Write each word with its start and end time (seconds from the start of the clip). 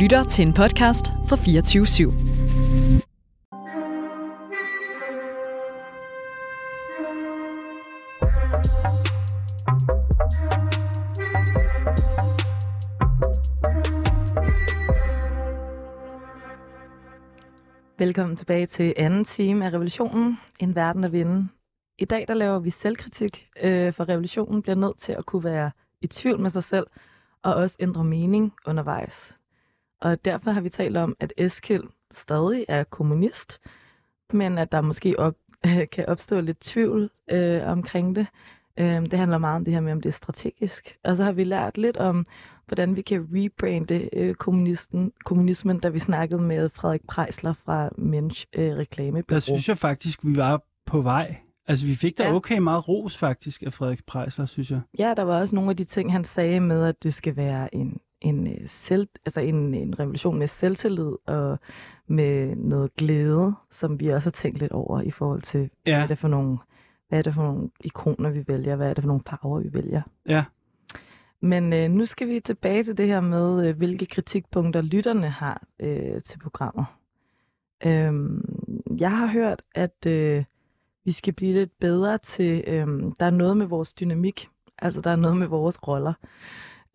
lytter 0.00 0.24
til 0.24 0.46
en 0.46 0.54
podcast 0.54 1.06
fra 1.28 1.36
24 1.36 1.84
/7. 1.84 2.12
Velkommen 17.98 18.36
tilbage 18.36 18.66
til 18.66 18.94
anden 18.96 19.24
time 19.24 19.66
af 19.66 19.72
Revolutionen, 19.72 20.38
En 20.60 20.76
verden 20.76 21.04
at 21.04 21.12
vinde. 21.12 21.48
I 21.98 22.04
dag 22.04 22.24
der 22.28 22.34
laver 22.34 22.58
vi 22.58 22.70
selvkritik, 22.70 23.48
øh, 23.62 23.92
for 23.92 24.08
revolutionen 24.08 24.62
bliver 24.62 24.76
nødt 24.76 24.98
til 24.98 25.12
at 25.12 25.26
kunne 25.26 25.44
være 25.44 25.70
i 26.00 26.06
tvivl 26.06 26.40
med 26.40 26.50
sig 26.50 26.64
selv, 26.64 26.86
og 27.42 27.54
også 27.54 27.76
ændre 27.80 28.04
mening 28.04 28.52
undervejs. 28.66 29.39
Og 30.00 30.24
derfor 30.24 30.50
har 30.50 30.60
vi 30.60 30.68
talt 30.68 30.96
om, 30.96 31.16
at 31.20 31.32
Eskild 31.36 31.84
stadig 32.10 32.64
er 32.68 32.84
kommunist, 32.84 33.60
men 34.32 34.58
at 34.58 34.72
der 34.72 34.80
måske 34.80 35.18
op, 35.18 35.34
kan 35.92 36.04
opstå 36.08 36.40
lidt 36.40 36.60
tvivl 36.60 37.10
øh, 37.30 37.62
omkring 37.66 38.16
det. 38.16 38.26
Øh, 38.78 39.02
det 39.02 39.12
handler 39.12 39.38
meget 39.38 39.56
om 39.56 39.64
det 39.64 39.74
her 39.74 39.80
med, 39.80 39.92
om 39.92 40.00
det 40.00 40.08
er 40.08 40.12
strategisk. 40.12 40.96
Og 41.04 41.16
så 41.16 41.24
har 41.24 41.32
vi 41.32 41.44
lært 41.44 41.78
lidt 41.78 41.96
om, 41.96 42.26
hvordan 42.66 42.96
vi 42.96 43.02
kan 43.02 43.28
rebrande 43.32 44.08
øh, 44.12 44.34
kommunisten, 44.34 45.12
kommunismen, 45.24 45.78
da 45.78 45.88
vi 45.88 45.98
snakkede 45.98 46.42
med 46.42 46.68
Frederik 46.68 47.06
Preisler 47.08 47.52
fra 47.52 47.88
Mensch 47.98 48.46
øh, 48.52 48.76
Reklamebureau. 48.76 49.34
Der 49.34 49.40
synes 49.40 49.68
jeg 49.68 49.78
faktisk, 49.78 50.18
vi 50.22 50.36
var 50.36 50.62
på 50.86 51.00
vej. 51.00 51.36
Altså, 51.66 51.86
vi 51.86 51.94
fik 51.94 52.18
da 52.18 52.22
Ja. 52.22 52.34
okay 52.34 52.58
meget 52.58 52.88
ros 52.88 53.16
faktisk 53.16 53.62
af 53.62 53.72
Frederik 53.72 54.06
Preisler, 54.06 54.46
synes 54.46 54.70
jeg. 54.70 54.80
Ja, 54.98 55.14
der 55.16 55.22
var 55.22 55.40
også 55.40 55.54
nogle 55.54 55.70
af 55.70 55.76
de 55.76 55.84
ting, 55.84 56.12
han 56.12 56.24
sagde 56.24 56.60
med, 56.60 56.84
at 56.84 57.02
det 57.02 57.14
skal 57.14 57.36
være 57.36 57.74
en, 57.74 58.00
en, 58.20 58.46
øh, 58.46 58.60
selv, 58.66 59.08
altså 59.26 59.40
en, 59.40 59.74
en 59.74 60.00
revolution 60.00 60.38
med 60.38 60.46
selvtillid 60.46 61.12
og 61.26 61.58
med 62.06 62.56
noget 62.56 62.94
glæde, 62.94 63.54
som 63.70 64.00
vi 64.00 64.08
også 64.08 64.26
har 64.26 64.30
tænkt 64.30 64.58
lidt 64.58 64.72
over 64.72 65.00
i 65.00 65.10
forhold 65.10 65.42
til, 65.42 65.70
ja. 65.86 65.94
hvad, 65.94 66.02
er 66.02 66.06
det 66.06 66.18
for 66.18 66.28
nogle, 66.28 66.58
hvad 67.08 67.18
er 67.18 67.22
det 67.22 67.34
for 67.34 67.42
nogle 67.42 67.70
ikoner, 67.80 68.30
vi 68.30 68.44
vælger, 68.48 68.76
hvad 68.76 68.90
er 68.90 68.94
det 68.94 69.02
for 69.02 69.08
nogle 69.08 69.22
farver, 69.26 69.60
vi 69.60 69.72
vælger. 69.72 70.02
ja. 70.28 70.44
Men 71.42 71.72
øh, 71.72 71.90
nu 71.90 72.04
skal 72.04 72.28
vi 72.28 72.40
tilbage 72.40 72.84
til 72.84 72.98
det 72.98 73.10
her 73.10 73.20
med, 73.20 73.68
øh, 73.68 73.76
hvilke 73.76 74.06
kritikpunkter 74.06 74.80
lytterne 74.80 75.28
har 75.28 75.62
øh, 75.80 76.20
til 76.20 76.38
programmet. 76.38 76.86
Øhm, 77.86 78.44
jeg 79.00 79.18
har 79.18 79.26
hørt, 79.26 79.62
at 79.74 80.06
øh, 80.06 80.44
vi 81.04 81.12
skal 81.12 81.32
blive 81.32 81.52
lidt 81.52 81.78
bedre 81.78 82.18
til, 82.18 82.64
øh, 82.66 82.86
der 83.20 83.26
er 83.26 83.30
noget 83.30 83.56
med 83.56 83.66
vores 83.66 83.94
dynamik, 83.94 84.48
altså 84.78 85.00
der 85.00 85.10
er 85.10 85.16
noget 85.16 85.36
med 85.36 85.46
vores 85.46 85.88
roller. 85.88 86.12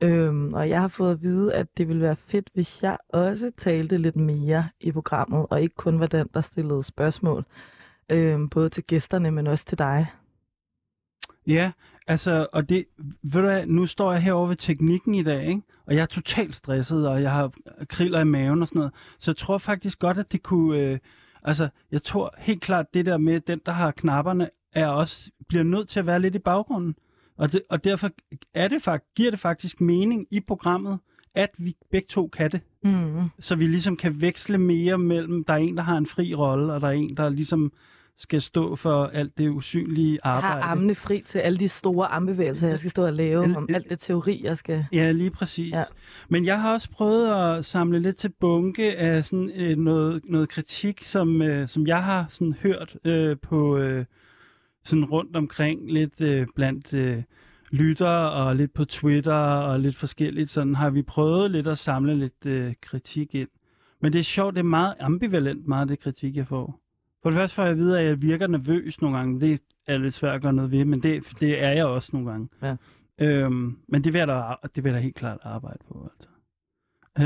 Øhm, 0.02 0.54
og 0.54 0.70
jeg 0.70 0.82
har 0.82 0.88
fået 0.88 1.12
at 1.12 1.22
vide, 1.22 1.54
at 1.54 1.78
det 1.78 1.88
ville 1.88 2.02
være 2.02 2.16
fedt, 2.16 2.50
hvis 2.54 2.84
jeg 2.84 2.98
også 3.10 3.52
talte 3.58 3.98
lidt 3.98 4.16
mere 4.16 4.70
i 4.82 4.92
programmet, 4.92 5.46
og 5.50 5.62
ikke 5.62 5.76
kun 5.76 6.00
var 6.00 6.06
den, 6.06 6.30
der 6.34 6.42
stillede 6.42 6.84
spørgsmål, 6.84 7.46
øhm, 8.10 8.50
både 8.50 8.70
til 8.70 8.84
gæsterne, 8.84 9.32
men 9.32 9.48
også 9.48 9.66
til 9.66 9.78
dig. 9.78 10.08
Ja, 11.48 11.72
altså, 12.08 12.48
og 12.54 12.70
det, 12.70 12.86
ved 13.24 13.42
du 13.42 13.48
hvad, 13.48 13.66
nu 13.66 13.86
står 13.86 14.12
jeg 14.12 14.22
herovre 14.22 14.50
ved 14.50 14.56
teknikken 14.56 15.16
i 15.16 15.24
dag, 15.24 15.48
ikke? 15.48 15.62
og 15.86 15.96
jeg 15.96 16.02
er 16.02 16.06
totalt 16.06 16.56
stresset, 16.56 17.08
og 17.08 17.22
jeg 17.22 17.32
har 17.32 17.52
kriller 17.90 18.20
i 18.20 18.24
maven 18.24 18.62
og 18.62 18.68
sådan 18.68 18.80
noget. 18.80 18.94
Så 19.20 19.32
jeg 19.32 19.38
tror 19.38 19.58
faktisk 19.58 20.00
godt, 20.00 20.18
at 20.18 20.32
det 20.32 20.44
kunne, 20.44 20.80
øh, 20.80 21.00
altså, 21.44 21.70
jeg 21.92 22.04
tror 22.04 22.36
helt 22.38 22.62
klart, 22.62 22.94
det 22.94 23.06
der 23.06 23.18
med, 23.18 23.40
den, 23.40 23.62
der 23.66 23.72
har 23.72 23.92
knapperne, 23.92 24.50
er 24.74 24.88
også, 24.88 25.32
bliver 25.48 25.64
nødt 25.64 25.90
til 25.90 26.00
at 26.00 26.06
være 26.06 26.20
lidt 26.20 26.36
i 26.36 26.40
baggrunden. 26.40 26.96
Og, 27.38 27.54
det, 27.54 27.62
og 27.70 27.84
derfor 27.84 28.10
er 28.54 28.68
det, 28.68 29.02
giver 29.16 29.32
det 29.32 29.40
faktisk 29.40 29.82
mening 29.82 30.28
i 30.32 30.40
programmet, 30.40 31.00
at 31.36 31.50
vi 31.58 31.76
begge 31.92 32.08
to 32.10 32.28
kan 32.28 32.52
det. 32.52 32.62
Mm. 32.84 33.30
så 33.40 33.56
vi 33.56 33.68
ligesom 33.68 33.98
kan 33.98 34.22
veksle 34.22 34.58
mere 34.58 34.98
mellem, 34.98 35.44
der 35.44 35.54
er 35.54 35.58
en, 35.58 35.78
der 35.78 35.84
har 35.84 35.98
en 35.98 36.06
fri 36.06 36.34
rolle, 36.34 36.74
og 36.74 36.82
der 36.82 36.88
er 36.88 36.92
en, 36.92 37.18
der 37.18 37.30
ligesom 37.30 37.72
skal 38.18 38.42
stå 38.42 38.76
for 38.76 39.06
alt 39.06 39.38
det 39.38 39.50
usynlige 39.50 40.12
Jeg 40.14 40.20
arbejde. 40.24 40.62
har 40.64 40.72
armene 40.72 40.96
fri 40.96 41.24
til 41.26 41.40
alle 41.40 41.60
de 41.60 41.70
store 41.70 42.08
armbevægelser, 42.08 42.68
jeg 42.68 42.80
skal 42.80 42.92
stå 42.92 43.06
og 43.06 43.14
lave, 43.14 43.58
om 43.58 43.70
alt 43.70 43.90
det 43.90 44.00
teori, 44.00 44.42
jeg 44.44 44.58
skal... 44.58 44.86
Ja, 44.92 45.12
lige 45.12 45.30
præcis. 45.30 45.74
Ja. 45.74 45.84
Men 46.30 46.46
jeg 46.46 46.62
har 46.62 46.74
også 46.74 46.90
prøvet 46.90 47.58
at 47.58 47.66
samle 47.66 48.00
lidt 48.00 48.16
til 48.16 48.30
bunke 48.40 48.98
af 48.98 49.26
sådan, 49.26 49.52
øh, 49.56 49.78
noget, 49.78 50.22
noget 50.26 50.50
kritik, 50.50 51.04
som, 51.04 51.42
øh, 51.42 51.68
som 51.68 51.88
jeg 51.88 52.04
har 52.04 52.26
sådan, 52.30 52.54
hørt 52.54 52.98
øh, 53.06 53.38
på 53.42 53.78
øh, 53.78 54.06
sådan 54.86 55.06
rundt 55.06 55.36
omkring, 55.36 55.92
lidt 55.92 56.22
øh, 56.22 56.48
blandt 56.56 56.94
øh, 56.94 57.24
lyttere 57.72 58.32
og 58.32 58.56
lidt 58.56 58.74
på 58.74 58.86
Twitter 58.86 59.34
og 59.34 59.80
lidt 59.80 59.96
forskelligt. 59.96 60.50
Sådan 60.50 60.76
har 60.76 60.90
vi 60.90 61.02
prøvet 61.02 61.52
lidt 61.52 61.68
at 61.68 61.78
samle 61.78 62.16
lidt 62.16 62.46
øh, 62.46 62.74
kritik 62.82 63.36
ind. 63.36 63.50
Men 64.02 64.14
det 64.14 64.20
er 64.20 64.24
sjovt, 64.24 64.56
det 64.56 64.60
er 64.60 64.64
meget 64.64 64.94
ambivalent, 65.00 65.68
meget 65.68 65.90
det 65.90 66.00
kritik, 66.00 66.36
jeg 66.36 66.48
får. 66.48 66.80
For 67.24 67.30
det 67.30 67.38
første 67.38 67.56
får 67.56 67.64
jeg 67.64 67.72
at 67.72 67.78
vide, 67.78 68.00
at 68.00 68.06
jeg 68.06 68.22
virker 68.22 68.48
nervøs 68.48 69.02
nogle 69.02 69.18
gange. 69.18 69.40
Det 69.40 69.62
er 69.88 69.98
lidt 69.98 70.14
svært 70.14 70.36
at 70.36 70.42
gøre 70.42 70.54
noget 70.54 70.72
ved, 70.72 70.86
men 70.86 71.04
det, 71.04 71.24
det 71.40 71.64
er 71.64 71.72
jeg 71.72 71.86
også 71.86 72.10
nogle 72.14 72.32
gange. 72.32 72.50
Ja. 72.62 72.76
Øhm, 73.20 73.78
men 73.88 74.04
det 74.04 74.14
vil, 74.14 74.20
jeg 74.20 74.28
da, 74.28 74.68
det 74.76 74.84
vil 74.84 74.90
jeg 74.90 74.98
da 74.98 75.04
helt 75.04 75.16
klart 75.16 75.38
arbejde 75.44 75.80
på. 75.88 76.10
Altså. 76.14 76.30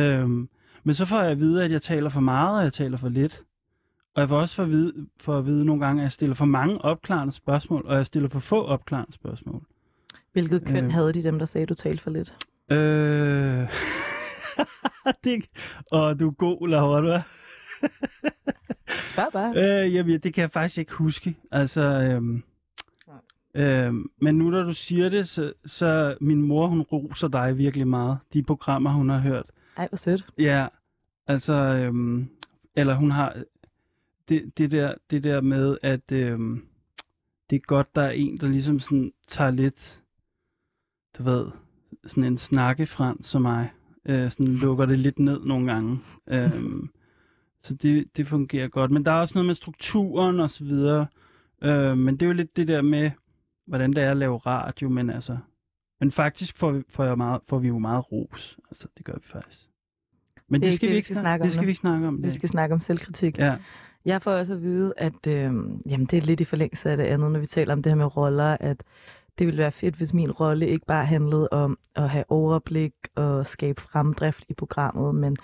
Øhm, 0.03 0.49
men 0.83 0.93
så 0.95 1.05
får 1.05 1.21
jeg 1.21 1.31
at 1.31 1.39
vide, 1.39 1.63
at 1.63 1.71
jeg 1.71 1.81
taler 1.81 2.09
for 2.09 2.19
meget, 2.19 2.57
og 2.57 2.63
jeg 2.63 2.73
taler 2.73 2.97
for 2.97 3.09
lidt. 3.09 3.43
Og 4.15 4.21
jeg 4.21 4.29
får 4.29 4.39
også 4.39 4.55
for 4.55 4.63
at 4.63 4.69
vide, 4.69 5.07
for 5.19 5.37
at 5.37 5.45
vide 5.45 5.65
nogle 5.65 5.85
gange, 5.85 6.01
at 6.01 6.03
jeg 6.03 6.11
stiller 6.11 6.35
for 6.35 6.45
mange 6.45 6.81
opklarende 6.81 7.33
spørgsmål, 7.33 7.85
og 7.85 7.95
jeg 7.95 8.05
stiller 8.05 8.29
for 8.29 8.39
få 8.39 8.63
opklarende 8.65 9.13
spørgsmål. 9.13 9.63
Hvilket 10.33 10.65
køn 10.65 10.85
Øh. 10.85 10.91
havde 10.91 11.13
de 11.13 11.23
dem, 11.23 11.39
der 11.39 11.45
sagde, 11.45 11.65
du 11.67 11.73
talte 11.73 12.03
for 12.03 12.09
lidt? 12.11 12.33
Øh... 12.71 13.69
det... 15.23 15.45
Og 15.91 16.19
du 16.19 16.27
er 16.27 16.31
god, 16.31 16.67
Laura, 16.67 17.17
hva'? 17.17 17.21
Spørg 19.11 19.29
bare. 19.33 19.53
Øh, 19.85 19.93
jamen, 19.93 20.19
det 20.19 20.33
kan 20.33 20.41
jeg 20.41 20.51
faktisk 20.51 20.77
ikke 20.77 20.93
huske. 20.93 21.35
Altså, 21.51 21.81
øhm, 21.81 22.43
øhm, 23.55 24.09
men 24.21 24.35
nu 24.35 24.49
når 24.49 24.63
du 24.63 24.73
siger 24.73 25.09
det, 25.09 25.27
så, 25.27 25.53
så 25.65 26.17
min 26.21 26.41
mor, 26.41 26.67
hun 26.67 26.81
roser 26.81 27.27
dig 27.27 27.57
virkelig 27.57 27.87
meget. 27.87 28.17
De 28.33 28.43
programmer, 28.43 28.89
hun 28.89 29.09
har 29.09 29.19
hørt. 29.19 29.45
Ej, 29.77 29.87
hvor 29.87 29.95
sødt. 29.95 30.25
Ja, 30.37 30.67
altså, 31.27 31.53
øhm, 31.53 32.29
eller 32.75 32.93
hun 32.95 33.11
har 33.11 33.35
det, 34.29 34.57
det, 34.57 34.71
der, 34.71 34.93
det 35.11 35.23
der 35.23 35.41
med, 35.41 35.77
at 35.81 36.11
øhm, 36.11 36.65
det 37.49 37.55
er 37.55 37.59
godt, 37.59 37.95
der 37.95 38.01
er 38.01 38.09
en, 38.11 38.37
der 38.37 38.47
ligesom 38.47 38.79
sådan 38.79 39.11
tager 39.27 39.51
lidt, 39.51 40.01
du 41.17 41.23
ved, 41.23 41.47
sådan 42.05 42.23
en 42.23 42.37
snakkefrans 42.37 43.27
som 43.27 43.41
mig. 43.41 43.71
Øh, 44.05 44.31
sådan 44.31 44.47
lukker 44.47 44.85
det 44.85 44.99
lidt 44.99 45.19
ned 45.19 45.39
nogle 45.43 45.71
gange. 45.73 45.99
Øhm, 46.27 46.89
så 47.63 47.73
det, 47.73 48.17
det 48.17 48.27
fungerer 48.27 48.67
godt. 48.67 48.91
Men 48.91 49.05
der 49.05 49.11
er 49.11 49.15
også 49.15 49.33
noget 49.35 49.45
med 49.47 49.55
strukturen 49.55 50.39
og 50.39 50.49
så 50.49 50.63
videre. 50.63 51.07
Øh, 51.61 51.97
men 51.97 52.15
det 52.17 52.21
er 52.21 52.27
jo 52.27 52.33
lidt 52.33 52.57
det 52.57 52.67
der 52.67 52.81
med, 52.81 53.11
hvordan 53.67 53.93
det 53.93 54.03
er 54.03 54.11
at 54.11 54.17
lave 54.17 54.37
radio, 54.37 54.89
men 54.89 55.09
altså... 55.09 55.37
Men 56.01 56.11
faktisk 56.11 56.57
får 56.57 56.71
vi, 56.71 56.83
får 56.89 57.03
jeg 57.03 57.17
meget, 57.17 57.41
får 57.47 57.59
vi 57.59 57.67
jo 57.67 57.79
meget 57.79 58.11
ros. 58.11 58.59
Altså, 58.69 58.87
det 58.97 59.05
gør 59.05 59.13
vi 59.13 59.25
faktisk. 59.25 59.69
Men 60.47 60.61
Det 60.61 60.67
det, 60.67 60.75
skal 60.75 60.87
vi 60.87 60.91
vi 60.91 60.95
ikke 60.95 61.05
skal 61.05 61.15
snakke, 61.15 61.43
om 61.43 61.47
det 61.47 61.53
skal 61.53 61.63
nu. 61.63 61.67
vi 61.67 61.73
snakke 61.73 62.07
om. 62.07 62.23
Vi 62.23 62.31
skal 62.31 62.49
snakke 62.49 62.73
om 62.73 62.79
selvkritik. 62.81 63.37
Ja, 63.37 63.57
jeg 64.05 64.21
får 64.21 64.31
også 64.31 64.53
at 64.53 64.61
vide, 64.61 64.93
at 64.97 65.27
øh, 65.27 65.53
jamen, 65.85 66.05
det 66.05 66.13
er 66.13 66.21
lidt 66.21 66.41
i 66.41 66.45
forlængelse 66.45 66.89
af 66.89 66.97
det 66.97 67.03
andet, 67.03 67.31
når 67.31 67.39
vi 67.39 67.45
taler 67.45 67.73
om 67.73 67.83
det 67.83 67.91
her 67.91 67.97
med 67.97 68.17
roller, 68.17 68.57
at 68.59 68.83
det 69.39 69.47
ville 69.47 69.57
være 69.57 69.71
fedt, 69.71 69.95
hvis 69.95 70.13
min 70.13 70.31
rolle 70.31 70.67
ikke 70.67 70.85
bare 70.85 71.05
handlede 71.05 71.49
om 71.51 71.77
at 71.95 72.09
have 72.09 72.23
overblik 72.29 72.93
og 73.15 73.45
skabe 73.45 73.81
fremdrift 73.81 74.45
i 74.49 74.53
programmet, 74.53 75.15
men 75.15 75.37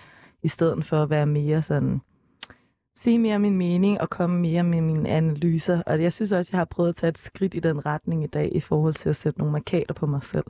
i 0.44 0.48
stedet 0.48 0.86
for 0.86 1.04
at 1.04 1.10
være 1.10 1.26
mere 1.26 1.62
sådan, 1.62 2.02
sige 2.96 3.20
mere 3.20 3.40
min 3.40 3.58
mening 3.58 4.02
og 4.02 4.10
komme 4.10 4.40
mere 4.40 4.64
med 4.64 4.82
mine 4.82 5.10
analyser. 5.10 5.82
Og 5.86 6.02
jeg 6.02 6.14
synes 6.14 6.32
også, 6.32 6.50
jeg 6.54 6.60
har 6.60 6.66
prøvet 6.66 6.90
at 6.90 6.96
tage 6.96 7.10
et 7.10 7.18
skridt 7.18 7.54
i 7.54 7.60
den 7.60 7.86
retning 7.86 8.24
i 8.24 8.28
dag 8.28 8.56
i 8.56 8.60
forhold 8.60 8.94
til 8.94 9.10
at 9.10 9.16
sætte 9.16 9.40
nogle 9.40 9.52
markater 9.52 9.94
på 9.94 10.06
mig 10.06 10.24
selv. 10.24 10.46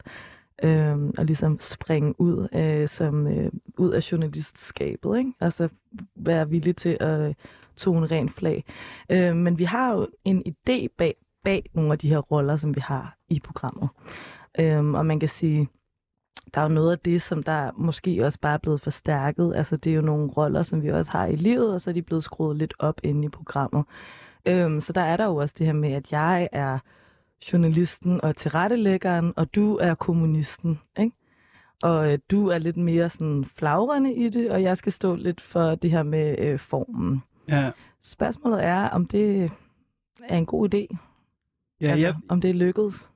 Øhm, 0.64 1.14
og 1.18 1.26
ligesom 1.26 1.60
springe 1.60 2.22
ud, 2.22 2.48
øh, 2.54 2.88
som, 2.88 3.28
øh, 3.28 3.52
ud 3.78 3.92
af 3.92 4.12
journalistskabet. 4.12 5.18
Ikke? 5.18 5.34
Altså 5.40 5.70
være 6.16 6.50
villig 6.50 6.76
til 6.76 6.98
at 7.00 7.36
tone 7.76 8.08
ren 8.08 8.30
flag. 8.30 8.64
Øh, 9.10 9.36
men 9.36 9.60
vi 9.60 9.64
har 9.64 9.94
jo 9.94 10.08
en 10.26 10.44
idé 10.48 10.88
bag, 10.98 11.16
bag 11.44 11.70
nogle 11.74 11.92
af 11.92 12.00
de 12.00 12.10
her 12.10 12.18
roller, 12.18 12.56
som 12.56 12.76
vi 12.76 12.82
har 12.82 13.18
i 13.30 13.40
programmet. 13.40 13.90
Øh, 14.60 14.86
og 14.86 15.06
man 15.06 15.20
kan 15.20 15.30
sige, 15.30 15.68
der 16.54 16.62
er 16.62 16.66
jo 16.66 16.74
noget 16.74 16.92
af 16.92 17.00
det, 17.00 17.22
som 17.22 17.44
der 17.44 17.72
måske 17.78 18.26
også 18.26 18.40
bare 18.40 18.54
er 18.54 18.58
blevet 18.58 18.82
forstærket. 18.82 19.54
Altså 19.56 19.78
det 19.78 19.92
er 19.92 19.96
jo 19.96 20.02
nogle 20.02 20.32
roller, 20.32 20.64
som 20.64 20.84
vi 20.84 20.92
også 20.92 21.12
har 21.12 21.26
i 21.26 21.36
livet, 21.36 21.74
og 21.74 21.82
så 21.82 21.90
er 21.90 21.94
de 21.94 22.02
blevet 22.02 22.24
skruet 22.24 22.58
lidt 22.58 22.74
op 22.80 23.02
inde 23.04 23.26
i 23.26 23.30
programmet. 23.30 23.86
Øhm, 24.46 24.82
så 24.82 24.94
der 24.94 25.02
er 25.02 25.18
der 25.18 25.26
jo 25.26 25.36
også 25.36 25.56
det 25.58 25.66
her 25.66 25.74
med, 25.74 25.92
at 25.92 26.12
jeg 26.12 26.50
er 26.52 26.80
journalisten 27.54 28.22
og 28.22 28.36
tilrettelæggeren, 28.36 29.34
og 29.36 29.56
du 29.56 29.78
er 29.78 29.96
kommunisten, 29.96 30.80
ikke? 31.00 31.16
Og 31.84 32.12
øh, 32.12 32.20
du 32.32 32.48
er 32.48 32.58
lidt 32.58 32.78
mere 32.78 33.10
sådan 33.10 33.46
flagrende 33.46 34.14
i 34.14 34.30
det, 34.30 34.52
og 34.52 34.62
jeg 34.62 34.78
skal 34.78 34.92
stå 34.92 35.16
lidt 35.16 35.42
for 35.42 35.76
det 35.76 35.92
her 35.92 36.04
med 36.04 36.36
øh, 36.40 36.60
formen 36.60 37.24
ja. 37.50 37.72
Spørgsmålet 38.02 38.64
er, 38.64 38.90
om 38.90 39.06
det 39.06 39.52
er 40.24 40.38
en 40.38 40.46
god 40.46 40.74
idé. 40.74 40.98
Ja, 41.82 41.90
altså, 41.90 42.06
jeg, 42.06 42.16
om 42.30 42.42
det 42.42 42.50
er 42.50 42.54
lykkedes. 42.54 43.10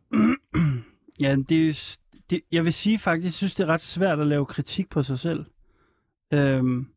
ja 1.22 1.36
det, 1.50 1.70
er 1.70 1.98
det, 2.30 2.42
jeg 2.52 2.66
vil 2.66 2.74
sige 2.74 3.00
faktisk, 3.00 3.26
jeg 3.26 3.34
synes, 3.34 3.56
det 3.56 3.64
er 3.64 3.68
ret 3.68 3.81
svært 3.81 4.20
at 4.20 4.28
lave 4.28 4.46
kritik 4.46 4.90
på 4.90 5.04
sig 5.04 5.20
selv. 5.20 5.46
Øhm, 6.34 6.88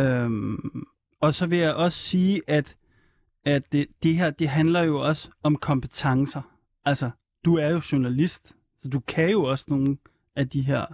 øhm, 0.00 0.86
og 1.20 1.34
så 1.34 1.46
vil 1.46 1.58
jeg 1.58 1.74
også 1.74 1.98
sige, 1.98 2.42
at, 2.46 2.76
at 3.44 3.72
det, 3.72 3.86
det 4.02 4.16
her, 4.16 4.30
det 4.30 4.48
handler 4.48 4.82
jo 4.82 5.00
også 5.00 5.30
om 5.42 5.56
kompetencer. 5.56 6.42
Altså, 6.84 7.10
du 7.44 7.56
er 7.56 7.68
jo 7.68 7.80
journalist, 7.92 8.56
så 8.76 8.88
du 8.88 9.00
kan 9.00 9.30
jo 9.30 9.44
også 9.44 9.64
nogle 9.68 9.96
af 10.36 10.48
de 10.48 10.62
her 10.62 10.86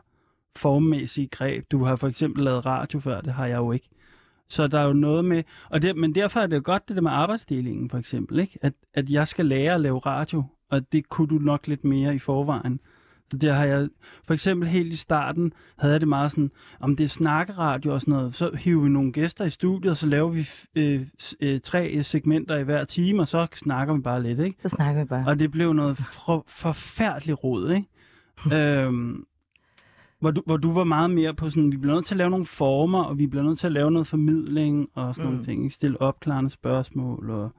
formmæssige 0.56 1.28
greb. 1.28 1.70
Du 1.70 1.84
har 1.84 1.96
for 1.96 2.08
eksempel 2.08 2.44
lavet 2.44 2.66
radio 2.66 3.00
før, 3.00 3.20
det 3.20 3.32
har 3.32 3.46
jeg 3.46 3.56
jo 3.56 3.72
ikke. 3.72 3.88
Så 4.50 4.66
der 4.66 4.78
er 4.78 4.86
jo 4.86 4.92
noget 4.92 5.24
med, 5.24 5.42
og 5.68 5.82
det, 5.82 5.96
men 5.96 6.14
derfor 6.14 6.40
er 6.40 6.46
det 6.46 6.56
jo 6.56 6.62
godt 6.64 6.88
det 6.88 6.96
der 6.96 7.02
med 7.02 7.10
arbejdsdelingen 7.10 7.90
for 7.90 7.98
eksempel, 7.98 8.38
ikke? 8.38 8.58
At, 8.62 8.72
at 8.94 9.10
jeg 9.10 9.28
skal 9.28 9.46
lære 9.46 9.74
at 9.74 9.80
lave 9.80 9.98
radio, 9.98 10.44
og 10.70 10.92
det 10.92 11.08
kunne 11.08 11.28
du 11.28 11.34
nok 11.34 11.66
lidt 11.66 11.84
mere 11.84 12.14
i 12.14 12.18
forvejen. 12.18 12.80
Så 13.30 13.36
der 13.36 13.52
har 13.52 13.64
jeg, 13.64 13.88
for 14.26 14.34
eksempel 14.34 14.68
helt 14.68 14.92
i 14.92 14.96
starten, 14.96 15.52
havde 15.78 15.92
jeg 15.92 16.00
det 16.00 16.08
meget 16.08 16.30
sådan, 16.30 16.50
om 16.80 16.96
det 16.96 17.04
er 17.04 17.08
snakkeradio 17.08 17.94
og 17.94 18.00
sådan 18.00 18.14
noget, 18.14 18.34
så 18.34 18.50
hiver 18.58 18.82
vi 18.82 18.88
nogle 18.88 19.12
gæster 19.12 19.44
i 19.44 19.50
studiet, 19.50 19.90
og 19.90 19.96
så 19.96 20.06
laver 20.06 20.28
vi 20.28 20.48
øh, 20.76 21.06
øh, 21.40 21.60
tre 21.60 22.02
segmenter 22.02 22.56
i 22.56 22.62
hver 22.62 22.84
time, 22.84 23.22
og 23.22 23.28
så 23.28 23.46
snakker 23.54 23.94
vi 23.94 24.00
bare 24.00 24.22
lidt, 24.22 24.40
ikke? 24.40 24.58
Så 24.62 24.68
snakker 24.68 25.02
vi 25.02 25.08
bare. 25.08 25.24
Og 25.26 25.38
det 25.38 25.50
blev 25.50 25.72
noget 25.72 25.96
for, 25.96 26.44
forfærdeligt 26.48 27.44
rod, 27.44 27.70
ikke? 27.70 27.88
øhm, 28.56 29.24
hvor, 30.20 30.30
du, 30.30 30.42
hvor 30.46 30.56
du 30.56 30.72
var 30.72 30.84
meget 30.84 31.10
mere 31.10 31.34
på 31.34 31.48
sådan, 31.50 31.72
vi 31.72 31.76
bliver 31.76 31.94
nødt 31.94 32.06
til 32.06 32.14
at 32.14 32.18
lave 32.18 32.30
nogle 32.30 32.46
former, 32.46 33.02
og 33.02 33.18
vi 33.18 33.26
bliver 33.26 33.44
nødt 33.44 33.58
til 33.58 33.66
at 33.66 33.72
lave 33.72 33.90
noget 33.90 34.06
formidling 34.06 34.88
og 34.94 35.14
sådan 35.14 35.28
mm. 35.28 35.32
nogle 35.32 35.46
ting. 35.46 35.64
Ikke? 35.64 35.74
Stille 35.74 36.00
opklarende 36.00 36.50
spørgsmål 36.50 37.30
og 37.30 37.50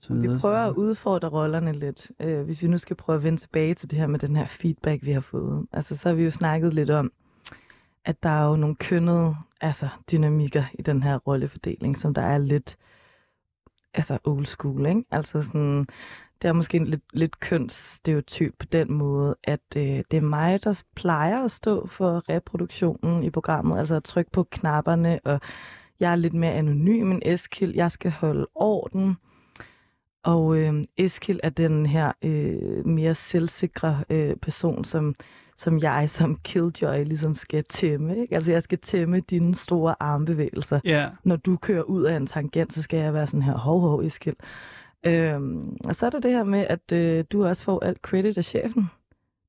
så 0.00 0.14
videre. 0.14 0.34
Vi 0.34 0.40
prøver 0.40 0.58
at 0.58 0.74
udfordre 0.74 1.28
rollerne 1.28 1.72
lidt, 1.72 2.10
øh, 2.20 2.40
hvis 2.40 2.62
vi 2.62 2.68
nu 2.68 2.78
skal 2.78 2.96
prøve 2.96 3.16
at 3.16 3.24
vende 3.24 3.38
tilbage 3.38 3.74
til 3.74 3.90
det 3.90 3.98
her 3.98 4.06
med 4.06 4.18
den 4.18 4.36
her 4.36 4.46
feedback, 4.46 5.04
vi 5.04 5.12
har 5.12 5.20
fået. 5.20 5.66
Altså, 5.72 5.96
så 5.96 6.08
har 6.08 6.16
vi 6.16 6.24
jo 6.24 6.30
snakket 6.30 6.74
lidt 6.74 6.90
om, 6.90 7.12
at 8.04 8.22
der 8.22 8.30
er 8.30 8.48
jo 8.48 8.56
nogle 8.56 8.76
kønnede 8.76 9.34
altså, 9.60 9.88
dynamikker 10.12 10.64
i 10.74 10.82
den 10.82 11.02
her 11.02 11.16
rollefordeling, 11.16 11.98
som 11.98 12.14
der 12.14 12.22
er 12.22 12.38
lidt 12.38 12.76
altså 13.94 14.18
old 14.24 14.46
school, 14.46 14.86
ikke? 14.86 15.04
Altså 15.10 15.42
sådan, 15.42 15.86
det 16.42 16.48
er 16.48 16.52
måske 16.52 16.76
en 16.76 16.86
lidt, 16.86 17.02
lidt 17.12 17.40
kønsstereotyp 17.40 18.54
på 18.58 18.66
den 18.66 18.92
måde, 18.92 19.36
at 19.44 19.60
øh, 19.76 20.02
det 20.10 20.16
er 20.16 20.20
mig, 20.20 20.64
der 20.64 20.82
plejer 20.96 21.44
at 21.44 21.50
stå 21.50 21.86
for 21.86 22.28
reproduktionen 22.28 23.22
i 23.22 23.30
programmet, 23.30 23.78
altså 23.78 23.94
at 23.94 24.04
trykke 24.04 24.30
på 24.30 24.42
knapperne, 24.42 25.20
og 25.24 25.40
jeg 26.00 26.12
er 26.12 26.16
lidt 26.16 26.34
mere 26.34 26.52
anonym 26.52 27.12
end 27.12 27.22
Eskild. 27.24 27.74
Jeg 27.74 27.92
skal 27.92 28.10
holde 28.10 28.46
orden. 28.54 29.16
Og 30.24 30.58
øh, 30.58 30.84
Eskild 30.96 31.40
er 31.42 31.48
den 31.48 31.86
her 31.86 32.12
øh, 32.22 32.86
mere 32.86 33.14
selvsikre 33.14 34.04
øh, 34.10 34.36
person, 34.36 34.84
som, 34.84 35.14
som 35.56 35.78
jeg 35.78 36.10
som 36.10 36.38
Killjoy 36.44 37.04
ligesom 37.04 37.34
skal 37.34 37.64
tæmme. 37.64 38.20
Ikke? 38.20 38.34
Altså 38.34 38.52
jeg 38.52 38.62
skal 38.62 38.78
tæmme 38.78 39.20
dine 39.20 39.54
store 39.54 39.94
armbevægelser. 40.00 40.80
Yeah. 40.86 41.10
Når 41.24 41.36
du 41.36 41.56
kører 41.56 41.82
ud 41.82 42.02
af 42.02 42.16
en 42.16 42.26
tangent, 42.26 42.72
så 42.72 42.82
skal 42.82 42.98
jeg 42.98 43.14
være 43.14 43.26
sådan 43.26 43.42
her, 43.42 43.56
hov, 43.58 43.80
hov, 43.80 44.00
Eskild. 44.02 44.36
Øhm, 45.06 45.76
og 45.84 45.94
så 45.96 46.06
er 46.06 46.10
det 46.10 46.22
det 46.22 46.32
her 46.32 46.44
med, 46.44 46.66
at 46.68 46.92
øh, 46.92 47.24
du 47.32 47.46
også 47.46 47.64
får 47.64 47.84
alt 47.84 47.98
credit 47.98 48.38
af 48.38 48.44
chefen. 48.44 48.90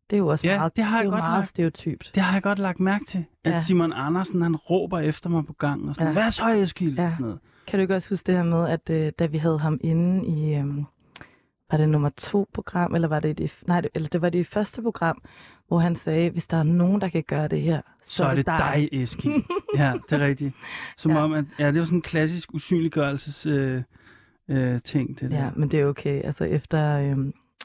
Det 0.10 0.16
er 0.16 0.18
jo 0.18 0.28
også 0.28 0.48
Ja, 0.48 0.58
meget, 0.58 0.76
det 0.76 0.84
har 0.84 0.98
jeg 0.98 1.02
er 1.02 1.06
jo 1.06 1.12
godt 1.12 1.22
meget 1.24 1.40
lagt- 1.40 1.50
stereotypt. 1.50 2.12
Det 2.16 2.24
har 2.24 2.34
jeg 2.34 2.44
godt 2.44 2.60
lagt 2.60 2.80
mærke 2.80 3.06
til, 3.06 3.26
at 3.44 3.52
Ja. 3.52 3.62
Simon 3.62 3.94
Andersen, 3.94 4.42
han 4.42 4.56
råber 4.56 5.00
efter 5.00 5.30
mig 5.30 5.46
på 5.46 5.54
gangen 5.54 5.90
og 5.90 5.96
sådan, 5.96 6.08
Ja. 6.08 6.14
hvad 6.14 6.32
så, 6.32 6.48
Eskild? 6.50 7.00
Ja. 7.00 7.10
Sådan 7.12 7.22
noget. 7.26 7.40
Kan 7.68 7.80
du 7.80 7.82
ikke 7.82 7.96
også 7.96 8.10
huske 8.10 8.28
det 8.28 8.36
her 8.36 8.44
med, 8.44 8.70
at 8.70 8.90
øh, 8.90 9.12
da 9.20 9.26
vi 9.26 9.38
havde 9.38 9.60
ham 9.60 9.80
inde 9.82 10.26
i, 10.28 10.56
øh, 10.56 10.66
var 11.72 11.78
det 11.78 11.90
nummer 11.90 12.10
to 12.10 12.48
program, 12.54 12.96
eller 12.96 13.08
var 13.08 13.20
det 13.20 13.38
det, 13.38 13.56
nej, 13.68 13.82
det, 13.82 13.90
eller 13.96 14.10
det 14.10 14.22
var 14.22 14.30
det 14.30 14.48
første 14.48 14.82
program, 14.82 15.22
hvor 15.68 15.80
han 15.80 15.96
sagde, 15.96 16.30
hvis 16.30 16.48
der 16.48 16.58
er 16.58 16.64
nogen, 16.64 17.02
der 17.02 17.10
kan 17.10 17.24
gøre 17.28 17.48
det 17.48 17.62
her, 17.62 17.82
så, 18.04 18.16
Så 18.16 18.26
er 18.26 18.36
det 18.36 18.46
dig, 18.46 18.90
Eskild. 18.92 19.44
ja, 19.78 19.94
det 20.10 20.22
er 20.22 20.26
rigtigt. 20.26 20.56
Som 20.98 21.12
Ja. 21.12 21.24
om, 21.24 21.34
at, 21.34 21.46
ja, 21.60 21.68
det 21.68 21.76
er 21.76 21.80
jo 21.80 21.86
sådan 21.86 21.98
en 21.98 22.02
klassisk 22.02 22.54
usynliggørelses 22.54 23.46
øh, 23.46 23.82
øh, 24.50 24.82
ting, 24.82 25.20
det 25.20 25.32
der. 25.32 25.38
Ja, 25.38 25.52
men 25.56 25.72
det 25.72 25.80
er 25.80 25.86
okay. 25.86 26.22
Altså 26.24 26.44
efter, 26.44 27.00
øh, 27.00 27.18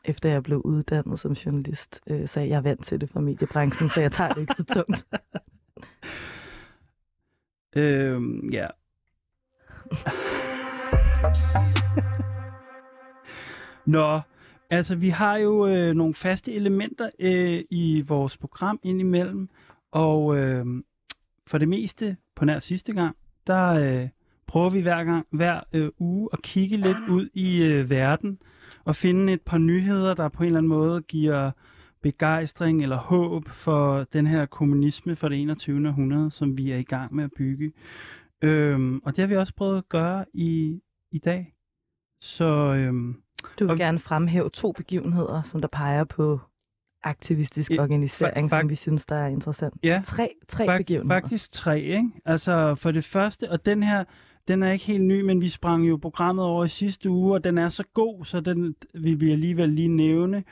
efter 0.05 0.29
jeg 0.29 0.43
blev 0.43 0.59
uddannet 0.65 1.21
som 1.21 1.33
journalist, 1.33 2.01
øh, 2.07 2.29
så 2.29 2.41
er 2.41 2.45
jeg 2.45 2.65
vant 2.65 2.85
til 2.85 3.01
det 3.01 3.11
fra 3.11 3.21
mediebranchen, 3.21 3.89
så 3.89 4.01
jeg 4.01 4.13
tager 4.13 4.33
det 4.33 4.41
ikke 4.41 4.55
så 4.59 4.65
tungt. 4.65 5.07
Øhm, 7.77 8.49
ja. 8.53 8.67
Nå, 13.87 14.21
altså 14.71 14.95
vi 14.95 15.09
har 15.09 15.37
jo 15.37 15.67
øh, 15.67 15.95
nogle 15.95 16.15
faste 16.15 16.53
elementer 16.53 17.11
øh, 17.19 17.65
i 17.71 18.05
vores 18.07 18.37
program 18.37 18.81
indimellem, 18.83 19.49
og 19.91 20.37
øh, 20.37 20.67
for 21.47 21.59
det 21.59 21.69
meste 21.69 22.17
på 22.37 22.45
nær 22.45 22.59
sidste 22.59 22.93
gang, 22.93 23.17
der 23.47 23.67
øh, 23.67 24.09
prøver 24.55 24.71
vi 24.71 24.81
hver 24.81 25.05
gang 25.05 25.27
hver 25.31 25.61
øh, 25.73 25.91
uge 25.99 26.29
at 26.33 26.43
kigge 26.43 26.77
lidt 26.77 26.97
ud 27.11 27.29
i 27.35 27.63
øh, 27.63 27.91
verden 27.91 28.39
og 28.85 28.97
finde 28.97 29.33
et 29.33 29.41
par 29.43 29.59
nyheder, 29.59 30.15
der 30.15 30.29
på 30.29 30.43
en 30.43 30.47
eller 30.47 30.59
anden 30.59 30.69
måde 30.69 31.03
giver 31.03 31.51
begejstring 32.03 32.83
eller 32.83 32.97
håb 32.97 33.49
for 33.49 34.05
den 34.13 34.27
her 34.27 34.47
kommunisme 34.47 35.17
for 35.17 35.29
det 35.29 35.41
21. 35.43 35.89
århundrede, 35.89 36.31
som 36.31 36.59
vi 36.59 36.71
er 36.71 36.77
i 36.77 36.83
gang 36.83 37.15
med 37.15 37.25
at 37.25 37.31
bygge. 37.37 37.73
Øhm, 38.43 38.99
og 39.05 39.17
det 39.17 39.19
har 39.23 39.27
vi 39.27 39.37
også 39.37 39.55
prøvet 39.55 39.79
at 39.79 39.89
gøre 39.89 40.25
i, 40.35 40.81
i 41.13 41.19
dag. 41.19 41.55
Så 42.21 42.45
øhm, 42.75 43.17
Du 43.59 43.65
vil 43.65 43.71
Og- 43.71 43.79
gerne 43.79 43.99
fremhæve 43.99 44.51
to 44.51 44.73
begivenheder, 44.73 45.43
som 45.43 45.61
der 45.61 45.69
peger 45.69 46.05
på 46.05 46.41
aktivistisk 47.03 47.71
organisering, 47.79 48.51
som 48.51 48.69
vi 48.71 48.75
synes, 48.75 49.07
der 49.07 49.17
er 49.17 49.27
interessant. 49.27 49.75
ja, 49.83 50.03
Tre, 50.05 50.29
tre 50.49 50.65
Fak- 50.67 50.77
begivenheder. 50.79 51.21
Faktisk 51.21 51.53
tre, 51.53 51.81
ikke? 51.81 52.11
Altså 52.25 52.75
for 52.75 52.91
det 52.91 53.05
første, 53.05 53.51
og 53.51 53.67
den 53.67 53.83
her, 53.83 54.05
den 54.49 54.63
er 54.63 54.73
ikke 54.73 54.85
helt 54.85 55.05
ny, 55.05 55.21
men 55.21 55.41
vi 55.41 55.49
sprang 55.49 55.89
jo 55.89 55.97
programmet 55.97 56.45
over 56.45 56.65
i 56.65 56.69
sidste 56.69 57.11
uge, 57.11 57.35
og 57.35 57.45
den 57.45 57.59
er 57.59 57.69
så 57.69 57.85
god, 57.95 58.25
så 58.25 58.41
den 58.41 58.75
vil 58.95 59.21
vi 59.21 59.33
alligevel 59.33 59.69
lige 59.69 59.89
nævne. 59.89 60.45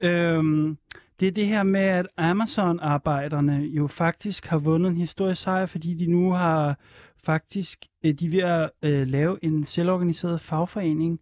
Øhm, 0.00 0.78
det 1.20 1.28
er 1.28 1.32
det 1.32 1.46
her 1.46 1.62
med, 1.62 1.80
at 1.80 2.06
Amazon-arbejderne 2.16 3.56
jo 3.56 3.86
faktisk 3.86 4.46
har 4.46 4.58
vundet 4.58 4.90
en 4.90 4.96
historisk 4.96 5.42
sejr, 5.42 5.66
fordi 5.66 5.94
de 5.94 6.06
nu 6.06 6.32
har 6.32 6.78
faktisk, 7.24 7.78
øh, 8.04 8.12
de 8.14 8.26
er 8.26 8.30
ved 8.30 8.40
at 8.40 8.70
øh, 8.90 9.06
lave 9.06 9.44
en 9.44 9.64
selvorganiseret 9.64 10.40
fagforening, 10.40 11.20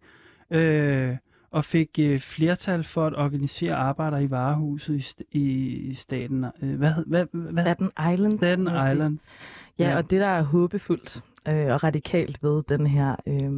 øh, 0.51 1.15
og 1.51 1.65
fik 1.65 1.89
øh, 1.99 2.19
flertal 2.19 2.83
for 2.83 3.07
at 3.07 3.15
organisere 3.15 3.75
arbejdere 3.75 4.23
i 4.23 4.29
varehuset 4.31 4.95
i, 4.95 4.99
st- 4.99 5.37
i 5.39 5.93
staten. 5.95 6.45
Øh, 6.61 6.75
hvad, 6.77 6.91
hvad, 7.07 7.25
hvad, 7.33 7.63
Staten 7.63 7.89
Island. 8.13 8.37
Staten. 8.37 8.67
Island. 8.67 9.17
Ja, 9.79 9.89
Ja. 9.89 9.97
og 9.97 10.09
det, 10.09 10.21
der 10.21 10.27
er 10.27 10.41
håbefuldt 10.41 11.23
øh, 11.47 11.73
og 11.73 11.83
radikalt 11.83 12.43
ved 12.43 12.61
den 12.61 12.87
her 12.87 13.15
øh, 13.27 13.51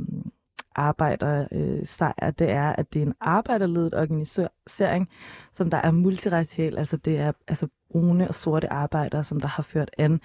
arbejdersejr, 0.76 2.14
øh, 2.24 2.34
det 2.40 2.52
er, 2.52 2.70
at 2.70 2.94
det 2.94 3.02
er 3.02 3.06
en 3.06 3.14
arbejderledet 3.22 3.94
organisering, 3.94 5.10
som 5.54 5.70
der 5.70 5.78
er 5.78 5.92
multiracial, 5.92 6.78
altså 6.78 6.98
det 6.98 7.18
er 7.18 7.32
altså 7.48 7.68
brune 7.92 8.28
og 8.28 8.36
sorte 8.36 8.72
arbejdere, 8.72 9.24
som 9.24 9.40
der 9.40 9.48
har 9.48 9.64
ført 9.64 9.92
an, 9.98 10.22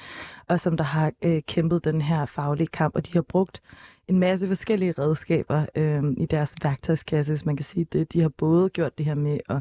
og 0.49 0.61
som 0.61 0.77
der 0.77 0.85
har 0.85 1.13
øh, 1.23 1.43
kæmpet 1.43 1.85
den 1.85 2.01
her 2.01 2.27
faglige 2.27 2.67
kamp, 2.67 2.97
og 2.97 3.07
de 3.07 3.13
har 3.13 3.23
brugt 3.23 3.63
en 4.09 4.19
masse 4.19 4.49
forskellige 4.49 4.95
redskaber 4.99 5.67
øh, 5.75 6.05
i 6.17 6.27
deres 6.27 6.55
værktøjskasse, 6.63 7.33
hvis 7.33 7.47
man 7.47 7.57
kan 7.57 7.65
sige 7.65 7.85
det. 7.85 8.13
De 8.13 8.21
har 8.21 8.29
både 8.29 8.69
gjort 8.69 8.99
det 8.99 9.07
her 9.07 9.15
med 9.15 9.39
at 9.49 9.59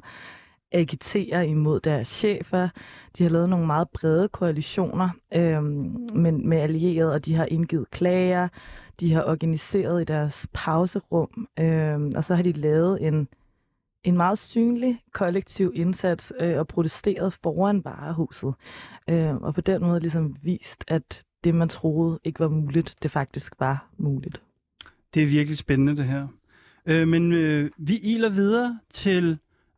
agiterer 0.71 1.41
imod 1.41 1.79
deres 1.79 2.07
chefer. 2.07 2.69
De 3.17 3.23
har 3.23 3.29
lavet 3.29 3.49
nogle 3.49 3.65
meget 3.65 3.89
brede 3.89 4.27
koalitioner 4.27 5.09
øh, 5.33 5.63
men 6.15 6.49
med 6.49 6.57
allierede, 6.57 7.13
og 7.13 7.25
de 7.25 7.35
har 7.35 7.45
indgivet 7.45 7.91
klager. 7.91 8.47
De 8.99 9.13
har 9.13 9.23
organiseret 9.23 10.01
i 10.01 10.05
deres 10.05 10.47
pauserum, 10.53 11.47
øh, 11.59 11.99
og 12.15 12.23
så 12.23 12.35
har 12.35 12.43
de 12.43 12.51
lavet 12.51 13.07
en, 13.07 13.27
en 14.03 14.17
meget 14.17 14.37
synlig 14.37 15.01
kollektiv 15.13 15.71
indsats 15.75 16.33
øh, 16.39 16.57
og 16.57 16.67
protesteret 16.67 17.33
foran 17.33 17.85
varehuset. 17.85 18.53
Øh, 19.09 19.35
og 19.35 19.53
på 19.53 19.61
den 19.61 19.81
måde 19.81 19.99
ligesom 19.99 20.35
vist, 20.41 20.85
at 20.87 21.23
det, 21.43 21.55
man 21.55 21.69
troede 21.69 22.19
ikke 22.23 22.39
var 22.39 22.49
muligt, 22.49 22.95
det 23.03 23.11
faktisk 23.11 23.53
var 23.59 23.89
muligt. 23.97 24.41
Det 25.13 25.23
er 25.23 25.27
virkelig 25.27 25.57
spændende, 25.57 25.97
det 25.97 26.05
her. 26.05 26.27
Øh, 26.85 27.07
men 27.07 27.33
øh, 27.33 27.71
vi 27.77 27.97
iler 27.97 28.29
videre 28.29 28.79
til 28.89 29.37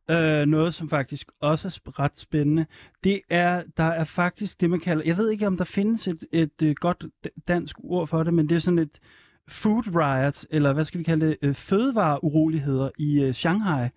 øh, 0.10 0.46
noget, 0.46 0.74
som 0.74 0.90
faktisk 0.90 1.32
også 1.40 1.82
er 1.86 2.00
ret 2.00 2.18
spændende. 2.18 2.66
Det 3.04 3.22
er, 3.30 3.64
der 3.78 3.84
er 3.84 4.04
faktisk 4.04 4.62
det, 4.62 4.70
man 4.70 4.80
kalder, 4.80 5.04
jeg 5.06 5.18
ved 5.18 5.30
ikke, 5.30 5.48
om 5.48 5.58
der 5.58 5.64
findes 5.64 6.08
et, 6.08 6.24
et, 6.32 6.62
et 6.62 6.80
godt 6.80 7.06
dansk 7.48 7.76
ord 7.84 8.08
for 8.08 8.24
det, 8.24 8.34
men 8.34 8.50
det 8.50 8.56
er 8.56 8.60
sådan 8.60 8.80
et 8.80 9.00
food 9.48 9.84
riots, 9.96 10.48
eller 10.50 10.74
hvad 10.74 10.86
skal 10.86 11.00
vi 11.00 11.04
kalde 11.04 11.28
det, 11.28 11.38
øh, 11.42 11.54
fødevareuroligheder 11.54 12.90
i 12.98 13.22
øh, 13.22 13.34
Shanghai. 13.34 13.90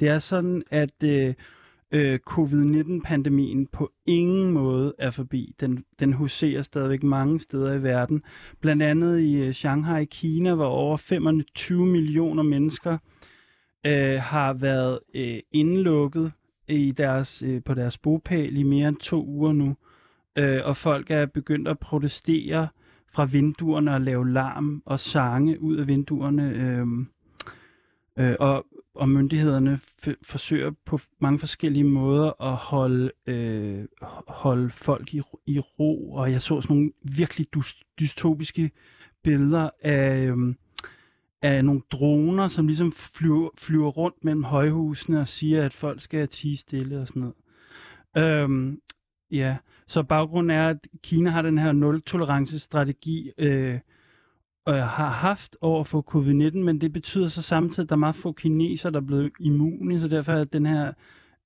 Det 0.00 0.08
er 0.08 0.18
sådan, 0.18 0.62
at 0.70 1.02
øh, 1.04 1.34
øh, 1.90 2.18
covid-19-pandemien 2.18 3.66
på 3.66 3.92
ingen 4.06 4.50
måde 4.50 4.94
er 4.98 5.10
forbi. 5.10 5.54
Den, 5.60 5.84
den 5.98 6.12
huserer 6.12 6.62
stadigvæk 6.62 7.02
mange 7.02 7.40
steder 7.40 7.72
i 7.72 7.82
verden. 7.82 8.22
Blandt 8.60 8.82
andet 8.82 9.20
i 9.20 9.34
øh, 9.34 9.52
Shanghai 9.52 10.02
i 10.02 10.04
Kina, 10.10 10.54
hvor 10.54 10.66
over 10.66 10.96
25 10.96 11.86
millioner 11.86 12.42
mennesker 12.42 12.98
øh, 13.86 14.20
har 14.20 14.52
været 14.52 14.98
øh, 15.14 15.38
indlukket 15.52 16.32
i 16.68 16.90
deres, 16.90 17.42
øh, 17.42 17.62
på 17.64 17.74
deres 17.74 17.98
bopæl 17.98 18.56
i 18.56 18.62
mere 18.62 18.88
end 18.88 18.96
to 18.96 19.24
uger 19.26 19.52
nu. 19.52 19.76
øh, 20.36 20.60
og 20.64 20.76
folk 20.76 21.10
er 21.10 21.26
begyndt 21.26 21.68
at 21.68 21.78
protestere 21.78 22.68
fra 23.12 23.24
vinduerne 23.24 23.94
og 23.94 24.00
lave 24.00 24.30
larm 24.32 24.82
og 24.86 25.00
sange 25.00 25.60
ud 25.60 25.76
af 25.76 25.86
vinduerne. 25.86 26.50
Øh, 26.50 26.86
øh, 28.18 28.36
og, 28.40 28.66
og 28.94 29.08
myndighederne 29.08 29.80
f- 30.06 30.20
forsøger 30.22 30.70
på 30.84 30.98
mange 31.18 31.38
forskellige 31.38 31.84
måder 31.84 32.42
at 32.42 32.56
holde, 32.56 33.10
øh, 33.26 33.84
holde 34.28 34.70
folk 34.70 35.14
i, 35.14 35.22
i 35.46 35.58
ro. 35.58 36.12
Og 36.12 36.32
jeg 36.32 36.42
så 36.42 36.60
sådan 36.60 36.76
nogle 36.76 36.92
virkelig 37.02 37.46
dystopiske 38.00 38.70
billeder 39.22 39.70
af... 39.82 40.16
Øh, 40.18 40.54
af 41.46 41.64
nogle 41.64 41.82
droner, 41.90 42.48
som 42.48 42.66
ligesom 42.66 42.92
flyver, 42.92 43.50
flyver 43.58 43.88
rundt 43.88 44.24
mellem 44.24 44.44
højhusene 44.44 45.20
og 45.20 45.28
siger, 45.28 45.64
at 45.64 45.74
folk 45.74 46.02
skal 46.02 46.28
tige 46.28 46.56
stille 46.56 47.00
og 47.00 47.06
sådan 47.06 47.20
noget. 47.22 47.34
Øhm, 48.16 48.80
ja, 49.30 49.56
så 49.86 50.02
baggrunden 50.02 50.50
er, 50.50 50.68
at 50.68 50.88
Kina 51.02 51.30
har 51.30 51.42
den 51.42 51.58
her 51.58 51.72
nul-tolerance-strategi, 51.72 53.30
øh, 53.38 53.78
øh, 54.68 54.74
har 54.74 55.10
haft 55.10 55.56
over 55.60 55.84
for 55.84 56.04
covid-19, 56.14 56.56
men 56.58 56.80
det 56.80 56.92
betyder 56.92 57.26
så 57.26 57.42
samtidig, 57.42 57.84
at 57.86 57.88
der 57.88 57.96
er 57.96 58.00
meget 58.00 58.14
få 58.14 58.32
kinesere, 58.32 58.92
der 58.92 59.00
er 59.00 59.04
blevet 59.04 59.32
immune, 59.40 60.00
så 60.00 60.08
derfor 60.08 60.32
er 60.32 60.44
den 60.44 60.66
her 60.66 60.92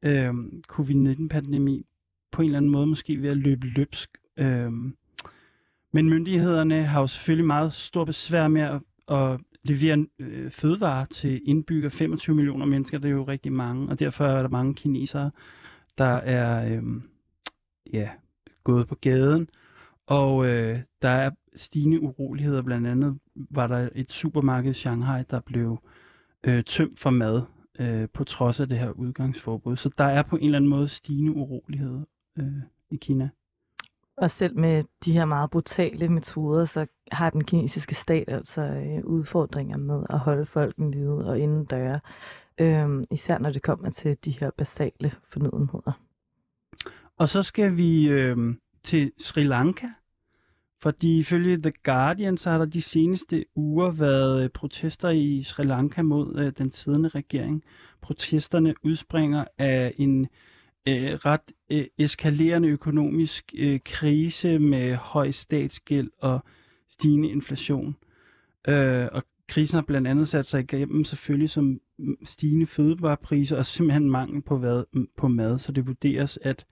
øh, 0.02 0.34
covid-19-pandemi 0.68 1.86
på 2.32 2.42
en 2.42 2.46
eller 2.46 2.58
anden 2.58 2.70
måde 2.70 2.86
måske 2.86 3.22
ved 3.22 3.30
at 3.30 3.36
løbe 3.36 3.66
løbsk. 3.66 4.18
Øh, 4.36 4.72
men 5.92 6.10
myndighederne 6.10 6.84
har 6.84 7.00
jo 7.00 7.06
selvfølgelig 7.06 7.46
meget 7.46 7.72
stor 7.72 8.04
besvær 8.04 8.48
med 8.48 8.62
at, 8.62 8.80
at 9.16 9.40
leverer 9.62 10.04
øh, 10.18 10.50
fødevarer 10.50 11.04
til 11.04 11.40
indbygger 11.46 11.88
25 11.88 12.36
millioner 12.36 12.66
mennesker, 12.66 12.98
det 12.98 13.08
er 13.08 13.12
jo 13.12 13.24
rigtig 13.24 13.52
mange, 13.52 13.88
og 13.88 14.00
derfor 14.00 14.24
er 14.24 14.42
der 14.42 14.48
mange 14.48 14.74
kinesere, 14.74 15.30
der 15.98 16.14
er 16.14 16.76
øh, 16.76 16.82
ja, 17.92 18.08
gået 18.64 18.88
på 18.88 18.94
gaden, 18.94 19.48
og 20.06 20.46
øh, 20.46 20.80
der 21.02 21.08
er 21.08 21.30
stigende 21.56 22.00
uroligheder. 22.00 22.62
Blandt 22.62 22.86
andet 22.86 23.18
var 23.34 23.66
der 23.66 23.88
et 23.94 24.12
supermarked 24.12 24.70
i 24.70 24.74
Shanghai, 24.74 25.22
der 25.30 25.40
blev 25.40 25.78
øh, 26.46 26.64
tømt 26.64 26.98
for 26.98 27.10
mad 27.10 27.42
øh, 27.80 28.08
på 28.14 28.24
trods 28.24 28.60
af 28.60 28.68
det 28.68 28.78
her 28.78 28.90
udgangsforbud. 28.90 29.76
Så 29.76 29.90
der 29.98 30.04
er 30.04 30.22
på 30.22 30.36
en 30.36 30.44
eller 30.44 30.58
anden 30.58 30.70
måde 30.70 30.88
stigende 30.88 31.32
uroligheder 31.32 32.02
øh, 32.38 32.62
i 32.90 32.96
Kina. 32.96 33.28
Og 34.20 34.30
selv 34.30 34.58
med 34.58 34.84
de 35.04 35.12
her 35.12 35.24
meget 35.24 35.50
brutale 35.50 36.08
metoder, 36.08 36.64
så 36.64 36.86
har 37.12 37.30
den 37.30 37.44
kinesiske 37.44 37.94
stat 37.94 38.24
altså 38.28 38.62
øh, 38.62 39.04
udfordringer 39.04 39.78
med 39.78 40.02
at 40.10 40.18
holde 40.18 40.46
folk 40.46 40.78
nede 40.78 41.30
og 41.30 41.38
inden 41.38 41.64
døre. 41.64 42.00
Øh, 42.58 43.04
især 43.10 43.38
når 43.38 43.50
det 43.50 43.62
kommer 43.62 43.90
til 43.90 44.16
de 44.24 44.30
her 44.30 44.50
basale 44.58 45.12
fornødenheder. 45.32 46.00
Og 47.16 47.28
så 47.28 47.42
skal 47.42 47.76
vi 47.76 48.08
øh, 48.08 48.36
til 48.82 49.12
Sri 49.18 49.42
Lanka, 49.42 49.86
fordi 50.82 51.18
ifølge 51.18 51.62
The 51.62 51.72
Guardian, 51.84 52.36
så 52.36 52.50
har 52.50 52.58
der 52.58 52.64
de 52.64 52.82
seneste 52.82 53.44
uger 53.54 53.90
været 53.90 54.42
øh, 54.42 54.50
protester 54.50 55.10
i 55.10 55.42
Sri 55.42 55.62
Lanka 55.62 56.02
mod 56.02 56.38
øh, 56.38 56.52
den 56.58 56.70
siddende 56.70 57.08
regering. 57.08 57.64
Protesterne 58.00 58.74
udspringer 58.82 59.44
af 59.58 59.94
en 59.98 60.20
øh, 60.20 60.28
Øh, 60.90 61.12
ret 61.12 61.52
øh, 61.70 61.86
eskalerende 61.98 62.68
økonomisk 62.68 63.54
øh, 63.58 63.80
krise 63.84 64.58
med 64.58 64.94
høj 64.94 65.30
statsgæld 65.30 66.10
og 66.18 66.40
stigende 66.88 67.28
inflation. 67.28 67.96
Øh, 68.68 69.08
og 69.12 69.22
krisen 69.48 69.74
har 69.74 69.82
blandt 69.82 70.08
andet 70.08 70.28
sat 70.28 70.46
sig 70.46 70.60
igennem 70.60 71.04
selvfølgelig 71.04 71.50
som 71.50 71.80
stigende 72.24 72.66
fødevarepriser 72.66 73.56
og 73.56 73.66
simpelthen 73.66 74.10
mangel 74.10 74.42
på, 74.42 74.58
hvad, 74.58 75.06
på 75.16 75.28
mad. 75.28 75.58
Så 75.58 75.72
det 75.72 75.86
vurderes, 75.86 76.38
at 76.42 76.66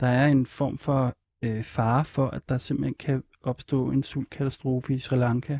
der 0.00 0.06
er 0.06 0.26
en 0.26 0.46
form 0.46 0.78
for 0.78 1.14
øh, 1.42 1.62
fare 1.62 2.04
for, 2.04 2.26
at 2.26 2.48
der 2.48 2.58
simpelthen 2.58 2.94
kan 2.94 3.22
opstå 3.42 3.90
en 3.90 4.02
sultkatastrofe 4.02 4.94
i 4.94 4.98
Sri 4.98 5.16
Lanka. 5.16 5.58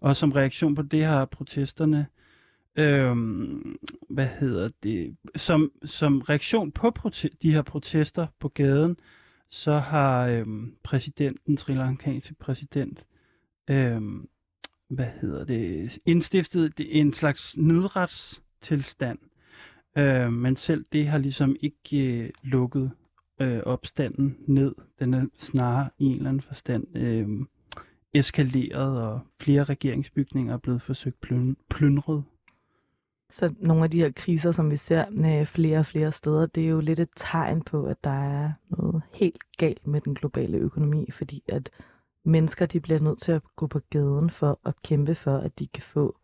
Og 0.00 0.16
som 0.16 0.32
reaktion 0.32 0.74
på 0.74 0.82
det 0.82 1.04
har 1.04 1.24
protesterne, 1.24 1.98
øh, 1.98 2.21
Øhm, 2.76 3.78
hvad 4.10 4.26
hedder 4.26 4.68
det, 4.82 5.16
som, 5.36 5.72
som 5.84 6.20
reaktion 6.20 6.72
på 6.72 6.92
prote- 6.98 7.36
de 7.42 7.52
her 7.52 7.62
protester 7.62 8.26
på 8.40 8.48
gaden, 8.48 8.96
så 9.50 9.78
har 9.78 10.26
øh, 10.26 10.46
præsidenten, 10.82 11.56
Sri 11.56 11.74
Lankanske 11.74 12.34
præsident, 12.34 13.06
øh, 13.70 14.00
hvad 14.88 15.08
hedder 15.20 15.44
det, 15.44 15.98
indstiftet 16.06 16.72
en 16.78 17.12
slags 17.12 17.56
nødretstilstand. 17.58 19.18
Øh, 19.98 20.32
men 20.32 20.56
selv 20.56 20.84
det 20.92 21.06
har 21.06 21.18
ligesom 21.18 21.56
ikke 21.60 21.96
øh, 21.98 22.30
lukket 22.42 22.90
øh, 23.40 23.60
opstanden 23.66 24.36
ned. 24.46 24.74
Den 24.98 25.14
er 25.14 25.26
snarere 25.38 25.90
i 25.98 26.04
en 26.04 26.16
eller 26.16 26.28
anden 26.28 26.42
forstand 26.42 26.96
øh, 26.96 27.28
eskaleret, 28.14 29.02
og 29.02 29.20
flere 29.40 29.64
regeringsbygninger 29.64 30.54
er 30.54 30.58
blevet 30.58 30.82
forsøgt 30.82 31.20
plyndret. 31.70 32.24
Så 33.32 33.54
nogle 33.60 33.84
af 33.84 33.90
de 33.90 33.98
her 33.98 34.10
kriser, 34.16 34.52
som 34.52 34.70
vi 34.70 34.76
ser 34.76 35.04
med 35.10 35.46
flere 35.46 35.78
og 35.78 35.86
flere 35.86 36.12
steder, 36.12 36.46
det 36.46 36.64
er 36.64 36.68
jo 36.68 36.80
lidt 36.80 37.00
et 37.00 37.08
tegn 37.16 37.62
på, 37.62 37.84
at 37.84 38.04
der 38.04 38.10
er 38.10 38.52
noget 38.68 39.02
helt 39.16 39.42
galt 39.58 39.86
med 39.86 40.00
den 40.00 40.14
globale 40.14 40.58
økonomi, 40.58 41.10
fordi 41.10 41.42
at 41.48 41.70
mennesker 42.24 42.66
de 42.66 42.80
bliver 42.80 43.00
nødt 43.00 43.18
til 43.18 43.32
at 43.32 43.42
gå 43.56 43.66
på 43.66 43.80
gaden 43.90 44.30
for 44.30 44.60
at 44.64 44.74
kæmpe 44.82 45.14
for, 45.14 45.36
at 45.36 45.58
de 45.58 45.66
kan 45.66 45.82
få 45.82 46.16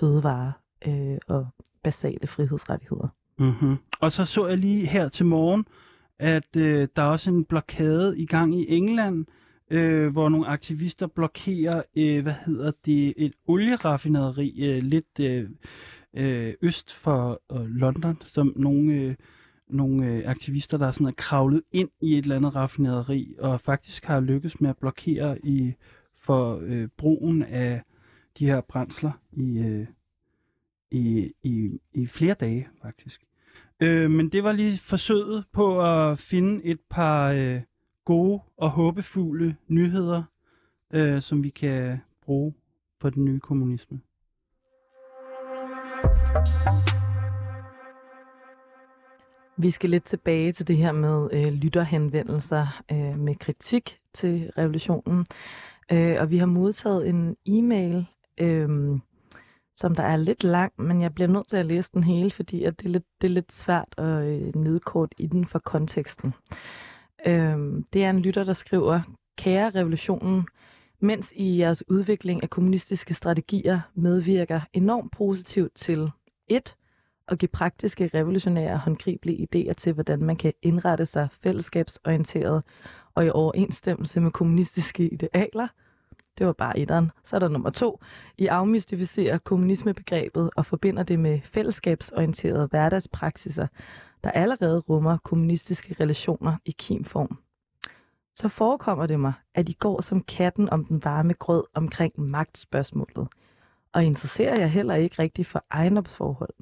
fødevarer 0.00 0.52
øh, 0.86 1.18
og 1.28 1.46
basale 1.82 2.26
frihedsrettigheder. 2.26 3.08
Mm-hmm. 3.38 3.76
Og 4.00 4.12
så 4.12 4.24
så 4.24 4.46
jeg 4.46 4.58
lige 4.58 4.86
her 4.86 5.08
til 5.08 5.26
morgen, 5.26 5.66
at 6.18 6.56
øh, 6.56 6.88
der 6.96 7.02
er 7.02 7.06
også 7.06 7.30
en 7.30 7.44
blokade 7.44 8.18
i 8.18 8.26
gang 8.26 8.54
i 8.54 8.76
England, 8.76 9.26
øh, 9.70 10.12
hvor 10.12 10.28
nogle 10.28 10.46
aktivister 10.46 11.06
blokerer, 11.06 11.82
øh, 11.96 12.22
hvad 12.22 12.34
hedder 12.46 12.72
det, 12.86 13.14
et 13.16 13.32
olieraffinaderi 13.46 14.64
øh, 14.64 14.82
lidt 14.82 15.20
øh, 15.20 15.50
øh, 16.18 16.54
øst 16.62 16.94
for 16.94 17.42
øh, 17.52 17.66
London, 17.66 18.22
som 18.26 18.52
nogle, 18.56 18.92
øh, 18.92 19.14
nogle 19.68 20.06
øh, 20.06 20.30
aktivister, 20.30 20.78
der 20.78 20.90
sådan 20.90 21.06
er 21.06 21.12
kravlet 21.16 21.62
ind 21.72 21.88
i 22.00 22.18
et 22.18 22.22
eller 22.22 22.36
andet 22.36 22.54
raffinaderi, 22.54 23.34
og 23.38 23.60
faktisk 23.60 24.04
har 24.04 24.20
lykkes 24.20 24.60
med 24.60 24.70
at 24.70 24.76
blokere 24.76 25.38
i 25.46 25.74
for 26.18 26.60
øh, 26.62 26.88
brugen 26.96 27.42
af 27.42 27.82
de 28.38 28.46
her 28.46 28.60
brændsler 28.60 29.12
i, 29.32 29.58
øh, 29.58 29.86
i, 30.90 31.32
i, 31.42 31.80
i 31.92 32.06
flere 32.06 32.34
dage, 32.34 32.68
faktisk. 32.82 33.22
Øh, 33.80 34.10
men 34.10 34.28
det 34.28 34.44
var 34.44 34.52
lige 34.52 34.78
forsøget 34.78 35.44
på 35.52 35.82
at 35.82 36.18
finde 36.18 36.64
et 36.64 36.80
par 36.90 37.30
øh, 37.30 37.60
gode 38.04 38.40
og 38.56 38.70
håbefulde 38.70 39.54
nyheder, 39.68 40.22
øh, 40.92 41.22
som 41.22 41.42
vi 41.42 41.48
kan 41.48 41.98
bruge 42.22 42.54
for 43.00 43.10
den 43.10 43.24
nye 43.24 43.40
kommunisme. 43.40 44.00
Vi 49.56 49.70
skal 49.70 49.90
lidt 49.90 50.04
tilbage 50.04 50.52
til 50.52 50.68
det 50.68 50.76
her 50.76 50.92
med 50.92 51.28
øh, 51.32 51.52
lytterhenvendelser 51.52 52.82
øh, 52.92 53.18
med 53.18 53.34
kritik 53.34 53.98
til 54.14 54.50
revolutionen. 54.58 55.26
Øh, 55.92 56.16
og 56.20 56.30
vi 56.30 56.38
har 56.38 56.46
modtaget 56.46 57.08
en 57.08 57.36
e-mail 57.46 58.06
øh, 58.40 58.98
som 59.78 59.94
der 59.94 60.02
er 60.02 60.16
lidt 60.16 60.44
lang, 60.44 60.72
men 60.78 61.02
jeg 61.02 61.14
bliver 61.14 61.28
nødt 61.28 61.48
til 61.48 61.56
at 61.56 61.66
læse 61.66 61.90
den 61.94 62.04
hele, 62.04 62.30
fordi 62.30 62.64
at 62.64 62.78
det, 62.78 62.86
er 62.86 62.90
lidt, 62.90 63.04
det 63.20 63.28
er 63.28 63.32
lidt 63.32 63.52
svært 63.52 63.94
at 63.98 64.24
øh, 64.24 64.54
nedkort 64.56 65.14
i 65.18 65.26
den 65.26 65.44
for 65.44 65.58
konteksten. 65.58 66.34
Øh, 67.26 67.58
det 67.92 68.04
er 68.04 68.10
en 68.10 68.20
lytter, 68.20 68.44
der 68.44 68.52
skriver, 68.52 69.00
Kære 69.38 69.70
revolutionen, 69.70 70.46
mens 71.00 71.32
I 71.36 71.58
jeres 71.58 71.84
udvikling 71.88 72.42
af 72.42 72.50
kommunistiske 72.50 73.14
strategier 73.14 73.80
medvirker 73.94 74.60
enormt 74.72 75.12
positivt 75.12 75.74
til 75.74 76.10
et 76.48 76.74
at 77.28 77.38
give 77.38 77.48
praktiske, 77.48 78.10
revolutionære 78.14 78.72
og 78.72 78.80
håndgribelige 78.80 79.48
idéer 79.54 79.72
til, 79.72 79.92
hvordan 79.92 80.18
man 80.18 80.36
kan 80.36 80.52
indrette 80.62 81.06
sig 81.06 81.28
fællesskabsorienteret 81.42 82.62
og 83.14 83.26
i 83.26 83.30
overensstemmelse 83.30 84.20
med 84.20 84.30
kommunistiske 84.30 85.08
idealer– 85.08 85.68
det 86.38 86.46
var 86.46 86.52
bare 86.52 86.78
etteren. 86.78 87.10
Så 87.24 87.36
er 87.36 87.40
der 87.40 87.48
nummer 87.48 87.70
to. 87.70 88.00
I 88.38 88.46
afmystificerer 88.46 89.38
kommunismebegrebet 89.38 90.50
og 90.56 90.66
forbinder 90.66 91.02
det 91.02 91.18
med 91.18 91.40
fællesskabsorienterede 91.44 92.66
hverdagspraksiser, 92.66 93.66
der 94.24 94.30
allerede 94.30 94.78
rummer 94.78 95.18
kommunistiske 95.24 95.96
relationer 96.00 96.56
i 96.64 96.74
kimform. 96.78 97.38
Så 98.40 98.48
forekommer 98.48 99.06
det 99.06 99.20
mig, 99.20 99.32
at 99.54 99.68
I 99.68 99.72
går 99.72 100.00
som 100.00 100.22
katten 100.22 100.70
om 100.70 100.84
den 100.84 101.04
varme 101.04 101.32
grød 101.32 101.64
omkring 101.74 102.12
magtspørgsmålet, 102.16 103.28
og 103.92 104.04
interesserer 104.04 104.60
jeg 104.60 104.70
heller 104.70 104.94
ikke 104.94 105.22
rigtig 105.22 105.46
for 105.46 105.64
ejendomsforhold. 105.70 106.54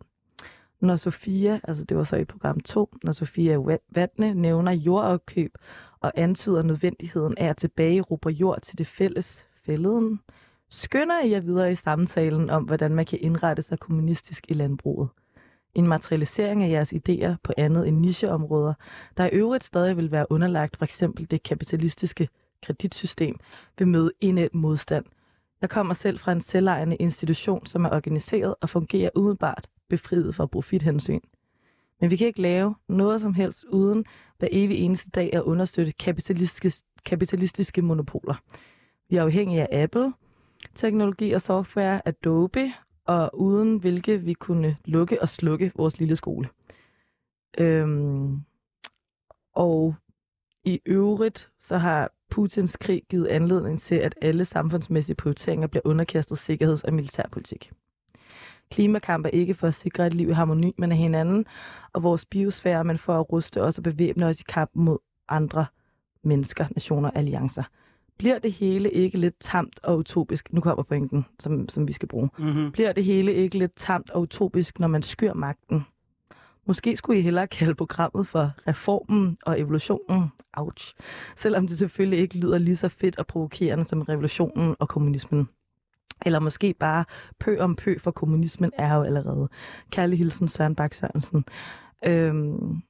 Når 0.80 0.96
Sofia, 0.96 1.60
altså 1.64 1.84
det 1.84 1.96
var 1.96 2.02
så 2.02 2.16
i 2.16 2.24
program 2.24 2.60
2, 2.60 2.96
når 3.04 3.12
Sofia 3.12 3.78
Vatne 3.90 4.34
nævner 4.34 4.72
jordopkøb 4.72 5.58
og 6.00 6.12
antyder 6.14 6.62
nødvendigheden 6.62 7.38
af 7.38 7.48
at 7.48 7.56
tilbagerubre 7.56 8.30
jord 8.30 8.60
til 8.60 8.78
det 8.78 8.86
fælles 8.86 9.48
fælleden, 9.66 10.20
skynder 10.68 11.20
I 11.20 11.30
jer 11.30 11.40
videre 11.40 11.72
i 11.72 11.74
samtalen 11.74 12.50
om, 12.50 12.64
hvordan 12.64 12.94
man 12.94 13.06
kan 13.06 13.18
indrette 13.22 13.62
sig 13.62 13.78
kommunistisk 13.78 14.44
i 14.48 14.54
landbruget. 14.54 15.08
En 15.76 15.88
materialisering 15.88 16.62
af 16.62 16.70
jeres 16.70 16.92
idéer 16.92 17.34
på 17.42 17.52
andet 17.56 17.88
end 17.88 17.96
nicheområder, 17.96 18.74
der 19.16 19.26
i 19.26 19.30
øvrigt 19.32 19.64
stadig 19.64 19.96
vil 19.96 20.10
være 20.10 20.26
underlagt 20.30 20.76
for 20.76 20.84
eksempel 20.84 21.30
det 21.30 21.42
kapitalistiske 21.42 22.28
kreditsystem, 22.62 23.36
vil 23.78 23.88
møde 23.88 24.10
indet 24.20 24.54
modstand. 24.54 25.04
Jeg 25.60 25.70
kommer 25.70 25.94
selv 25.94 26.18
fra 26.18 26.32
en 26.32 26.40
selvejende 26.40 26.96
institution, 26.96 27.66
som 27.66 27.84
er 27.84 27.90
organiseret 27.90 28.54
og 28.60 28.68
fungerer 28.68 29.10
umiddelbart 29.14 29.68
befriet 29.88 30.34
fra 30.34 30.46
profithensyn. 30.46 31.20
Men 32.00 32.10
vi 32.10 32.16
kan 32.16 32.26
ikke 32.26 32.42
lave 32.42 32.74
noget 32.88 33.20
som 33.20 33.34
helst 33.34 33.64
uden 33.64 34.04
hver 34.38 34.48
evig 34.50 34.78
eneste 34.78 35.10
dag 35.10 35.30
at 35.32 35.42
understøtte 35.42 35.92
kapitalistiske, 35.92 36.72
kapitalistiske 37.04 37.82
monopoler. 37.82 38.34
Vi 39.10 39.16
er 39.16 39.22
afhængige 39.22 39.72
af 39.72 39.82
Apple, 39.82 40.12
teknologi 40.74 41.32
og 41.32 41.40
software, 41.40 42.08
Adobe, 42.08 42.72
og 43.06 43.40
uden 43.40 43.78
hvilke 43.78 44.20
vi 44.20 44.32
kunne 44.32 44.76
lukke 44.84 45.22
og 45.22 45.28
slukke 45.28 45.72
vores 45.76 45.98
lille 45.98 46.16
skole. 46.16 46.48
Øhm, 47.58 48.40
og 49.54 49.94
i 50.64 50.80
øvrigt 50.86 51.50
så 51.60 51.78
har 51.78 52.10
Putins 52.30 52.76
krig 52.76 53.02
givet 53.10 53.26
anledning 53.26 53.80
til, 53.80 53.94
at 53.94 54.14
alle 54.22 54.44
samfundsmæssige 54.44 55.16
prioriteringer 55.16 55.66
bliver 55.66 55.82
underkastet 55.84 56.38
sikkerheds- 56.38 56.84
og 56.84 56.94
militærpolitik. 56.94 57.72
Klimakamp 58.70 59.26
er 59.26 59.30
ikke 59.30 59.54
for 59.54 59.68
at 59.68 59.74
sikre 59.74 60.06
et 60.06 60.14
liv 60.14 60.28
i 60.28 60.32
harmoni 60.32 60.74
med 60.78 60.92
hinanden 60.92 61.46
og 61.92 62.02
vores 62.02 62.24
biosfære, 62.24 62.84
men 62.84 62.98
for 62.98 63.20
at 63.20 63.32
ruste 63.32 63.62
os 63.62 63.78
og 63.78 63.84
bevæbne 63.84 64.26
os 64.26 64.40
i 64.40 64.44
kamp 64.48 64.70
mod 64.74 64.98
andre 65.28 65.66
mennesker, 66.22 66.66
nationer 66.70 67.10
og 67.10 67.16
alliancer. 67.16 67.62
Bliver 68.18 68.38
det 68.38 68.52
hele 68.52 68.90
ikke 68.90 69.18
lidt 69.18 69.34
tamt 69.40 69.80
og 69.82 69.98
utopisk? 69.98 70.52
Nu 70.52 70.60
kommer 70.60 70.82
pointen, 70.82 71.26
som, 71.40 71.68
som 71.68 71.88
vi 71.88 71.92
skal 71.92 72.08
bruge. 72.08 72.30
Mm-hmm. 72.38 72.72
Bliver 72.72 72.92
det 72.92 73.04
hele 73.04 73.34
ikke 73.34 73.58
lidt 73.58 73.72
tamt 73.76 74.10
og 74.10 74.20
utopisk, 74.20 74.78
når 74.78 74.88
man 74.88 75.02
skyr 75.02 75.32
magten? 75.32 75.86
Måske 76.66 76.96
skulle 76.96 77.18
I 77.18 77.22
hellere 77.22 77.46
kalde 77.46 77.74
programmet 77.74 78.26
for 78.26 78.52
reformen 78.68 79.38
og 79.42 79.60
evolutionen. 79.60 80.28
Ouch. 80.56 80.94
Selvom 81.36 81.66
det 81.66 81.78
selvfølgelig 81.78 82.18
ikke 82.18 82.38
lyder 82.38 82.58
lige 82.58 82.76
så 82.76 82.88
fedt 82.88 83.18
og 83.18 83.26
provokerende 83.26 83.84
som 83.84 84.02
revolutionen 84.02 84.76
og 84.78 84.88
kommunismen. 84.88 85.48
Eller 86.26 86.38
måske 86.38 86.74
bare 86.74 87.04
pø 87.38 87.58
om 87.60 87.76
pø, 87.76 87.98
for 87.98 88.10
kommunismen 88.10 88.72
er 88.78 88.94
jo 88.94 89.02
allerede. 89.02 89.48
Kærlig 89.90 90.18
hilsen 90.18 90.48
Søren 90.48 90.74
Bak 90.74 90.94
Sørensen. 90.94 91.44
Øhm, 92.06 92.82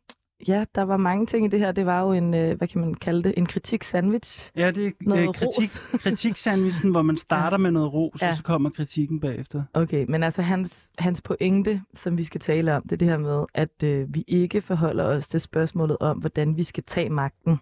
ja, 0.49 0.65
der 0.75 0.83
var 0.83 0.97
mange 0.97 1.27
ting 1.27 1.45
i 1.47 1.49
det 1.49 1.61
her. 1.61 1.73
Det 1.73 1.87
var 1.87 2.01
jo 2.03 2.13
en, 2.13 2.35
øh, 2.35 2.59
hvad 2.59 2.69
kan 2.69 2.81
man 2.81 2.95
kalde 2.95 3.23
det, 3.23 3.35
en 3.37 3.47
kritik-sandwich. 3.47 4.51
Ja, 4.57 4.71
det 4.71 4.87
er 4.87 4.91
Noget 5.01 5.29
øh, 5.29 5.35
kritik, 5.35 5.71
kritik-sandwichen, 6.03 6.91
hvor 6.91 7.03
man 7.03 7.17
starter 7.17 7.57
med 7.57 7.71
noget 7.71 7.93
ros, 7.93 8.23
Ja. 8.23 8.29
og 8.29 8.35
så 8.37 8.43
kommer 8.43 8.71
kritikken 8.71 9.21
bagefter. 9.21 9.63
Okay, 9.75 10.05
men 10.09 10.23
altså 10.23 10.43
hans, 10.43 10.91
hans 10.99 11.23
pointe, 11.23 11.83
som 11.95 12.19
vi 12.19 12.25
skal 12.25 12.41
tale 12.41 12.75
om, 12.77 12.83
det 12.83 12.93
er 12.93 12.97
det 12.97 13.09
her 13.09 13.19
med, 13.19 13.45
at 13.55 13.83
øh, 13.85 14.15
vi 14.15 14.25
ikke 14.29 14.61
forholder 14.63 15.05
os 15.05 15.29
til 15.29 15.41
spørgsmålet 15.41 15.97
om, 16.01 16.19
hvordan 16.19 16.57
vi 16.57 16.65
skal 16.65 16.85
tage 16.85 17.11
magten. 17.11 17.57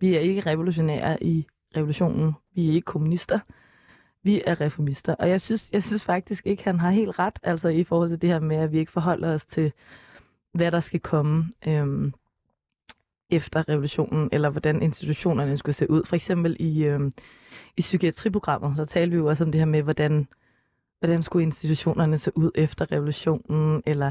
Vi 0.00 0.14
er 0.14 0.20
ikke 0.20 0.40
revolutionære 0.40 1.22
i 1.22 1.46
revolutionen. 1.76 2.32
Vi 2.54 2.68
er 2.68 2.72
ikke 2.72 2.84
kommunister. 2.84 3.38
Vi 4.22 4.42
er 4.46 4.60
reformister. 4.60 5.14
Og 5.14 5.28
jeg 5.28 5.40
synes, 5.40 5.70
jeg 5.72 5.82
synes 5.84 6.04
faktisk 6.04 6.46
ikke, 6.46 6.64
han 6.64 6.80
har 6.80 6.90
helt 6.90 7.18
ret, 7.18 7.38
altså 7.42 7.68
i 7.68 7.84
forhold 7.84 8.08
til 8.08 8.22
det 8.22 8.30
her 8.30 8.40
med, 8.40 8.56
at 8.56 8.72
vi 8.72 8.78
ikke 8.78 8.92
forholder 8.92 9.34
os 9.34 9.46
til, 9.46 9.72
hvad 10.56 10.72
der 10.72 10.80
skal 10.80 11.00
komme 11.00 11.52
øhm, 11.68 12.12
efter 13.30 13.68
revolutionen, 13.68 14.28
eller 14.32 14.50
hvordan 14.50 14.82
institutionerne 14.82 15.56
skulle 15.56 15.74
se 15.74 15.90
ud. 15.90 16.04
For 16.04 16.16
eksempel 16.16 16.56
i, 16.58 16.84
øhm, 16.84 17.12
i 17.76 17.80
psykiatriprogrammet, 17.80 18.76
der 18.76 18.84
talte 18.84 19.10
vi 19.10 19.16
jo 19.16 19.26
også 19.26 19.44
om 19.44 19.52
det 19.52 19.58
her 19.58 19.66
med, 19.66 19.82
hvordan 19.82 20.28
hvordan 20.98 21.22
skulle 21.22 21.42
institutionerne 21.42 22.18
se 22.18 22.32
ud 22.34 22.50
efter 22.54 22.92
revolutionen, 22.92 23.82
eller 23.86 24.10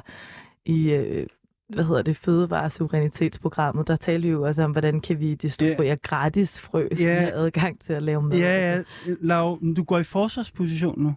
i, 0.66 0.92
øh, 0.92 1.28
hvad 1.70 1.84
hedder 1.84 2.02
det, 2.02 2.18
fødevaresuverænitetsprogrammet, 2.18 3.88
der 3.88 3.96
talte 3.96 4.28
vi 4.28 4.32
jo 4.32 4.42
også 4.44 4.64
om, 4.64 4.72
hvordan 4.72 5.02
kan 5.02 5.20
vi 5.20 5.36
distribuere 5.36 5.88
yeah. 5.88 5.98
gratis 6.04 6.60
frø, 6.62 6.88
så 6.94 7.04
Ja. 7.04 7.20
vi 7.20 7.25
har 7.25 7.32
adgang 7.32 7.80
til 7.82 7.94
at 7.94 8.04
lave 8.04 8.22
mad. 8.22 8.38
Ja, 8.38 8.74
ja, 8.75 8.82
Lau, 9.22 9.58
men 9.62 9.74
du 9.74 9.84
går 9.84 10.00
i 10.00 10.04
forsvarsposition 10.04 11.00
nu. 11.02 11.13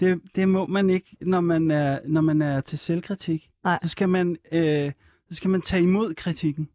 Det, 0.00 0.20
det 0.36 0.48
må 0.48 0.66
man 0.66 0.90
ikke, 0.90 1.16
når 1.20 1.40
man 1.40 1.70
er, 1.70 1.98
når 2.06 2.20
man 2.20 2.42
er 2.42 2.60
til 2.60 2.78
selvkritik. 2.78 3.50
Nej. 3.64 3.78
Så 3.82 3.88
skal, 3.88 4.08
man, 4.08 4.36
øh, 4.52 4.92
så 5.28 5.34
skal 5.34 5.50
man 5.50 5.62
tage 5.62 5.82
imod 5.82 6.14
kritikken. 6.14 6.68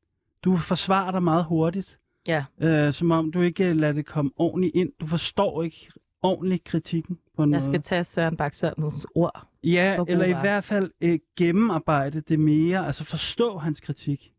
Du 0.44 0.58
forsvarer 0.58 1.12
dig 1.12 1.24
meget 1.24 1.46
hurtigt, 1.46 1.98
Ja. 2.28 2.46
øh, 2.62 2.94
som 2.94 3.12
om 3.12 3.32
du 3.32 3.42
ikke 3.42 3.74
lader 3.74 3.94
det 3.94 4.06
komme 4.06 4.32
ordentligt 4.36 4.76
ind. 4.76 4.92
Du 5.00 5.08
forstår 5.08 5.64
ikke 5.64 5.92
ordentligt 6.22 6.64
kritikken 6.64 7.18
på 7.36 7.44
en 7.44 7.52
Jeg 7.54 7.58
måde. 7.58 7.72
skal 7.72 7.82
tage 7.82 8.04
Søren 8.04 8.38
Bak 8.38 8.54
Sørensens 8.54 9.08
ord. 9.16 9.48
Ja, 9.64 9.98
eller 10.08 10.26
i 10.26 10.42
hvert 10.42 10.64
fald 10.64 10.92
øh, 11.02 11.20
gennemarbejde 11.38 12.22
det 12.22 12.40
mere, 12.40 12.86
altså 12.88 13.04
forstå 13.04 13.58
hans 13.58 13.80
kritik. 13.80 14.34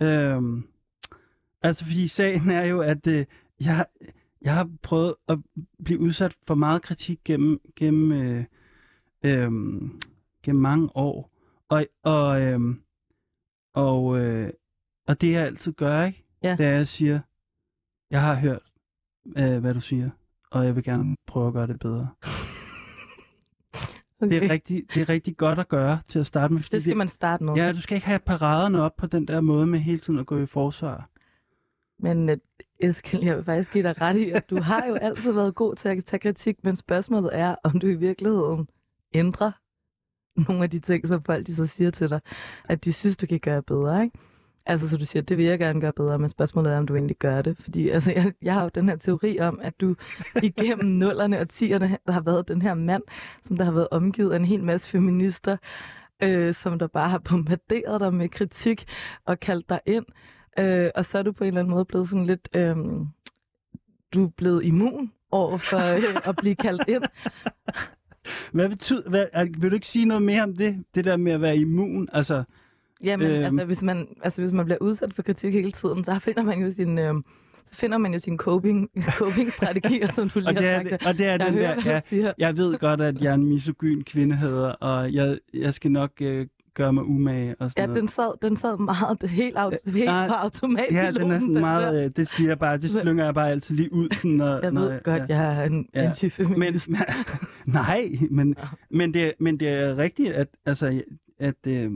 Øhm, 0.00 0.66
altså 1.62 1.84
fordi 1.84 2.08
sagen 2.08 2.50
er 2.50 2.64
jo, 2.64 2.80
at 2.80 3.06
øh, 3.06 3.26
jeg, 3.60 3.86
jeg 4.46 4.54
har 4.54 4.70
prøvet 4.82 5.14
at 5.28 5.38
blive 5.84 6.00
udsat 6.00 6.36
for 6.46 6.54
meget 6.54 6.82
kritik 6.82 7.20
gennem, 7.24 7.60
gennem, 7.76 8.12
øh, 8.12 8.44
øh, 9.22 9.50
gennem 10.42 10.62
mange 10.62 10.96
år. 10.96 11.30
Og, 11.68 11.86
og, 12.02 12.40
øh, 12.40 12.60
og, 13.74 14.18
øh, 14.18 14.50
og 15.06 15.20
det 15.20 15.32
jeg 15.32 15.42
altid 15.46 15.72
gør, 15.72 16.04
ikke? 16.04 16.24
Ja. 16.42 16.56
det 16.58 16.66
er, 16.66 16.70
at 16.70 16.76
jeg 16.76 16.88
siger, 16.88 17.20
jeg 18.10 18.20
har 18.22 18.34
hørt, 18.34 18.72
øh, 19.36 19.58
hvad 19.58 19.74
du 19.74 19.80
siger, 19.80 20.10
og 20.50 20.64
jeg 20.64 20.76
vil 20.76 20.84
gerne 20.84 21.16
prøve 21.26 21.46
at 21.46 21.52
gøre 21.52 21.66
det 21.66 21.78
bedre. 21.78 22.08
Okay. 24.20 24.30
Det 24.30 24.44
er, 24.44 24.50
rigtig, 24.50 24.84
det 24.94 25.00
er 25.02 25.08
rigtig 25.08 25.36
godt 25.36 25.58
at 25.58 25.68
gøre 25.68 26.00
til 26.08 26.18
at 26.18 26.26
starte 26.26 26.54
med. 26.54 26.62
det 26.70 26.82
skal 26.82 26.96
man 26.96 27.08
starte 27.08 27.44
med. 27.44 27.54
Ja, 27.54 27.72
du 27.72 27.80
skal 27.80 27.94
ikke 27.94 28.06
have 28.06 28.18
paraderne 28.18 28.82
op 28.82 28.96
på 28.96 29.06
den 29.06 29.28
der 29.28 29.40
måde 29.40 29.66
med 29.66 29.78
hele 29.78 29.98
tiden 29.98 30.18
at 30.18 30.26
gå 30.26 30.38
i 30.38 30.46
forsvar. 30.46 31.08
Men 31.98 32.28
uh, 32.28 32.36
Eskild, 32.80 33.24
jeg 33.24 33.36
vil 33.36 33.44
faktisk 33.44 33.72
give 33.72 33.84
dig 33.84 34.00
ret 34.00 34.16
i, 34.16 34.30
at 34.30 34.50
du 34.50 34.60
har 34.60 34.86
jo 34.86 34.94
altid 34.94 35.32
været 35.32 35.54
god 35.54 35.74
til 35.74 35.88
at 35.88 36.04
tage 36.04 36.20
kritik, 36.20 36.64
men 36.64 36.76
spørgsmålet 36.76 37.30
er, 37.32 37.54
om 37.64 37.78
du 37.80 37.86
i 37.86 37.94
virkeligheden 37.94 38.68
ændrer 39.14 39.52
nogle 40.48 40.62
af 40.62 40.70
de 40.70 40.78
ting, 40.78 41.08
som 41.08 41.22
folk 41.22 41.46
de 41.46 41.54
så 41.54 41.66
siger 41.66 41.90
til 41.90 42.10
dig, 42.10 42.20
at 42.68 42.84
de 42.84 42.92
synes, 42.92 43.16
du 43.16 43.26
kan 43.26 43.40
gøre 43.40 43.62
bedre, 43.62 44.04
ikke? 44.04 44.18
Altså, 44.66 44.88
så 44.88 44.96
du 44.96 45.04
siger, 45.04 45.22
det 45.22 45.36
vil 45.36 45.46
jeg 45.46 45.58
gerne 45.58 45.80
gøre 45.80 45.92
bedre, 45.92 46.18
men 46.18 46.28
spørgsmålet 46.28 46.72
er, 46.72 46.78
om 46.78 46.86
du 46.86 46.94
egentlig 46.94 47.16
gør 47.16 47.42
det. 47.42 47.56
Fordi 47.58 47.88
altså, 47.88 48.12
jeg, 48.12 48.32
jeg 48.42 48.54
har 48.54 48.62
jo 48.62 48.70
den 48.74 48.88
her 48.88 48.96
teori 48.96 49.40
om, 49.40 49.60
at 49.62 49.80
du 49.80 49.94
igennem 50.42 50.86
nullerne 51.02 51.40
og 51.40 51.48
tierne 51.48 51.98
har 52.08 52.20
været 52.20 52.48
den 52.48 52.62
her 52.62 52.74
mand, 52.74 53.02
som 53.42 53.56
der 53.56 53.64
har 53.64 53.72
været 53.72 53.88
omgivet 53.90 54.32
af 54.32 54.36
en 54.36 54.44
hel 54.44 54.64
masse 54.64 54.90
feminister, 54.90 55.56
øh, 56.22 56.54
som 56.54 56.78
der 56.78 56.86
bare 56.86 57.08
har 57.08 57.18
bombarderet 57.18 58.00
dig 58.00 58.14
med 58.14 58.28
kritik 58.28 58.84
og 59.24 59.40
kaldt 59.40 59.68
dig 59.68 59.80
ind. 59.86 60.04
Øh, 60.58 60.90
og 60.94 61.04
så 61.04 61.18
er 61.18 61.22
du 61.22 61.32
på 61.32 61.44
en 61.44 61.48
eller 61.48 61.60
anden 61.60 61.74
måde 61.74 61.84
blevet 61.84 62.08
sådan 62.08 62.26
lidt... 62.26 62.48
Øh, 62.54 62.76
du 64.14 64.24
er 64.24 64.28
blevet 64.36 64.64
immun 64.64 65.12
over 65.30 65.58
for 65.58 65.78
øh, 65.78 66.02
at 66.28 66.36
blive 66.36 66.54
kaldt 66.54 66.82
ind. 66.88 67.02
Hvad 68.52 68.68
betyder, 68.68 69.10
hvad, 69.10 69.26
vil 69.60 69.70
du 69.70 69.74
ikke 69.74 69.86
sige 69.86 70.04
noget 70.04 70.22
mere 70.22 70.42
om 70.42 70.56
det? 70.56 70.84
Det 70.94 71.04
der 71.04 71.16
med 71.16 71.32
at 71.32 71.40
være 71.40 71.56
immun, 71.56 72.08
altså... 72.12 72.44
Jamen, 73.04 73.26
Øhm. 73.30 73.44
altså, 73.44 73.64
hvis 73.64 73.82
man, 73.82 74.08
altså, 74.22 74.42
hvis 74.42 74.52
man 74.52 74.64
bliver 74.64 74.78
udsat 74.80 75.14
for 75.14 75.22
kritik 75.22 75.52
hele 75.52 75.70
tiden, 75.72 76.04
så 76.04 76.18
finder 76.18 76.42
man 76.42 76.60
jo 76.62 76.70
sin... 76.70 76.98
Øh, 76.98 77.14
så 77.70 77.78
finder 77.80 77.98
man 77.98 78.12
jo 78.12 78.18
sine 78.18 78.36
coping, 78.36 78.90
coping-strategier, 79.18 80.12
som 80.16 80.28
du 80.30 80.38
lige 80.40 80.48
Og 80.48 80.54
det 80.54 80.66
er, 80.66 80.78
har 80.78 80.88
sagt. 80.88 81.06
og 81.06 81.18
det 81.18 81.26
er 81.26 81.30
Jeg 81.30 81.40
den 81.40 81.54
hører, 81.54 81.74
der... 81.80 82.00
siger. 82.00 82.32
jeg 82.38 82.56
ved 82.56 82.78
godt, 82.78 83.00
at 83.00 83.20
jeg 83.22 83.30
er 83.30 83.34
en 83.34 83.46
misogyn 83.46 84.02
kvindehader, 84.02 84.68
og 84.68 85.12
jeg, 85.12 85.38
jeg 85.54 85.74
skal 85.74 85.90
nok 85.92 86.10
øh, 86.20 86.46
gøre 86.76 86.92
mig 86.92 87.04
umage 87.04 87.54
og 87.58 87.70
sådan 87.70 87.82
Ja, 87.82 87.86
noget. 87.86 88.00
den 88.00 88.08
sad, 88.08 88.32
den 88.42 88.56
sad 88.56 88.78
meget, 88.78 89.20
det 89.22 89.30
helt, 89.30 89.56
auto, 89.56 89.76
helt 89.84 90.04
nej. 90.04 90.28
på 90.28 90.34
automat. 90.34 90.84
Ja, 90.92 91.10
den 91.10 91.30
er 91.30 91.38
sådan 91.38 91.54
der. 91.54 91.60
meget... 91.60 92.04
Øh, 92.04 92.10
det 92.16 92.28
siger 92.28 92.50
jeg 92.50 92.58
bare, 92.58 92.76
det 92.76 92.90
slynger 92.90 93.24
jeg 93.24 93.34
bare 93.34 93.50
altid 93.50 93.74
lige 93.76 93.92
ud. 93.92 94.08
Sådan, 94.14 94.30
når, 94.30 94.60
Jeg 94.62 94.70
når, 94.70 94.80
ved 94.80 95.02
godt, 95.02 95.22
ja. 95.28 95.36
jeg 95.36 95.62
er 95.62 95.66
en 95.66 95.88
Ja. 95.94 96.00
antifeminist. 96.04 96.88
Men, 96.90 96.98
nej, 97.66 98.10
men, 98.30 98.56
men, 98.90 99.14
det, 99.14 99.32
men 99.40 99.60
det 99.60 99.68
er 99.68 99.96
rigtigt, 99.98 100.30
at, 100.32 100.48
altså, 100.66 101.02
at 101.38 101.66
øh, 101.68 101.92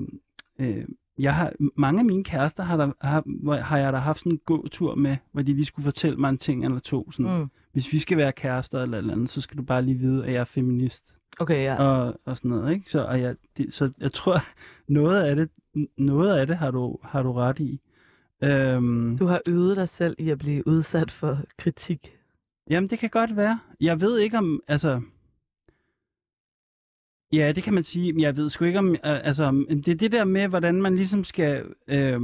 øh, 0.59 0.85
jeg 1.19 1.35
har, 1.35 1.53
mange 1.77 1.99
af 1.99 2.05
mine 2.05 2.25
kærester 2.25 2.63
har, 2.63 2.77
der, 2.77 2.91
har, 3.01 3.61
har 3.61 3.79
jeg 3.79 3.93
da 3.93 3.99
haft 3.99 4.19
sådan 4.19 4.33
en 4.33 4.41
gåtur 4.47 4.95
med, 4.95 5.17
hvor 5.33 5.43
de 5.43 5.53
lige 5.53 5.65
skulle 5.65 5.85
fortælle 5.85 6.17
mig 6.17 6.29
en 6.31 6.39
ting 6.39 6.65
eller 6.65 6.79
to. 6.79 7.11
Sådan, 7.11 7.39
mm. 7.39 7.47
Hvis 7.73 7.93
vi 7.93 7.99
skal 7.99 8.17
være 8.19 8.33
kærester 8.33 8.83
eller 8.83 8.99
eller 8.99 9.13
andet, 9.15 9.31
så 9.31 9.41
skal 9.41 9.59
du 9.59 9.63
bare 9.63 9.83
lige 9.83 9.99
vide, 9.99 10.27
at 10.27 10.33
jeg 10.33 10.41
er 10.41 10.45
feminist. 10.45 11.15
Okay, 11.39 11.65
ja. 11.65 11.83
Og, 11.83 12.21
og 12.25 12.37
sådan 12.37 12.51
noget, 12.51 12.75
ikke? 12.75 12.91
Så, 12.91 13.05
og 13.05 13.21
jeg, 13.21 13.37
det, 13.57 13.75
så 13.75 13.91
jeg 14.01 14.13
tror, 14.13 14.39
noget 14.89 15.23
af 15.23 15.37
det, 15.37 15.49
noget 15.97 16.37
af 16.39 16.47
det 16.47 16.57
har, 16.57 16.71
du, 16.71 16.99
har 17.03 17.23
du 17.23 17.33
ret 17.33 17.59
i. 17.59 17.81
Øhm, 18.43 19.19
Du 19.19 19.27
har 19.27 19.41
øvet 19.49 19.77
dig 19.77 19.89
selv 19.89 20.17
i 20.19 20.31
at 20.31 20.39
blive 20.39 20.67
udsat 20.67 21.11
for 21.11 21.39
kritik. 21.59 22.17
Jamen, 22.71 22.91
det 22.91 22.99
kan 22.99 23.11
godt 23.11 23.37
være. 23.37 23.61
Jeg 23.81 24.01
ved 24.01 24.19
ikke 24.19 24.39
om, 24.39 24.61
altså... 24.69 25.01
Ja, 27.33 27.53
det 27.53 27.63
kan 27.63 27.75
man 27.75 27.83
sige. 27.83 28.13
Men 28.13 28.21
jeg 28.21 28.37
ved 28.37 28.51
sgu 28.51 28.65
ikke 28.65 28.79
om... 28.79 28.97
Altså, 29.03 29.65
det 29.69 29.89
er 29.89 29.95
det 29.95 30.13
der 30.13 30.25
med, 30.25 30.49
hvordan 30.49 30.83
man 30.83 30.97
ligesom 30.97 31.25
skal 31.25 31.65
øh, 31.89 32.21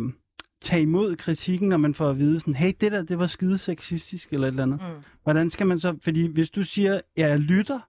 tage 0.61 0.83
imod 0.83 1.17
kritikken, 1.17 1.69
når 1.69 1.77
man 1.77 1.95
får 1.95 2.11
at 2.11 2.19
vide 2.19 2.41
sådan, 2.41 2.55
hey, 2.55 2.73
det 2.81 2.93
der, 2.93 3.03
det 3.03 3.19
var 3.19 3.27
skide 3.27 3.59
sexistisk 3.59 4.33
eller 4.33 4.47
et 4.47 4.51
eller 4.51 4.63
andet. 4.63 4.81
Mm. 4.81 5.03
Hvordan 5.23 5.51
skal 5.51 5.67
man 5.67 5.81
så... 5.81 5.97
Fordi 6.03 6.27
hvis 6.27 6.51
du 6.51 6.63
siger, 6.63 7.01
ja, 7.17 7.29
jeg 7.29 7.39
lytter, 7.39 7.81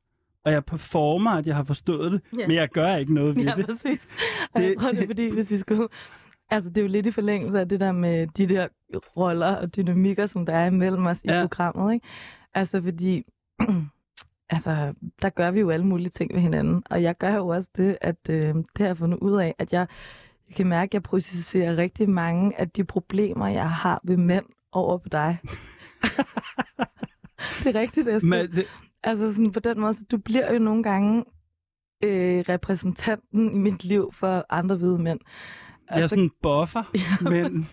og 0.47 0.53
jeg 0.53 0.65
performer, 0.65 1.31
at 1.31 1.47
jeg 1.47 1.55
har 1.55 1.63
forstået 1.63 2.11
det, 2.11 2.21
Ja. 2.39 2.47
men 2.47 2.55
jeg 2.55 2.69
gør 2.69 2.95
ikke 2.95 3.13
noget 3.13 3.35
ved 3.35 3.43
Ja, 3.43 3.53
det. 3.57 3.65
præcis. 3.65 4.07
Og 4.53 4.61
jeg 4.61 4.69
Det- 4.69 4.79
tror, 4.79 4.91
det 4.91 5.03
er 5.03 5.07
fordi, 5.07 5.29
hvis 5.33 5.51
vi 5.51 5.57
skulle... 5.57 5.87
Altså, 6.49 6.69
det 6.69 6.77
er 6.77 6.81
jo 6.81 6.87
lidt 6.87 7.05
i 7.05 7.11
forlængelse 7.11 7.59
af 7.59 7.69
det 7.69 7.79
der 7.79 7.91
med 7.91 8.27
de 8.27 8.47
der 8.47 8.67
roller 9.17 9.55
og 9.55 9.75
dynamikker, 9.75 10.25
som 10.25 10.45
der 10.45 10.53
er 10.53 10.65
imellem 10.65 11.05
os 11.05 11.23
i 11.23 11.27
Ja. 11.31 11.41
programmet, 11.41 11.93
ikke? 11.93 12.07
Altså, 12.53 12.81
fordi... 12.81 13.23
altså, 14.49 14.93
der 15.21 15.29
gør 15.29 15.51
vi 15.51 15.59
jo 15.59 15.69
alle 15.69 15.85
mulige 15.85 16.09
ting 16.09 16.33
ved 16.33 16.41
hinanden. 16.41 16.83
Og 16.89 17.01
jeg 17.01 17.17
gør 17.17 17.35
jo 17.35 17.47
også 17.47 17.69
det, 17.77 17.97
at 18.01 18.17
øh, 18.29 18.41
det 18.43 18.65
har 18.77 18.85
jeg 18.85 18.97
fundet 18.97 19.17
ud 19.19 19.39
af, 19.41 19.55
at 19.59 19.73
jeg, 19.73 19.87
jeg 20.49 20.55
kan 20.55 20.67
mærke, 20.67 20.89
at 20.89 20.93
jeg 20.93 21.03
processerer 21.03 21.77
rigtig 21.77 22.09
mange 22.09 22.59
af 22.59 22.69
de 22.69 22.83
problemer, 22.83 23.47
jeg 23.47 23.69
har 23.71 24.01
ved 24.03 24.17
mænd 24.17 24.45
over 24.71 24.97
på 24.97 25.09
dig. 25.09 25.37
det 27.63 27.75
er 27.75 27.79
rigtigt, 27.79 28.07
Eske. 28.07 28.27
Men 28.27 28.51
det, 28.51 28.65
Altså 29.03 29.33
sådan 29.33 29.51
på 29.51 29.59
den 29.59 29.79
måde, 29.79 29.93
så 29.93 30.05
du 30.11 30.17
bliver 30.17 30.53
jo 30.53 30.59
nogle 30.59 30.83
gange 30.83 31.23
øh, 32.03 32.43
repræsentanten 32.49 33.55
i 33.55 33.57
mit 33.57 33.83
liv 33.83 34.11
for 34.13 34.45
andre 34.49 34.75
hvide 34.75 34.99
mænd. 34.99 35.19
jeg 35.91 36.01
er 36.01 36.07
sådan 36.07 36.23
en 36.23 36.31
buffer, 36.43 36.83
Ja, 37.23 37.29
men, 37.29 37.69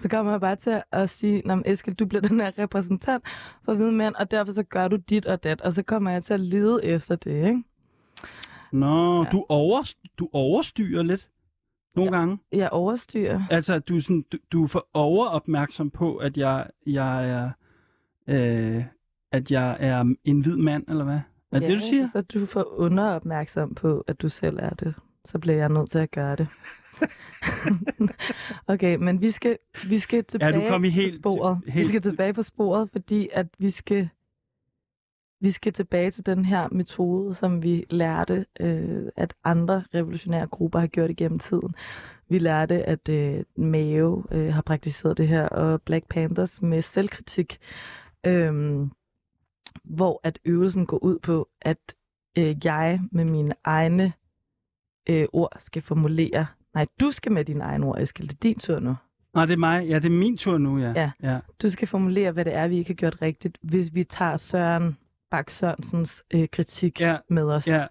Så 0.00 0.08
kommer 0.08 0.32
jeg 0.32 0.40
bare 0.40 0.56
til 0.56 0.82
at 0.92 1.10
sige, 1.10 1.42
Nå, 1.44 1.62
Eskild, 1.66 1.96
du 1.96 2.06
bliver 2.06 2.22
den 2.22 2.40
her 2.40 2.58
repræsentant 2.58 3.24
for 3.64 3.74
hvide 3.74 3.92
mænd, 3.92 4.14
og 4.14 4.30
derfor 4.30 4.52
så 4.52 4.62
gør 4.62 4.88
du 4.88 4.96
dit 4.96 5.26
og 5.26 5.44
dat, 5.44 5.60
og 5.60 5.72
så 5.72 5.82
kommer 5.82 6.10
jeg 6.10 6.24
til 6.24 6.34
at 6.34 6.40
lede 6.40 6.84
efter 6.84 7.14
det, 7.14 7.46
ikke? 7.46 7.62
Nå, 8.72 9.22
Ja. 9.24 9.30
du, 9.30 9.46
over, 9.48 9.92
du 10.18 10.28
overstyrer 10.32 11.02
lidt 11.02 11.28
nogle 11.96 12.12
ja. 12.12 12.18
gange. 12.18 12.38
Jeg 12.52 12.70
overstyrer. 12.70 13.42
Altså, 13.50 13.78
du 13.78 13.96
er, 13.96 14.00
sådan, 14.00 14.24
du, 14.32 14.38
du 14.52 14.62
er 14.64 14.68
for 14.68 14.86
overopmærksom 14.94 15.90
på, 15.90 16.16
at 16.16 16.36
jeg, 16.36 16.66
jeg 16.86 17.28
er... 17.30 17.50
Øh, 18.28 18.84
at 19.32 19.50
jeg 19.50 19.76
er 19.80 20.14
en 20.24 20.40
hvid 20.40 20.56
mand, 20.56 20.84
eller 20.88 21.04
hvad? 21.04 21.20
Er 21.52 21.58
det 21.58 21.66
ja, 21.66 21.72
det, 21.72 21.80
du 21.80 21.84
siger? 21.86 22.08
Så 22.12 22.20
du 22.20 22.46
får 22.46 22.74
underopmærksom 22.78 23.74
på, 23.74 24.04
at 24.06 24.22
du 24.22 24.28
selv 24.28 24.58
er 24.62 24.70
det. 24.70 24.94
Så 25.26 25.38
bliver 25.38 25.56
jeg 25.56 25.68
nødt 25.68 25.90
til 25.90 25.98
at 25.98 26.10
gøre 26.10 26.36
det. 26.36 26.48
okay, 28.72 28.96
men 28.96 29.20
vi 29.20 29.30
skal, 29.30 29.58
vi 29.88 29.98
skal 29.98 30.24
tilbage 30.24 30.68
kommet 30.70 30.90
på 30.90 30.94
helt- 30.94 31.14
sporet. 31.14 31.58
helt- 31.66 31.76
Vi 31.84 31.88
skal 31.88 32.02
tilbage 32.02 32.32
på 32.32 32.42
sporet, 32.42 32.88
fordi 32.92 33.28
at 33.32 33.46
vi 33.58 33.70
skal, 33.70 34.08
vi 35.40 35.50
skal 35.50 35.72
tilbage 35.72 36.10
til 36.10 36.26
den 36.26 36.44
her 36.44 36.68
metode, 36.72 37.34
som 37.34 37.62
vi 37.62 37.86
lærte, 37.90 38.46
øh, 38.60 39.02
at 39.16 39.34
andre 39.44 39.84
revolutionære 39.94 40.46
grupper 40.46 40.78
har 40.78 40.86
gjort 40.86 41.10
igennem 41.10 41.38
tiden. 41.38 41.74
Vi 42.28 42.38
lærte, 42.38 42.82
at 42.84 43.08
øh, 43.08 43.44
Mao 43.56 44.24
øh, 44.32 44.54
har 44.54 44.62
praktiseret 44.62 45.18
det 45.18 45.28
her, 45.28 45.48
og 45.48 45.82
Black 45.82 46.08
Panthers 46.08 46.62
med 46.62 46.82
selvkritik, 46.82 47.58
øh, 48.26 48.86
hvor 49.84 50.20
at 50.24 50.38
øvelsen 50.44 50.86
går 50.86 50.98
ud 50.98 51.18
på, 51.18 51.48
at 51.62 51.94
øh, 52.38 52.56
jeg 52.64 53.00
med 53.12 53.24
mine 53.24 53.52
egne 53.64 54.12
øh, 55.10 55.26
ord 55.32 55.56
skal 55.58 55.82
formulere. 55.82 56.46
Nej, 56.74 56.86
du 57.00 57.10
skal 57.10 57.32
med 57.32 57.44
dine 57.44 57.64
egne 57.64 57.86
ord, 57.86 58.00
Eskild. 58.00 58.28
Det 58.28 58.34
er 58.34 58.38
din 58.42 58.58
tur 58.58 58.78
nu. 58.80 58.94
Nej, 59.34 59.46
det 59.46 59.52
er 59.52 59.56
mig. 59.58 59.86
Ja, 59.88 59.94
det 59.94 60.04
er 60.04 60.10
min 60.18 60.36
tur 60.36 60.58
nu, 60.58 60.78
ja. 60.78 60.92
Ja. 60.96 61.10
ja. 61.22 61.38
Du 61.62 61.70
skal 61.70 61.88
formulere, 61.88 62.32
hvad 62.32 62.44
det 62.44 62.54
er, 62.54 62.68
vi 62.68 62.76
ikke 62.78 62.90
har 62.90 62.94
gjort 62.94 63.22
rigtigt, 63.22 63.58
hvis 63.62 63.94
vi 63.94 64.04
tager 64.04 64.36
Søren 64.36 64.96
Bak 65.30 65.50
Sørensens 65.50 66.24
øh, 66.34 66.48
kritik 66.52 67.00
Ja, 67.00 67.16
med 67.30 67.42
os. 67.42 67.66
ja. 67.68 67.86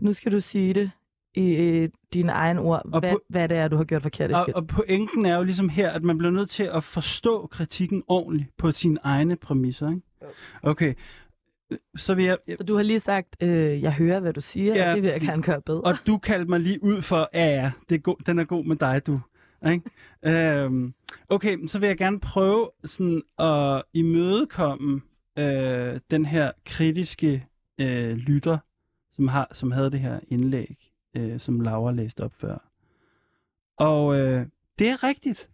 Nu 0.00 0.12
skal 0.12 0.32
du 0.32 0.40
sige 0.40 0.74
det 0.74 0.90
i 1.36 1.54
øh, 1.54 1.88
dine 2.12 2.32
egne 2.32 2.60
ord, 2.60 2.82
Og 2.92 3.00
hvad, 3.00 3.12
på- 3.12 3.20
hvad 3.28 3.48
det 3.48 3.56
er, 3.56 3.68
du 3.68 3.76
har 3.76 3.84
gjort 3.84 4.02
forkert. 4.02 4.32
Og, 4.32 4.46
og 4.54 4.66
pointen 4.66 5.26
er 5.26 5.36
jo 5.36 5.42
ligesom 5.42 5.68
her, 5.68 5.90
at 5.90 6.02
man 6.02 6.18
bliver 6.18 6.30
nødt 6.32 6.50
til 6.50 6.64
at 6.64 6.82
forstå 6.82 7.46
kritikken 7.46 8.02
ordentligt 8.08 8.56
på 8.56 8.72
sine 8.72 8.98
egne 9.04 9.36
præmisser, 9.36 9.88
ikke? 9.90 10.00
Okay. 10.62 10.94
Så 11.96 12.14
vil 12.14 12.24
jeg... 12.24 12.38
Så 12.58 12.64
du 12.64 12.76
har 12.76 12.82
lige 12.82 13.00
sagt, 13.00 13.36
øh, 13.42 13.82
jeg 13.82 13.92
hører, 13.92 14.20
hvad 14.20 14.32
du 14.32 14.40
siger, 14.40 14.74
Ja, 14.76 14.88
og 14.90 14.94
det 14.94 15.02
vil 15.02 15.10
jeg 15.10 15.20
gerne 15.20 15.42
gøre 15.42 15.60
bedre. 15.62 15.80
Og 15.80 15.94
du 16.06 16.18
kaldte 16.18 16.50
mig 16.50 16.60
lige 16.60 16.82
ud 16.82 17.02
for, 17.02 17.28
ja, 17.34 17.46
ja, 17.46 17.70
det 17.88 17.94
er 17.94 17.98
god, 17.98 18.16
den 18.26 18.38
er 18.38 18.44
god 18.44 18.64
med 18.64 18.76
dig, 18.76 19.06
du. 19.06 19.20
Ikke? 19.70 19.90
øhm, 20.62 20.94
okay, 21.28 21.66
så 21.66 21.78
vil 21.78 21.86
jeg 21.86 21.96
gerne 21.98 22.20
prøve 22.20 22.70
sådan 22.84 23.22
at 23.38 23.82
imødekomme 23.94 25.00
øh, 25.38 26.00
den 26.10 26.26
her 26.26 26.50
kritiske 26.66 27.46
øh, 27.78 28.16
lytter, 28.16 28.58
som, 29.16 29.28
har, 29.28 29.48
som 29.52 29.72
havde 29.72 29.90
det 29.90 30.00
her 30.00 30.20
indlæg, 30.28 30.76
øh, 31.16 31.40
som 31.40 31.60
Laura 31.60 31.92
læste 31.92 32.24
op 32.24 32.34
før. 32.34 32.58
Og 33.76 34.16
øh, 34.18 34.46
det 34.78 34.88
er 34.88 35.04
rigtigt. 35.04 35.50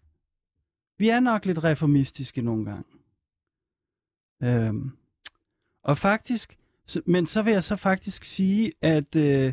Vi 0.99 1.09
er 1.09 1.21
nok 1.21 1.47
lidt 1.47 1.65
reformistiske 1.65 2.43
nogle 2.43 2.65
gange. 2.65 2.85
Øhm, 4.43 4.91
og 5.83 5.99
faktisk, 5.99 6.59
så, 6.87 7.03
men 7.07 7.27
så 7.27 7.43
vil 7.43 7.53
jeg 7.53 7.65
så 7.65 7.77
faktisk 7.77 8.25
sige, 8.25 8.73
at, 8.83 9.17
øh, 9.17 9.53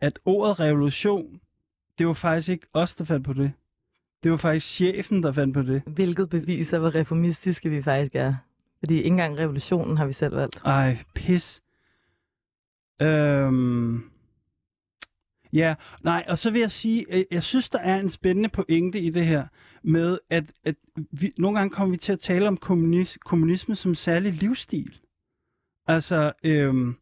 at 0.00 0.18
ordet 0.24 0.60
revolution, 0.60 1.40
det 1.98 2.06
var 2.06 2.12
faktisk 2.12 2.48
ikke 2.48 2.66
os, 2.72 2.94
der 2.94 3.04
fandt 3.04 3.26
på 3.26 3.32
det. 3.32 3.52
Det 4.22 4.30
var 4.30 4.36
faktisk 4.36 4.74
chefen, 4.74 5.22
der 5.22 5.32
fandt 5.32 5.54
på 5.54 5.62
det. 5.62 5.82
Hvilket 5.86 6.28
beviser, 6.28 6.78
hvor 6.78 6.94
reformistiske 6.94 7.70
vi 7.70 7.82
faktisk 7.82 8.14
er. 8.14 8.34
Fordi 8.78 8.96
ikke 8.96 9.06
engang 9.06 9.38
revolutionen 9.38 9.96
har 9.96 10.06
vi 10.06 10.12
selv 10.12 10.36
valgt. 10.36 10.62
Ej, 10.64 10.98
pis. 11.14 11.62
Øhm... 13.02 14.10
Ja, 15.52 15.74
nej, 16.04 16.24
og 16.28 16.38
så 16.38 16.50
vil 16.50 16.60
jeg 16.60 16.70
sige, 16.70 17.16
øh, 17.16 17.24
jeg 17.30 17.42
synes, 17.42 17.68
der 17.68 17.78
er 17.78 18.00
en 18.00 18.10
spændende 18.10 18.48
pointe 18.48 19.00
i 19.00 19.10
det 19.10 19.26
her, 19.26 19.46
med 19.82 20.18
at, 20.30 20.52
at 20.64 20.74
vi, 21.10 21.32
nogle 21.38 21.58
gange 21.58 21.70
kommer 21.70 21.90
vi 21.90 21.96
til 21.96 22.12
at 22.12 22.18
tale 22.18 22.48
om 22.48 22.56
kommunis, 22.56 23.18
kommunisme 23.24 23.74
som 23.74 23.94
særlig 23.94 24.32
livsstil. 24.32 24.98
Altså, 25.86 26.32
øhm, 26.44 26.96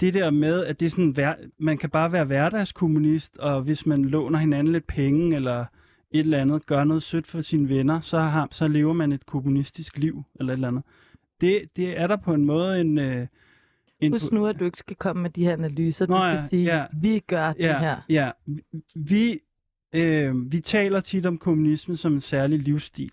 det 0.00 0.14
der 0.14 0.30
med, 0.30 0.64
at 0.64 0.80
det 0.80 0.86
er 0.86 0.90
sådan, 0.90 1.36
man 1.58 1.78
kan 1.78 1.90
bare 1.90 2.12
være 2.12 2.24
hverdagskommunist, 2.24 3.36
og 3.36 3.62
hvis 3.62 3.86
man 3.86 4.04
låner 4.04 4.38
hinanden 4.38 4.72
lidt 4.72 4.86
penge, 4.86 5.36
eller 5.36 5.64
et 6.10 6.20
eller 6.20 6.40
andet, 6.40 6.66
gør 6.66 6.84
noget 6.84 7.02
sødt 7.02 7.26
for 7.26 7.40
sine 7.40 7.68
venner, 7.68 8.00
så, 8.00 8.18
har, 8.18 8.48
så 8.50 8.68
lever 8.68 8.92
man 8.92 9.12
et 9.12 9.26
kommunistisk 9.26 9.98
liv, 9.98 10.22
eller 10.40 10.52
et 10.52 10.56
eller 10.56 10.68
andet. 10.68 10.82
Det, 11.40 11.76
det 11.76 12.00
er 12.00 12.06
der 12.06 12.16
på 12.16 12.34
en 12.34 12.44
måde 12.44 12.80
en... 12.80 12.98
Øh, 12.98 13.26
en 14.00 14.12
Husk 14.12 14.32
nu, 14.32 14.46
at 14.46 14.58
du 14.58 14.64
ikke 14.64 14.78
skal 14.78 14.96
komme 14.96 15.22
med 15.22 15.30
de 15.30 15.44
her 15.44 15.52
analyser. 15.52 16.06
Du 16.06 16.12
Nå 16.12 16.22
skal 16.22 16.30
ja, 16.30 16.46
sige, 16.48 16.76
ja. 16.76 16.86
vi 16.92 17.18
gør 17.18 17.52
det 17.52 17.60
ja, 17.60 17.78
her. 17.78 18.00
Ja, 18.08 18.30
vi, 18.94 19.38
øh, 19.94 20.52
vi 20.52 20.60
taler 20.60 21.00
tit 21.00 21.26
om 21.26 21.38
kommunisme 21.38 21.96
som 21.96 22.12
en 22.12 22.20
særlig 22.20 22.58
livsstil. 22.58 23.10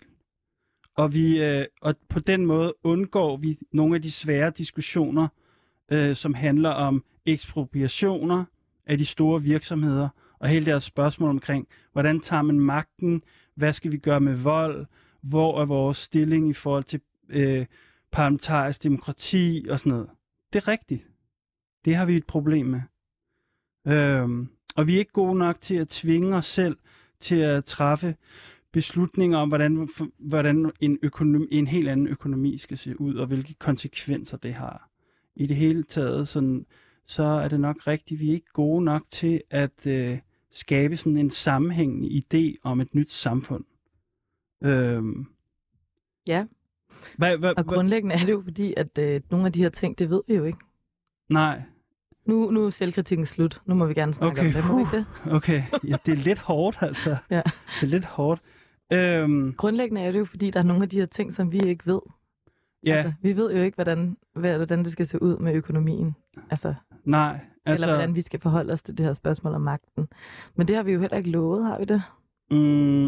Og, 0.96 1.14
vi, 1.14 1.42
øh, 1.42 1.66
og 1.80 1.94
på 2.08 2.20
den 2.20 2.46
måde 2.46 2.74
undgår 2.84 3.36
vi 3.36 3.58
nogle 3.72 3.94
af 3.94 4.02
de 4.02 4.10
svære 4.10 4.50
diskussioner, 4.50 5.28
øh, 5.90 6.16
som 6.16 6.34
handler 6.34 6.70
om 6.70 7.04
ekspropriationer 7.26 8.44
af 8.86 8.98
de 8.98 9.04
store 9.04 9.42
virksomheder, 9.42 10.08
og 10.38 10.48
hele 10.48 10.66
deres 10.66 10.84
spørgsmål 10.84 11.30
omkring, 11.30 11.68
hvordan 11.92 12.20
tager 12.20 12.42
man 12.42 12.60
magten, 12.60 13.22
hvad 13.54 13.72
skal 13.72 13.92
vi 13.92 13.96
gøre 13.96 14.20
med 14.20 14.34
vold, 14.34 14.86
hvor 15.20 15.60
er 15.60 15.64
vores 15.64 15.96
stilling 15.96 16.50
i 16.50 16.52
forhold 16.52 16.84
til 16.84 17.00
øh, 17.28 17.66
parlamentarisk 18.10 18.82
demokrati 18.82 19.66
og 19.70 19.78
sådan 19.78 19.92
noget. 19.92 20.08
Det 20.54 20.62
er 20.62 20.68
rigtigt. 20.68 21.06
Det 21.84 21.94
har 21.94 22.04
vi 22.04 22.16
et 22.16 22.26
problem 22.26 22.66
med. 22.66 22.80
Øhm, 23.86 24.48
og 24.76 24.86
vi 24.86 24.94
er 24.94 24.98
ikke 24.98 25.12
gode 25.12 25.38
nok 25.38 25.60
til 25.60 25.74
at 25.74 25.88
tvinge 25.88 26.36
os 26.36 26.46
selv 26.46 26.76
til 27.20 27.36
at 27.36 27.64
træffe 27.64 28.16
beslutninger 28.72 29.38
om, 29.38 29.48
hvordan, 29.48 29.88
hvordan 30.18 30.72
en, 30.80 30.98
økonomi, 31.02 31.46
en 31.50 31.66
helt 31.66 31.88
anden 31.88 32.06
økonomi 32.06 32.58
skal 32.58 32.78
se 32.78 33.00
ud, 33.00 33.14
og 33.14 33.26
hvilke 33.26 33.54
konsekvenser 33.54 34.36
det 34.36 34.54
har. 34.54 34.90
I 35.36 35.46
det 35.46 35.56
hele 35.56 35.82
taget, 35.82 36.28
sådan, 36.28 36.66
så 37.06 37.22
er 37.22 37.48
det 37.48 37.60
nok 37.60 37.86
rigtigt, 37.86 38.20
vi 38.20 38.28
er 38.28 38.34
ikke 38.34 38.52
gode 38.52 38.84
nok 38.84 39.02
til 39.08 39.42
at 39.50 39.86
øh, 39.86 40.18
skabe 40.50 40.96
sådan 40.96 41.16
en 41.16 41.30
sammenhængende 41.30 42.08
idé 42.08 42.60
om 42.62 42.80
et 42.80 42.94
nyt 42.94 43.10
samfund. 43.10 43.64
Øhm, 44.64 45.26
Ja. 46.28 46.46
Hvad, 47.18 47.36
hvad, 47.38 47.52
Og 47.56 47.66
grundlæggende 47.66 48.14
er 48.14 48.18
det 48.26 48.32
jo 48.32 48.40
fordi, 48.44 48.74
at 48.76 48.98
øh, 48.98 49.20
nogle 49.30 49.46
af 49.46 49.52
de 49.52 49.62
her 49.62 49.68
ting, 49.68 49.98
det 49.98 50.10
ved 50.10 50.22
vi 50.28 50.34
jo 50.34 50.44
ikke. 50.44 50.58
nej, 51.30 51.62
Nu, 52.26 52.50
nu 52.50 52.66
er 52.66 52.70
selvkritikken 52.70 53.26
slut. 53.26 53.62
Nu 53.66 53.74
må 53.74 53.86
vi 53.86 53.94
gerne 53.94 54.14
snakke 54.14 54.40
Okay, 54.40 54.48
om 54.48 54.62
det. 54.62 54.70
Må 54.70 54.78
ikke 54.78 54.96
det? 54.96 55.06
okay. 55.36 55.62
Ja, 55.84 55.96
det 56.06 56.12
er 56.12 56.16
lidt 56.16 56.38
hårdt, 56.38 56.78
altså. 56.80 57.16
Ja. 57.30 57.42
Det 57.80 57.82
er 57.82 57.86
lidt 57.86 58.04
hårdt. 58.04 58.42
Øhm, 58.92 59.52
Grundlæggende 59.52 60.00
er 60.00 60.12
det 60.12 60.18
jo 60.18 60.24
fordi, 60.24 60.50
der 60.50 60.60
er 60.60 60.64
nogle 60.64 60.82
af 60.82 60.88
de 60.88 60.98
her 60.98 61.06
ting, 61.06 61.32
som 61.32 61.52
vi 61.52 61.58
ikke 61.60 61.86
ved. 61.86 62.00
ja, 62.86 62.96
Altså, 62.96 63.12
vi 63.22 63.36
ved 63.36 63.54
jo 63.54 63.62
ikke, 63.62 63.74
hvordan, 63.74 64.16
hvordan 64.34 64.84
det 64.84 64.92
skal 64.92 65.06
se 65.06 65.22
ud 65.22 65.36
med 65.38 65.54
økonomien. 65.54 66.14
Altså, 66.50 66.74
nej. 67.04 67.28
altså... 67.32 67.40
Altså, 67.66 67.84
Eller 67.84 67.94
hvordan 67.96 68.14
vi 68.14 68.22
skal 68.22 68.40
forholde 68.40 68.72
os 68.72 68.82
til 68.82 68.98
det 68.98 69.06
her 69.06 69.12
spørgsmål 69.14 69.54
om 69.54 69.60
magten. 69.60 70.08
Men 70.54 70.68
det 70.68 70.76
har 70.76 70.82
vi 70.82 70.92
jo 70.92 71.00
heller 71.00 71.16
ikke 71.16 71.30
lovet, 71.30 71.64
har 71.66 71.78
vi 71.78 71.84
det? 71.84 72.02
Mm, 72.50 72.56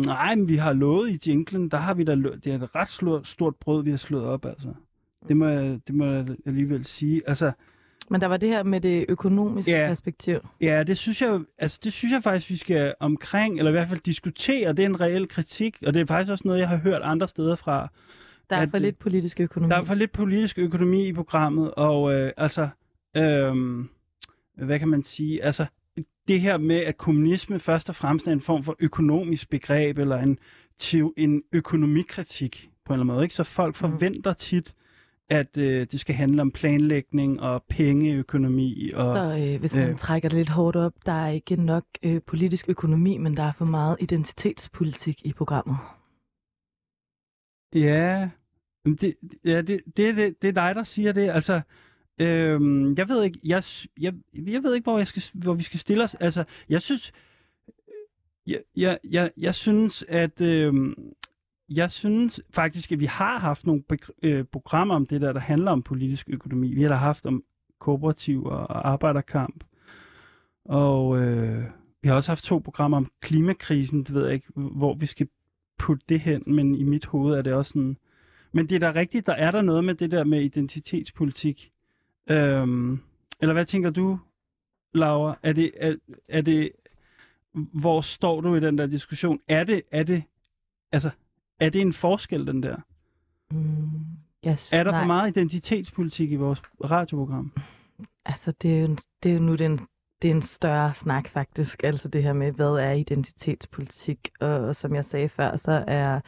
nej, 0.06 0.34
men 0.34 0.48
vi 0.48 0.56
har 0.56 0.72
lovet 0.72 1.10
i 1.10 1.30
jinglen, 1.30 1.68
der 1.68 1.76
har 1.78 1.94
vi 1.94 2.04
da 2.04 2.14
lo- 2.14 2.34
det 2.44 2.46
er 2.52 2.54
et 2.62 2.74
ret 2.74 2.88
stort, 2.88 3.26
stort 3.26 3.56
brød, 3.56 3.84
vi 3.84 3.90
har 3.90 3.96
slået 3.96 4.24
op, 4.24 4.46
altså. 4.46 4.68
Det 5.28 5.36
må 5.36 5.46
jeg, 5.48 5.78
det 5.86 5.94
må 5.94 6.04
jeg 6.06 6.26
alligevel 6.46 6.84
sige. 6.84 7.22
Altså, 7.26 7.52
Men 8.10 8.20
der 8.20 8.26
var 8.26 8.36
det 8.36 8.48
her 8.48 8.62
med 8.62 8.80
det 8.80 9.06
økonomiske 9.08 9.70
Ja. 9.70 9.86
perspektiv. 9.88 10.38
ja, 10.60 10.82
det 10.82 10.98
synes 10.98 11.22
jeg, 11.22 11.40
altså, 11.58 11.80
det 11.84 11.92
synes 11.92 12.12
jeg 12.12 12.22
faktisk, 12.22 12.50
vi 12.50 12.56
skal 12.56 12.94
omkring, 13.00 13.58
eller 13.58 13.70
i 13.70 13.72
hvert 13.72 13.88
fald 13.88 14.00
diskutere. 14.00 14.72
Det 14.72 14.82
er 14.82 14.86
en 14.86 15.00
reel 15.00 15.28
kritik, 15.28 15.76
og 15.86 15.94
det 15.94 16.00
er 16.00 16.06
faktisk 16.06 16.30
også 16.32 16.42
noget, 16.48 16.60
jeg 16.60 16.68
har 16.68 16.76
hørt 16.76 17.02
andre 17.02 17.28
steder 17.28 17.54
fra. 17.54 17.88
Der 18.50 18.56
er 18.56 18.66
for 18.70 18.78
lidt 18.78 18.98
politisk 18.98 19.40
økonomi. 19.40 19.70
Der 19.70 19.76
er 19.76 19.84
for 19.84 19.94
lidt 19.94 20.12
politisk 20.12 20.58
økonomi 20.58 21.06
i 21.08 21.12
programmet, 21.12 21.74
og 21.74 22.12
øh, 22.14 22.32
altså, 22.36 22.68
øhm, 23.16 23.88
hvad 24.56 24.78
kan 24.78 24.88
man 24.88 25.02
sige, 25.02 25.44
altså 25.44 25.66
det 26.28 26.40
her 26.40 26.56
med, 26.56 26.76
at 26.76 26.98
kommunisme 26.98 27.58
først 27.58 27.88
og 27.88 27.94
fremmest 27.94 28.28
er 28.28 28.32
en 28.32 28.40
form 28.40 28.62
for 28.62 28.76
økonomisk 28.78 29.50
begreb, 29.50 29.98
eller 29.98 30.16
en, 30.16 30.38
en 31.16 31.42
økonomikritik 31.52 32.70
på 32.84 32.92
en 32.92 32.94
eller 32.94 33.02
anden 33.04 33.14
måde. 33.14 33.24
Ikke? 33.24 33.34
Så 33.34 33.44
folk 33.44 33.68
Mhm. 33.82 33.90
forventer 33.90 34.32
tit, 34.32 34.74
at 35.30 35.56
øh, 35.58 35.86
det 35.92 36.00
skal 36.00 36.14
handle 36.14 36.42
om 36.42 36.50
planlægning 36.50 37.40
og 37.40 37.64
pengeøkonomi. 37.68 38.90
Og, 38.94 39.16
Så 39.16 39.38
øh, 39.52 39.60
hvis 39.60 39.74
man 39.74 39.88
øh, 39.90 39.96
trækker 39.96 40.28
det 40.28 40.36
lidt 40.38 40.48
hårdt 40.48 40.76
op, 40.76 40.92
der 41.06 41.12
er 41.12 41.28
ikke 41.30 41.56
nok 41.56 41.84
øh, 42.02 42.20
politisk 42.26 42.68
økonomi, 42.68 43.18
men 43.18 43.36
der 43.36 43.42
er 43.42 43.52
for 43.52 43.64
meget 43.64 43.96
identitetspolitik 44.00 45.26
i 45.26 45.32
programmet. 45.32 45.76
Ja, 47.74 48.28
det, 48.84 49.14
ja 49.44 49.62
det, 49.62 49.80
det, 49.96 50.16
det, 50.16 50.42
det 50.42 50.48
er 50.48 50.52
dig, 50.52 50.74
der 50.74 50.82
siger 50.84 51.12
det. 51.12 51.30
Altså, 51.30 51.60
øhm, 52.18 52.94
jeg 52.98 53.08
ved 53.08 53.22
ikke, 53.22 53.40
jeg, 53.44 53.62
jeg, 54.00 54.14
jeg 54.34 54.62
ved 54.62 54.74
ikke, 54.74 54.84
hvor, 54.84 54.98
jeg 54.98 55.06
skal, 55.06 55.22
hvor 55.34 55.54
vi 55.54 55.62
skal 55.62 55.80
stille 55.80 56.04
os. 56.04 56.14
Altså, 56.14 56.44
jeg 56.68 56.82
synes, 56.82 57.12
øh, 57.68 58.52
jeg, 58.52 58.60
jeg, 58.76 58.98
jeg, 59.10 59.30
jeg 59.36 59.54
synes, 59.54 60.04
at 60.08 60.40
øhm, 60.40 60.94
jeg 61.68 61.90
synes 61.90 62.40
faktisk, 62.50 62.92
at 62.92 63.00
vi 63.00 63.06
har 63.06 63.38
haft 63.38 63.66
nogle 63.66 63.82
begr- 63.92 64.18
øh, 64.22 64.44
programmer 64.44 64.94
om 64.94 65.06
det 65.06 65.20
der, 65.20 65.32
der 65.32 65.40
handler 65.40 65.70
om 65.70 65.82
politisk 65.82 66.28
økonomi. 66.28 66.74
Vi 66.74 66.82
har 66.82 66.88
da 66.88 66.94
haft 66.94 67.26
om 67.26 67.44
kooperativ 67.80 68.44
og 68.44 68.88
arbejderkamp. 68.88 69.64
Og 70.64 71.18
øh, 71.18 71.64
vi 72.02 72.08
har 72.08 72.16
også 72.16 72.30
haft 72.30 72.44
to 72.44 72.58
programmer 72.58 72.96
om 72.96 73.10
klimakrisen, 73.20 74.04
det 74.04 74.14
ved 74.14 74.24
jeg 74.24 74.34
ikke, 74.34 74.52
hvor 74.54 74.94
vi 74.94 75.06
skal 75.06 75.28
putte 75.78 76.04
det 76.08 76.20
hen, 76.20 76.42
men 76.46 76.74
i 76.74 76.82
mit 76.82 77.06
hoved 77.06 77.34
er 77.34 77.42
det 77.42 77.52
også 77.52 77.72
sådan... 77.72 77.96
Men 78.52 78.68
det 78.68 78.74
er 78.74 78.92
da 78.92 78.98
rigtigt, 79.00 79.26
der 79.26 79.32
er 79.32 79.50
der 79.50 79.62
noget 79.62 79.84
med 79.84 79.94
det 79.94 80.10
der 80.10 80.24
med 80.24 80.42
identitetspolitik. 80.42 81.72
Øhm, 82.30 83.00
eller 83.40 83.52
hvad 83.52 83.64
tænker 83.64 83.90
du, 83.90 84.18
Laura? 84.94 85.38
Er 85.42 85.52
det, 85.52 85.70
er, 85.76 85.96
er 86.28 86.40
det, 86.40 86.72
hvor 87.52 88.00
står 88.00 88.40
du 88.40 88.54
i 88.54 88.60
den 88.60 88.78
der 88.78 88.86
diskussion? 88.86 89.40
Er 89.48 89.64
det, 89.64 89.82
er 89.90 90.02
det, 90.02 90.22
altså, 90.92 91.10
er 91.60 91.70
det 91.70 91.80
en 91.80 91.92
forskel, 91.92 92.46
den 92.46 92.62
der? 92.62 92.76
Mm, 93.50 93.90
yes, 94.48 94.72
Er 94.72 94.84
der 94.84 94.90
nej. 94.90 95.00
for 95.00 95.06
meget 95.06 95.36
identitetspolitik 95.36 96.32
i 96.32 96.36
vores 96.36 96.62
radioprogram? 96.84 97.52
Altså, 98.24 98.52
det 98.62 98.76
er 98.76 98.80
jo, 98.80 98.96
det 99.22 99.30
er 99.30 99.34
jo 99.34 99.40
nu 99.40 99.54
den, 99.54 99.80
det 100.22 100.30
er 100.30 100.34
en 100.34 100.42
større 100.42 100.94
snak 100.94 101.28
faktisk, 101.28 101.84
altså 101.84 102.08
det 102.08 102.22
her 102.22 102.32
med, 102.32 102.52
hvad 102.52 102.66
er 102.66 102.92
identitetspolitik? 102.92 104.30
Og, 104.40 104.48
og 104.48 104.76
som 104.76 104.94
jeg 104.94 105.04
sagde 105.04 105.28
før, 105.28 105.56
så 105.56 105.84
er, 105.86 106.20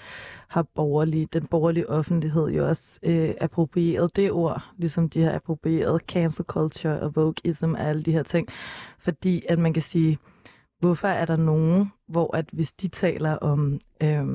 har 0.48 0.62
borgerlig, 0.62 1.32
den 1.32 1.46
borgerlige 1.46 1.90
offentlighed 1.90 2.48
jo 2.48 2.68
også 2.68 3.00
øh, 3.02 3.34
approprieret 3.40 4.16
det 4.16 4.30
ord, 4.32 4.62
ligesom 4.76 5.10
de 5.10 5.22
har 5.22 5.32
approprieret 5.32 6.02
cancel 6.08 6.44
culture 6.44 7.00
og 7.00 7.12
wokeism 7.16 7.72
og 7.74 7.80
alle 7.80 8.02
de 8.02 8.12
her 8.12 8.22
ting. 8.22 8.48
Fordi 8.98 9.42
at 9.48 9.58
man 9.58 9.72
kan 9.72 9.82
sige, 9.82 10.18
hvorfor 10.78 11.08
er 11.08 11.24
der 11.24 11.36
nogen, 11.36 11.92
hvor 12.08 12.36
at 12.36 12.44
hvis 12.52 12.72
de 12.72 12.88
taler 12.88 13.36
om 13.36 13.80
øh, 14.02 14.26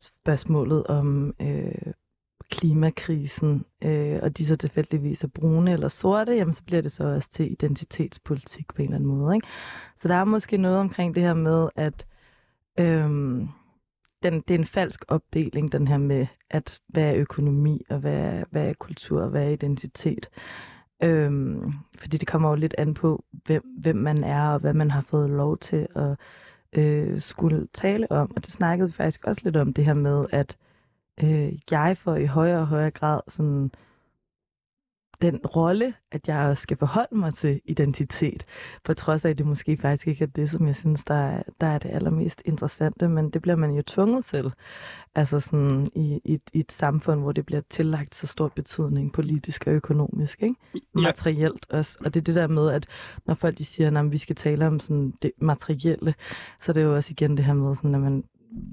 spørgsmålet 0.00 0.86
om 0.86 1.34
øh, 1.40 1.92
klimakrisen, 2.52 3.64
øh, 3.82 4.18
og 4.22 4.38
de 4.38 4.46
så 4.46 4.56
tilfældigvis 4.56 5.24
er 5.24 5.28
brune 5.28 5.72
eller 5.72 5.88
sorte, 5.88 6.32
jamen 6.32 6.52
så 6.52 6.62
bliver 6.62 6.82
det 6.82 6.92
så 6.92 7.04
også 7.04 7.30
til 7.30 7.52
identitetspolitik 7.52 8.66
på 8.74 8.82
en 8.82 8.88
eller 8.88 8.96
anden 8.96 9.08
måde. 9.08 9.34
Ikke? 9.34 9.46
Så 9.96 10.08
der 10.08 10.14
er 10.14 10.24
måske 10.24 10.56
noget 10.56 10.78
omkring 10.78 11.14
det 11.14 11.22
her 11.22 11.34
med, 11.34 11.68
at 11.76 12.06
øh, 12.80 13.10
den, 14.22 14.40
det 14.48 14.50
er 14.50 14.58
en 14.58 14.64
falsk 14.64 15.04
opdeling, 15.08 15.72
den 15.72 15.88
her 15.88 15.98
med, 15.98 16.26
at 16.50 16.80
hvad 16.88 17.02
er 17.02 17.14
økonomi, 17.14 17.82
og 17.90 17.98
hvad 17.98 18.14
er, 18.14 18.44
hvad 18.50 18.68
er 18.68 18.72
kultur, 18.72 19.22
og 19.22 19.28
hvad 19.28 19.44
er 19.44 19.50
identitet. 19.50 20.28
Øhm, 21.02 21.72
fordi 21.98 22.16
det 22.16 22.28
kommer 22.28 22.48
jo 22.48 22.54
lidt 22.54 22.74
an 22.78 22.94
på, 22.94 23.24
hvem, 23.30 23.62
hvem 23.78 23.96
man 23.96 24.24
er, 24.24 24.48
og 24.48 24.58
hvad 24.58 24.74
man 24.74 24.90
har 24.90 25.00
fået 25.00 25.30
lov 25.30 25.58
til 25.58 25.86
at 25.96 26.16
øh, 26.72 27.20
skulle 27.20 27.68
tale 27.74 28.10
om. 28.12 28.32
Og 28.36 28.44
det 28.44 28.52
snakkede 28.52 28.88
vi 28.88 28.92
faktisk 28.92 29.24
også 29.24 29.40
lidt 29.44 29.56
om, 29.56 29.72
det 29.72 29.84
her 29.84 29.94
med, 29.94 30.26
at 30.30 30.56
øh, 30.60 30.71
jeg 31.70 31.96
får 31.96 32.16
i 32.16 32.26
højere 32.26 32.60
og 32.60 32.66
højere 32.66 32.90
grad 32.90 33.20
sådan 33.28 33.70
den 35.22 35.36
rolle, 35.36 35.94
at 36.12 36.28
jeg 36.28 36.46
også 36.46 36.62
skal 36.62 36.76
forholde 36.76 37.16
mig 37.16 37.34
til 37.34 37.60
identitet, 37.64 38.44
på 38.84 38.94
trods 38.94 39.24
af, 39.24 39.30
at 39.30 39.38
det 39.38 39.46
måske 39.46 39.76
faktisk 39.76 40.08
ikke 40.08 40.24
er 40.24 40.28
det, 40.28 40.50
som 40.50 40.66
jeg 40.66 40.76
synes, 40.76 41.04
der 41.04 41.14
er, 41.14 41.42
der 41.60 41.66
er 41.66 41.78
det 41.78 41.90
allermest 41.90 42.42
interessante, 42.44 43.08
men 43.08 43.30
det 43.30 43.42
bliver 43.42 43.56
man 43.56 43.74
jo 43.74 43.82
tvunget 43.86 44.24
til, 44.24 44.52
altså 45.14 45.40
sådan 45.40 45.90
i, 45.94 46.20
i, 46.24 46.38
i 46.52 46.60
et 46.60 46.72
samfund, 46.72 47.20
hvor 47.20 47.32
det 47.32 47.46
bliver 47.46 47.62
tillagt 47.70 48.14
så 48.14 48.26
stor 48.26 48.48
betydning, 48.48 49.12
politisk 49.12 49.66
og 49.66 49.72
økonomisk, 49.72 50.42
ikke? 50.42 50.54
materielt 50.94 51.66
også. 51.70 51.98
Og 52.04 52.14
det 52.14 52.20
er 52.20 52.24
det 52.24 52.34
der 52.34 52.46
med, 52.46 52.70
at 52.70 52.86
når 53.26 53.34
folk 53.34 53.58
de 53.58 53.64
siger, 53.64 54.00
at 54.00 54.12
vi 54.12 54.18
skal 54.18 54.36
tale 54.36 54.66
om 54.66 54.80
sådan 54.80 55.14
det 55.22 55.32
materielle, 55.38 56.14
så 56.60 56.72
er 56.72 56.74
det 56.74 56.82
jo 56.82 56.94
også 56.94 57.10
igen 57.10 57.36
det 57.36 57.46
her 57.46 57.54
med, 57.54 57.76
sådan, 57.76 57.94
at 57.94 58.00
man, 58.00 58.24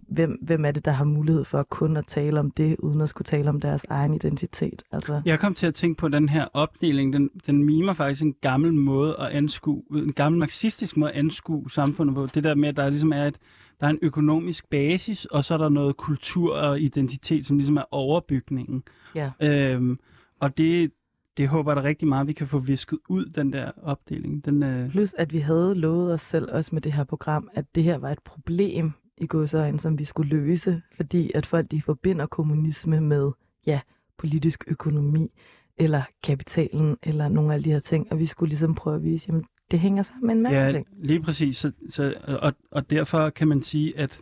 hvem, 0.10 0.40
hvem 0.42 0.66
er 0.66 0.72
det, 0.72 0.86
der 0.86 0.92
har 0.92 1.04
mulighed 1.06 1.46
for 1.46 1.64
kun 1.64 1.98
at 1.98 2.08
tale 2.08 2.40
om 2.40 2.52
det, 2.52 2.76
uden 2.80 3.02
at 3.02 3.10
skulle 3.10 3.26
tale 3.26 3.50
om 3.50 3.60
deres 3.60 3.86
egen 3.90 4.14
identitet? 4.14 4.84
Altså, 4.92 5.22
Jeg 5.26 5.40
kom 5.40 5.54
til 5.54 5.68
at 5.68 5.74
tænke 5.74 5.98
på 6.00 6.08
den 6.08 6.30
her 6.30 6.46
opdeling. 6.54 7.14
Den, 7.14 7.30
den 7.48 7.64
mimer 7.64 7.94
faktisk 7.94 8.24
en 8.24 8.36
gammel 8.42 8.74
måde 8.74 9.16
at 9.20 9.28
anskue, 9.28 9.84
en 9.92 10.14
gammel 10.14 10.40
marxistisk 10.40 10.98
måde 10.98 11.12
at 11.12 11.20
anskue 11.20 11.72
samfundet 11.72 12.16
på. 12.16 12.26
Det 12.26 12.44
der 12.44 12.56
med, 12.56 12.70
at 12.70 12.78
der 12.78 12.90
ligesom 12.90 13.14
er 13.14 13.26
et, 13.26 13.38
der 13.80 13.88
er 13.88 13.92
en 13.92 14.00
økonomisk 14.02 14.70
basis, 14.70 15.26
og 15.26 15.44
så 15.46 15.54
er 15.54 15.58
der 15.58 15.70
noget 15.70 15.98
kultur 15.98 16.56
og 16.56 16.82
identitet, 16.82 17.46
som 17.46 17.58
ligesom 17.58 17.78
er 17.78 17.84
overbygningen. 17.92 18.84
ja. 19.16 19.32
Øhm, 19.42 20.00
og 20.40 20.58
det, 20.58 20.92
det 21.38 21.48
håber 21.48 21.72
jeg 21.72 21.84
da 21.84 21.88
rigtig 21.88 22.08
meget, 22.08 22.28
vi 22.28 22.34
kan 22.34 22.48
få 22.48 22.60
visket 22.60 23.00
ud, 23.10 23.26
den 23.26 23.54
der 23.54 23.72
opdeling. 23.84 24.46
Den, 24.46 24.64
øh, 24.64 24.90
Plus, 24.92 25.14
at 25.14 25.34
vi 25.34 25.40
havde 25.40 25.76
lovet 25.76 26.14
os 26.14 26.22
selv 26.22 26.48
også 26.52 26.70
med 26.74 26.82
det 26.82 26.92
her 26.94 27.04
program, 27.04 27.50
at 27.54 27.66
det 27.76 27.84
her 27.84 27.98
var 27.98 28.10
et 28.12 28.20
problem 28.26 28.92
i 29.20 29.28
godsøjne, 29.28 29.80
som 29.80 30.00
vi 30.00 30.06
skulle 30.06 30.30
løse, 30.30 30.82
fordi 30.96 31.32
at 31.36 31.46
folk 31.46 31.72
de 31.72 31.82
forbinder 31.82 32.26
kommunisme 32.26 33.02
med, 33.02 33.32
ja, 33.66 33.82
politisk 34.18 34.64
økonomi, 34.68 35.32
eller 35.78 36.02
kapitalen, 36.24 36.98
eller 37.04 37.28
nogle 37.28 37.54
af 37.54 37.64
de 37.64 37.72
her 37.72 37.80
ting, 37.80 38.12
og 38.12 38.20
vi 38.20 38.26
skulle 38.26 38.50
ligesom 38.50 38.76
prøve 38.76 38.96
at 38.96 39.04
vise, 39.04 39.26
jamen, 39.28 39.46
det 39.72 39.80
hænger 39.80 40.04
sammen 40.04 40.28
med 40.28 40.36
en 40.36 40.42
masse 40.42 40.60
ja, 40.60 40.72
ting. 40.72 40.88
lige 40.92 41.22
præcis. 41.22 41.58
Så, 41.58 41.72
så, 41.90 42.14
og, 42.42 42.54
og 42.72 42.90
derfor 42.90 43.30
kan 43.30 43.48
man 43.48 43.62
sige, 43.62 43.98
at, 43.98 44.22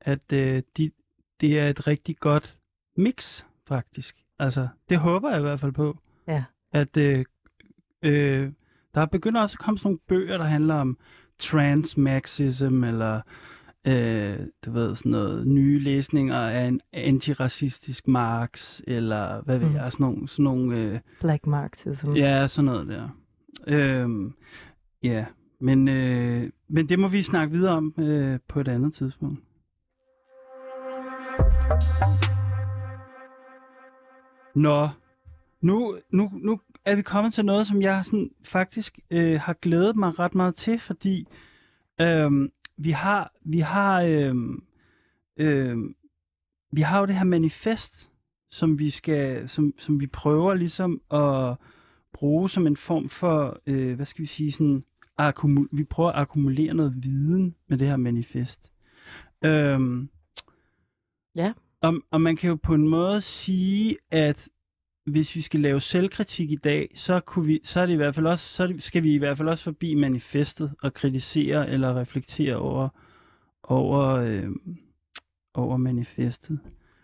at 0.00 0.32
øh, 0.32 0.62
de, 0.76 0.90
det 1.40 1.58
er 1.58 1.68
et 1.68 1.86
rigtig 1.86 2.16
godt 2.16 2.56
mix, 2.96 3.44
faktisk. 3.68 4.16
Altså, 4.38 4.68
det 4.88 4.98
håber 4.98 5.30
jeg 5.30 5.38
i 5.38 5.42
hvert 5.42 5.60
fald 5.60 5.72
på. 5.72 5.98
Ja. 6.26 6.44
At 6.72 6.96
øh, 6.96 7.24
øh, 8.02 8.52
der 8.94 9.06
begynder 9.06 9.40
også 9.40 9.54
at 9.54 9.64
komme 9.64 9.78
sådan 9.78 9.88
nogle 9.88 9.98
bøger, 10.08 10.38
der 10.38 10.44
handler 10.44 10.74
om 10.74 10.98
transmarxism, 11.38 12.84
eller 12.84 13.20
øh, 13.86 14.38
du 14.66 14.70
ved, 14.72 14.94
sådan 14.94 15.12
noget 15.12 15.46
nye 15.46 15.78
læsninger 15.78 16.36
af 16.38 16.64
en 16.66 16.80
antiracistisk 16.92 18.08
Marx, 18.08 18.80
eller 18.86 19.42
hvad 19.42 19.58
ved 19.58 19.68
Mm. 19.68 19.74
jeg, 19.74 19.92
sådan 19.92 20.04
nogle, 20.04 20.28
sådan 20.28 20.44
nogle 20.44 20.78
øh, 20.78 21.00
Black 21.20 21.46
Marxism. 21.46 22.12
Ja, 22.12 22.46
sådan 22.48 22.64
noget 22.66 22.88
der. 22.88 23.08
Øhm, 23.66 24.34
ja, 25.02 25.24
men, 25.60 25.88
øh, 25.88 26.50
men 26.68 26.88
det 26.88 26.98
må 26.98 27.08
vi 27.08 27.22
snakke 27.22 27.52
videre 27.52 27.72
om 27.76 27.94
øh, 27.98 28.38
på 28.48 28.60
et 28.60 28.68
andet 28.68 28.94
tidspunkt. 28.94 29.40
Nå, 34.54 34.88
nu, 35.62 35.98
nu, 36.10 36.30
nu 36.34 36.60
er 36.84 36.96
vi 36.96 37.02
kommet 37.02 37.34
til 37.34 37.44
noget, 37.44 37.66
som 37.66 37.82
jeg 37.82 38.04
sådan 38.04 38.30
faktisk 38.44 38.98
øh, 39.10 39.40
har 39.40 39.52
glædet 39.62 39.96
mig 39.96 40.18
ret 40.18 40.34
meget 40.34 40.54
til, 40.54 40.78
fordi 40.78 41.26
øh, 42.00 42.30
vi 42.82 42.90
har 42.90 43.32
vi 43.44 43.58
har 43.58 44.02
øh, 44.02 44.34
øh, 45.36 45.78
vi 46.72 46.80
har 46.80 47.00
jo 47.00 47.06
det 47.06 47.14
her 47.14 47.24
manifest, 47.24 48.10
som 48.50 48.78
vi 48.78 48.90
skal 48.90 49.48
som, 49.48 49.74
som 49.78 50.00
vi 50.00 50.06
prøver 50.06 50.54
ligesom 50.54 51.00
at 51.10 51.56
bruge 52.12 52.50
som 52.50 52.66
en 52.66 52.76
form 52.76 53.08
for 53.08 53.60
øh, 53.66 53.94
hvad 53.94 54.06
skal 54.06 54.22
vi 54.22 54.26
sige 54.26 54.52
sådan 54.52 54.82
akkumul- 55.20 55.68
vi 55.72 55.84
prøver 55.84 56.10
at 56.10 56.20
akkumulere 56.20 56.74
noget 56.74 56.94
viden 57.04 57.54
med 57.68 57.78
det 57.78 57.88
her 57.88 57.96
manifest. 57.96 58.72
Øhm, 59.44 60.08
Ja. 61.36 61.52
Og, 61.80 61.94
og 62.10 62.20
man 62.20 62.36
kan 62.36 62.48
jo 62.50 62.56
på 62.62 62.74
en 62.74 62.88
måde 62.88 63.20
sige, 63.20 63.96
at 64.10 64.48
hvis 65.06 65.36
vi 65.36 65.40
skal 65.40 65.60
lave 65.60 65.80
selvkritik 65.80 66.50
i 66.50 66.56
dag, 66.56 66.90
så, 66.94 67.20
kunne 67.20 67.46
vi, 67.46 67.60
så, 67.64 67.80
er 67.80 67.86
det 67.86 67.92
i 67.92 67.96
hvert 67.96 68.14
fald 68.14 68.26
også, 68.26 68.54
så 68.54 68.74
skal 68.78 69.02
vi 69.02 69.14
i 69.14 69.18
hvert 69.18 69.38
fald 69.38 69.48
også 69.48 69.64
forbi 69.64 69.94
manifestet 69.94 70.72
og 70.82 70.94
kritisere 70.94 71.68
eller 71.68 72.00
reflektere 72.00 72.56
over, 72.56 72.88
over, 73.62 74.08
øh, 74.08 74.48
over 75.54 75.76
manifestet. 75.76 76.60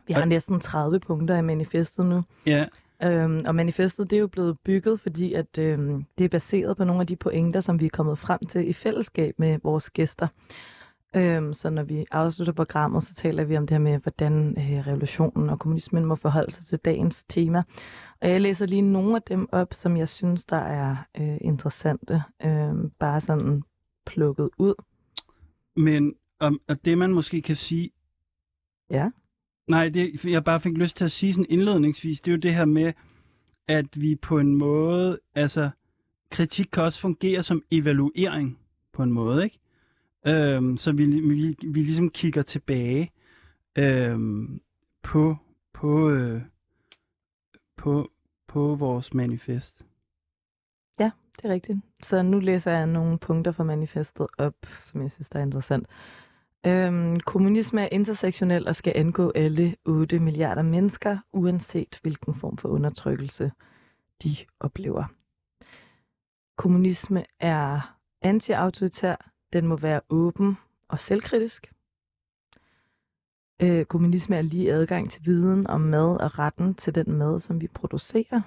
Vi 0.07 0.13
har 0.13 0.25
næsten 0.25 0.61
30 0.61 1.01
punkter 1.01 1.37
i 1.37 1.43
manifestet 1.43 2.07
nu. 2.07 2.23
Ja, 2.47 2.67
Øhm, 3.03 3.45
og 3.47 3.55
manifestet 3.55 4.11
det 4.11 4.17
er 4.17 4.21
jo 4.21 4.27
blevet 4.27 4.59
bygget, 4.65 5.01
fordi 5.01 5.35
at 5.35 5.59
øhm, 5.59 6.05
det 6.19 6.25
er 6.25 6.29
baseret 6.29 6.77
på 6.77 6.85
nogle 6.85 7.01
af 7.01 7.07
de 7.07 7.17
pointer, 7.17 7.61
som 7.61 7.81
vi 7.81 7.85
er 7.85 7.91
kommet 7.91 8.19
frem 8.19 8.47
til 8.47 8.69
i 8.69 8.73
fællesskab 8.73 9.35
med 9.39 9.59
vores 9.63 9.91
gæster. 9.91 10.29
Øhm, 11.17 11.53
så 11.53 11.71
når 11.71 11.83
vi 11.83 12.07
afslutter 12.11 12.53
programmet, 12.53 13.03
så 13.03 13.15
taler 13.15 13.45
vi 13.45 13.57
om 13.57 13.67
det 13.67 13.75
her 13.75 13.79
med, 13.79 13.99
hvordan 13.99 14.55
øh, 14.59 14.87
revolutionen 14.87 15.51
og 15.51 15.59
kommunismen 15.59 16.05
må 16.05 16.15
forholde 16.15 16.53
sig 16.53 16.67
til 16.67 16.79
dagens 16.79 17.25
tema. 17.29 17.63
Og 18.21 18.31
jeg 18.31 18.41
læser 18.41 18.67
lige 18.67 18.83
nogle 18.83 19.17
af 19.17 19.23
dem 19.23 19.49
op, 19.53 19.75
som 19.75 19.97
jeg 19.97 20.09
synes, 20.09 20.45
der 20.45 20.57
er 20.57 20.97
øh, 21.21 21.37
interessante. 21.41 22.23
Øh, 22.45 22.91
bare 22.99 23.21
sådan 23.21 23.63
plukket 24.07 24.51
ud. 24.59 24.75
Men 25.77 26.15
om, 26.41 26.61
og 26.69 26.85
det 26.85 26.99
man 26.99 27.13
måske 27.13 27.43
kan 27.43 27.57
sige... 27.57 27.91
Ja. 28.91 29.11
Nej, 29.69 29.89
det, 29.89 30.25
jeg 30.25 30.45
bare 30.45 30.61
fik 30.61 30.73
lyst 30.73 30.97
til 30.97 31.05
at 31.05 31.11
sige 31.11 31.33
sådan 31.33 31.47
indledningsvis, 31.49 32.21
det 32.21 32.31
er 32.31 32.37
jo 32.37 32.41
det 32.41 32.55
her 32.55 32.65
med, 32.65 32.93
at 33.69 33.87
vi 34.01 34.17
på 34.17 34.39
en 34.39 34.55
måde, 34.55 35.19
altså 35.35 35.71
kritik 36.31 36.67
kan 36.73 36.83
også 36.83 37.01
fungere 37.01 37.43
som 37.43 37.63
evaluering 37.71 38.59
på 38.93 39.03
en 39.03 39.13
måde, 39.13 39.45
ikke? 39.45 39.59
Øhm, 40.29 40.77
så 40.77 40.93
vi, 40.93 41.05
vi, 41.07 41.57
vi 41.63 41.83
ligesom 41.83 42.11
kigger 42.11 42.43
tilbage 42.43 43.13
øhm, 43.79 44.61
på, 45.03 45.37
på, 45.73 46.11
øh, 46.11 46.43
på, 47.77 48.11
på 48.47 48.75
vores 48.75 49.15
manifest. 49.15 49.85
Ja, 50.99 51.11
det 51.37 51.45
er 51.45 51.53
rigtigt. 51.53 51.79
Så 52.03 52.23
nu 52.23 52.39
læser 52.39 52.71
jeg 52.71 52.87
nogle 52.87 53.19
punkter 53.19 53.53
fra 53.53 53.65
manifestet 53.65 54.27
op, 54.39 54.55
som 54.81 55.03
jeg 55.03 55.11
synes 55.11 55.31
der 55.31 55.39
er 55.39 55.43
interessant. 55.45 55.87
Øhm, 56.67 57.21
kommunisme 57.21 57.83
er 57.83 57.89
intersektionel 57.93 58.69
og 58.69 58.77
skal 58.77 58.93
angå 58.97 59.33
alle 59.35 59.77
8 59.85 60.19
milliarder 60.19 60.63
mennesker, 60.63 61.19
uanset 61.33 61.99
hvilken 62.03 62.35
form 62.35 62.57
for 62.57 62.69
undertrykkelse 62.69 63.53
de 64.23 64.37
oplever. 64.61 65.05
Kommunisme 66.57 67.25
er 67.41 67.97
anti-autoritær, 68.23 69.36
den 69.53 69.67
må 69.67 69.77
være 69.77 70.01
åben 70.09 70.59
og 70.89 71.01
selvkritisk. 71.01 71.73
Øh, 73.63 73.85
kommunisme 73.85 74.37
er 74.37 74.43
lige 74.43 74.73
adgang 74.73 75.11
til 75.11 75.27
viden 75.27 75.67
om 75.67 75.81
mad 75.81 76.21
og 76.21 76.39
retten 76.39 76.75
til 76.75 76.95
den 76.95 77.13
mad, 77.13 77.41
som 77.41 77.61
vi 77.61 77.69
producerer. 77.69 78.41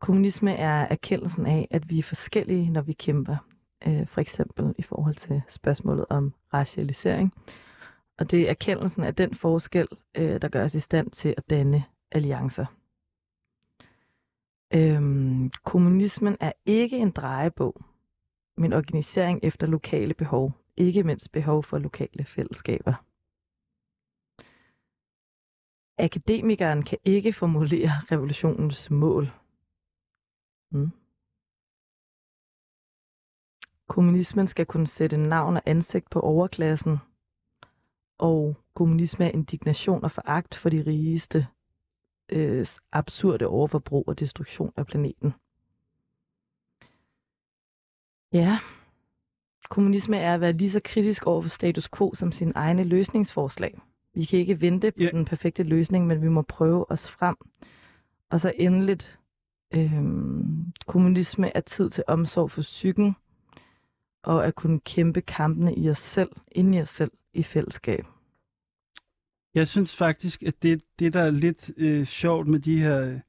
Kommunisme 0.00 0.54
er 0.54 0.86
erkendelsen 0.90 1.46
af, 1.46 1.68
at 1.70 1.90
vi 1.90 1.98
er 1.98 2.02
forskellige, 2.02 2.70
når 2.70 2.82
vi 2.82 2.92
kæmper. 2.92 3.36
Øh, 3.86 4.06
for 4.06 4.20
eksempel 4.20 4.74
i 4.78 4.82
forhold 4.82 5.14
til 5.14 5.42
spørgsmålet 5.48 6.06
om 6.10 6.34
racialisering. 6.54 7.34
Og 8.18 8.30
det 8.30 8.40
er 8.40 8.50
erkendelsen 8.50 9.04
af 9.04 9.14
den 9.14 9.34
forskel, 9.34 9.88
øh, 10.14 10.42
der 10.42 10.48
gør 10.48 10.64
os 10.64 10.74
i 10.74 10.80
stand 10.80 11.10
til 11.10 11.34
at 11.36 11.50
danne 11.50 11.84
alliancer. 12.12 12.81
Øhm, 14.74 15.50
kommunismen 15.64 16.36
er 16.40 16.52
ikke 16.66 16.98
en 16.98 17.10
drejebog, 17.10 17.84
men 18.56 18.72
organisering 18.72 19.40
efter 19.42 19.66
lokale 19.66 20.14
behov, 20.14 20.52
ikke 20.76 21.02
mindst 21.02 21.32
behov 21.32 21.62
for 21.62 21.78
lokale 21.78 22.24
fællesskaber. 22.24 22.94
Akademikeren 25.98 26.82
kan 26.82 26.98
ikke 27.04 27.32
formulere 27.32 27.90
revolutionens 28.12 28.90
mål. 28.90 29.32
Mm. 30.70 30.90
Kommunismen 33.88 34.46
skal 34.46 34.66
kunne 34.66 34.86
sætte 34.86 35.16
navn 35.16 35.56
og 35.56 35.62
ansigt 35.66 36.10
på 36.10 36.20
overklassen, 36.20 36.98
og 38.18 38.56
kommunisme 38.74 39.24
er 39.24 39.30
indignation 39.30 40.04
og 40.04 40.10
foragt 40.10 40.54
for 40.54 40.68
de 40.68 40.82
rigeste 40.86 41.46
øh, 42.28 42.66
absurde 42.92 43.46
overforbrug 43.46 44.04
og 44.06 44.18
destruktion 44.18 44.72
af 44.76 44.86
planeten. 44.86 45.34
Ja, 48.32 48.58
kommunisme 49.68 50.16
er 50.16 50.34
at 50.34 50.40
være 50.40 50.52
lige 50.52 50.70
så 50.70 50.80
kritisk 50.84 51.26
over 51.26 51.42
for 51.42 51.48
status 51.48 51.88
quo 51.96 52.14
som 52.14 52.32
sin 52.32 52.52
egne 52.54 52.84
løsningsforslag. 52.84 53.78
Vi 54.14 54.24
kan 54.24 54.38
ikke 54.38 54.60
vente 54.60 54.90
på 54.90 55.02
yeah. 55.02 55.12
den 55.12 55.24
perfekte 55.24 55.62
løsning, 55.62 56.06
men 56.06 56.22
vi 56.22 56.28
må 56.28 56.42
prøve 56.42 56.90
os 56.90 57.10
frem. 57.10 57.36
Og 58.30 58.40
så 58.40 58.52
endeligt, 58.56 59.18
øh, 59.74 60.02
kommunisme 60.86 61.56
er 61.56 61.60
tid 61.60 61.90
til 61.90 62.04
omsorg 62.06 62.50
for 62.50 62.62
psyken, 62.62 63.16
og 64.22 64.46
at 64.46 64.54
kunne 64.54 64.80
kæmpe 64.80 65.20
kampene 65.20 65.74
i 65.74 65.90
os 65.90 65.98
selv, 65.98 66.30
ind 66.52 66.74
i 66.74 66.80
os 66.80 66.88
selv, 66.88 67.10
i 67.32 67.42
fællesskab. 67.42 68.06
Jeg 69.54 69.68
synes 69.68 69.96
faktisk, 69.96 70.42
at 70.42 70.62
det, 70.62 70.82
det 70.98 71.12
der 71.12 71.22
er 71.22 71.30
lidt 71.30 71.70
øh, 71.76 72.04
sjovt 72.04 72.48
med 72.48 72.60
de 72.60 72.78
her, 72.78 73.20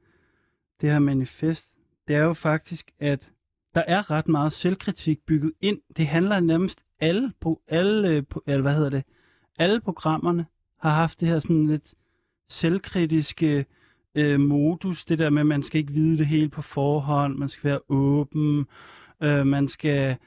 det 0.81 0.91
her 0.91 0.99
manifest, 0.99 1.77
det 2.07 2.15
er 2.15 2.23
jo 2.23 2.33
faktisk, 2.33 2.91
at 2.99 3.31
der 3.75 3.83
er 3.87 4.11
ret 4.11 4.27
meget 4.27 4.53
selvkritik 4.53 5.25
bygget 5.25 5.53
ind. 5.61 5.79
Det 5.97 6.07
handler 6.07 6.39
nærmest 6.39 6.85
alle, 6.99 7.33
på 7.41 7.61
alle, 7.67 8.09
øh, 8.09 8.23
eller 8.47 8.61
hvad 8.61 8.73
hedder 8.73 8.89
det, 8.89 9.03
alle 9.59 9.81
programmerne 9.81 10.45
har 10.79 10.91
haft 10.91 11.19
det 11.19 11.27
her 11.27 11.39
sådan 11.39 11.67
lidt 11.67 11.93
selvkritiske 12.49 13.65
øh, 14.15 14.39
modus. 14.39 15.05
Det 15.05 15.19
der 15.19 15.29
med, 15.29 15.41
at 15.41 15.45
man 15.45 15.63
skal 15.63 15.79
ikke 15.79 15.93
vide 15.93 16.17
det 16.17 16.27
hele 16.27 16.49
på 16.49 16.61
forhånd, 16.61 17.37
man 17.37 17.49
skal 17.49 17.69
være 17.69 17.79
åben, 17.89 18.65
øh, 19.23 19.47
man 19.47 19.67
skal 19.67 20.17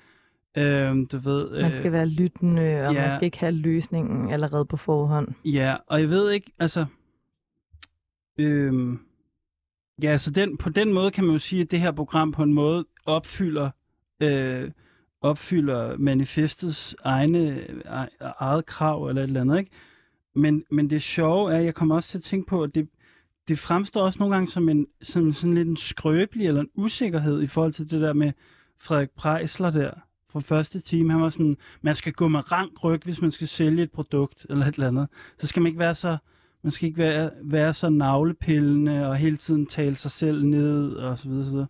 Øhm, 0.56 1.06
du 1.06 1.18
ved, 1.18 1.50
øh, 1.56 1.62
man 1.62 1.74
skal 1.74 1.92
være 1.92 2.06
lyttende, 2.06 2.62
og 2.62 2.94
ja, 2.94 3.00
man 3.00 3.14
skal 3.14 3.24
ikke 3.24 3.38
have 3.38 3.52
løsningen 3.52 4.30
allerede 4.32 4.64
på 4.64 4.76
forhånd. 4.76 5.28
Ja, 5.44 5.76
og 5.86 6.00
jeg 6.00 6.08
ved 6.08 6.30
ikke, 6.30 6.52
altså... 6.58 6.86
Øhm, 8.38 9.00
ja, 10.02 10.18
så 10.18 10.30
den, 10.30 10.56
på 10.56 10.70
den 10.70 10.92
måde 10.92 11.10
kan 11.10 11.24
man 11.24 11.32
jo 11.32 11.38
sige, 11.38 11.62
at 11.62 11.70
det 11.70 11.80
her 11.80 11.92
program 11.92 12.32
på 12.32 12.42
en 12.42 12.54
måde 12.54 12.84
opfylder, 13.06 13.70
øh, 14.20 14.70
opfylder 15.20 15.96
manifestets 15.96 16.96
egne, 17.04 17.60
e, 17.60 17.82
eget 18.20 18.66
krav 18.66 19.06
eller 19.06 19.22
et 19.22 19.26
eller 19.26 19.40
andet, 19.40 19.58
ikke? 19.58 19.70
Men, 20.34 20.64
men 20.70 20.90
det 20.90 21.02
sjove 21.02 21.52
er, 21.52 21.58
at 21.58 21.64
jeg 21.64 21.74
kommer 21.74 21.94
også 21.94 22.08
til 22.08 22.18
at 22.18 22.22
tænke 22.22 22.46
på, 22.46 22.62
at 22.62 22.74
det, 22.74 22.88
det 23.48 23.58
fremstår 23.58 24.02
også 24.02 24.18
nogle 24.18 24.34
gange 24.34 24.48
som 24.48 24.68
en 24.68 24.86
som 25.02 25.32
sådan 25.32 25.54
lidt 25.54 25.68
en 25.68 25.76
skrøbelig 25.76 26.46
eller 26.46 26.60
en 26.60 26.70
usikkerhed 26.74 27.42
i 27.42 27.46
forhold 27.46 27.72
til 27.72 27.90
det 27.90 28.00
der 28.00 28.12
med 28.12 28.32
Frederik 28.80 29.10
Preisler 29.10 29.70
der, 29.70 29.90
fra 30.30 30.40
første 30.40 30.80
time. 30.80 31.12
Han 31.12 31.22
var 31.22 31.28
sådan, 31.28 31.56
man 31.82 31.94
skal 31.94 32.12
gå 32.12 32.28
med 32.28 32.52
rank 32.52 32.84
ryg, 32.84 33.00
hvis 33.04 33.22
man 33.22 33.30
skal 33.30 33.48
sælge 33.48 33.82
et 33.82 33.92
produkt 33.92 34.46
eller 34.50 34.66
et 34.66 34.74
eller 34.74 34.88
andet. 34.88 35.08
Så 35.38 35.46
skal 35.46 35.62
man 35.62 35.66
ikke 35.66 35.78
være 35.78 35.94
så, 35.94 36.16
man 36.62 36.70
skal 36.70 36.88
ikke 36.88 36.98
være, 36.98 37.30
være 37.42 37.74
så 37.74 37.88
navlepillende 37.88 39.08
og 39.08 39.16
hele 39.16 39.36
tiden 39.36 39.66
tale 39.66 39.96
sig 39.96 40.10
selv 40.10 40.44
ned 40.44 40.92
og 40.92 41.18
så 41.18 41.28
videre. 41.28 41.44
Så 41.44 41.50
videre. 41.50 41.66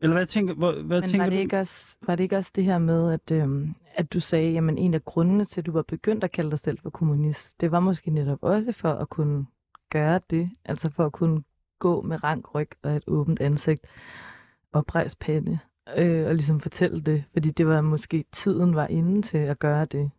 Eller 0.00 0.16
hvad 0.16 0.26
tænker, 0.26 0.54
hvad, 0.54 0.72
hvad 0.72 1.00
Men 1.00 1.10
tænker 1.10 1.24
var 1.24 1.30
det, 1.30 1.36
du? 1.36 1.40
ikke 1.40 1.58
også, 1.58 1.96
var 2.06 2.16
det 2.16 2.24
ikke 2.24 2.36
også 2.36 2.50
det 2.54 2.64
her 2.64 2.78
med, 2.78 3.12
at, 3.12 3.30
øhm, 3.30 3.74
at 3.94 4.12
du 4.12 4.20
sagde, 4.20 4.52
jamen 4.52 4.78
en 4.78 4.94
af 4.94 5.04
grundene 5.04 5.44
til, 5.44 5.60
at 5.60 5.66
du 5.66 5.72
var 5.72 5.82
begyndt 5.82 6.24
at 6.24 6.32
kalde 6.32 6.50
dig 6.50 6.58
selv 6.58 6.78
for 6.78 6.90
kommunist, 6.90 7.60
det 7.60 7.72
var 7.72 7.80
måske 7.80 8.10
netop 8.10 8.38
også 8.42 8.72
for 8.72 8.92
at 8.92 9.08
kunne 9.08 9.46
gøre 9.90 10.20
det, 10.30 10.50
altså 10.64 10.90
for 10.90 11.06
at 11.06 11.12
kunne 11.12 11.42
gå 11.78 12.02
med 12.02 12.24
rank 12.24 12.54
ryg 12.54 12.68
og 12.82 12.96
et 12.96 13.04
åbent 13.06 13.40
ansigt 13.40 13.86
og 14.72 14.86
pande 15.20 15.58
øh, 15.96 16.26
og 16.26 16.34
ligesom 16.34 16.60
fortælle 16.60 17.00
det, 17.00 17.24
fordi 17.32 17.50
det 17.50 17.66
var 17.66 17.80
måske 17.80 18.24
tiden 18.32 18.74
var 18.74 18.86
inde 18.86 19.22
til 19.22 19.38
at 19.38 19.58
gøre 19.58 19.84
det. 19.84 20.10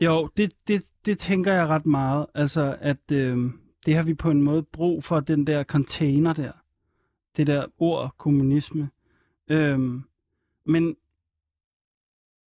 Jo, 0.00 0.28
det, 0.36 0.52
det, 0.68 0.84
det 1.04 1.18
tænker 1.18 1.52
jeg 1.52 1.66
ret 1.66 1.86
meget. 1.86 2.26
Altså, 2.34 2.76
at 2.80 3.12
øh, 3.12 3.50
det 3.86 3.94
har 3.94 4.02
vi 4.02 4.14
på 4.14 4.30
en 4.30 4.42
måde 4.42 4.62
brug 4.62 5.04
for, 5.04 5.20
den 5.20 5.46
der 5.46 5.64
container 5.64 6.32
der. 6.32 6.52
Det 7.36 7.46
der 7.46 7.66
ord, 7.78 8.14
kommunisme. 8.18 8.90
Øh, 9.48 9.80
men, 10.66 10.96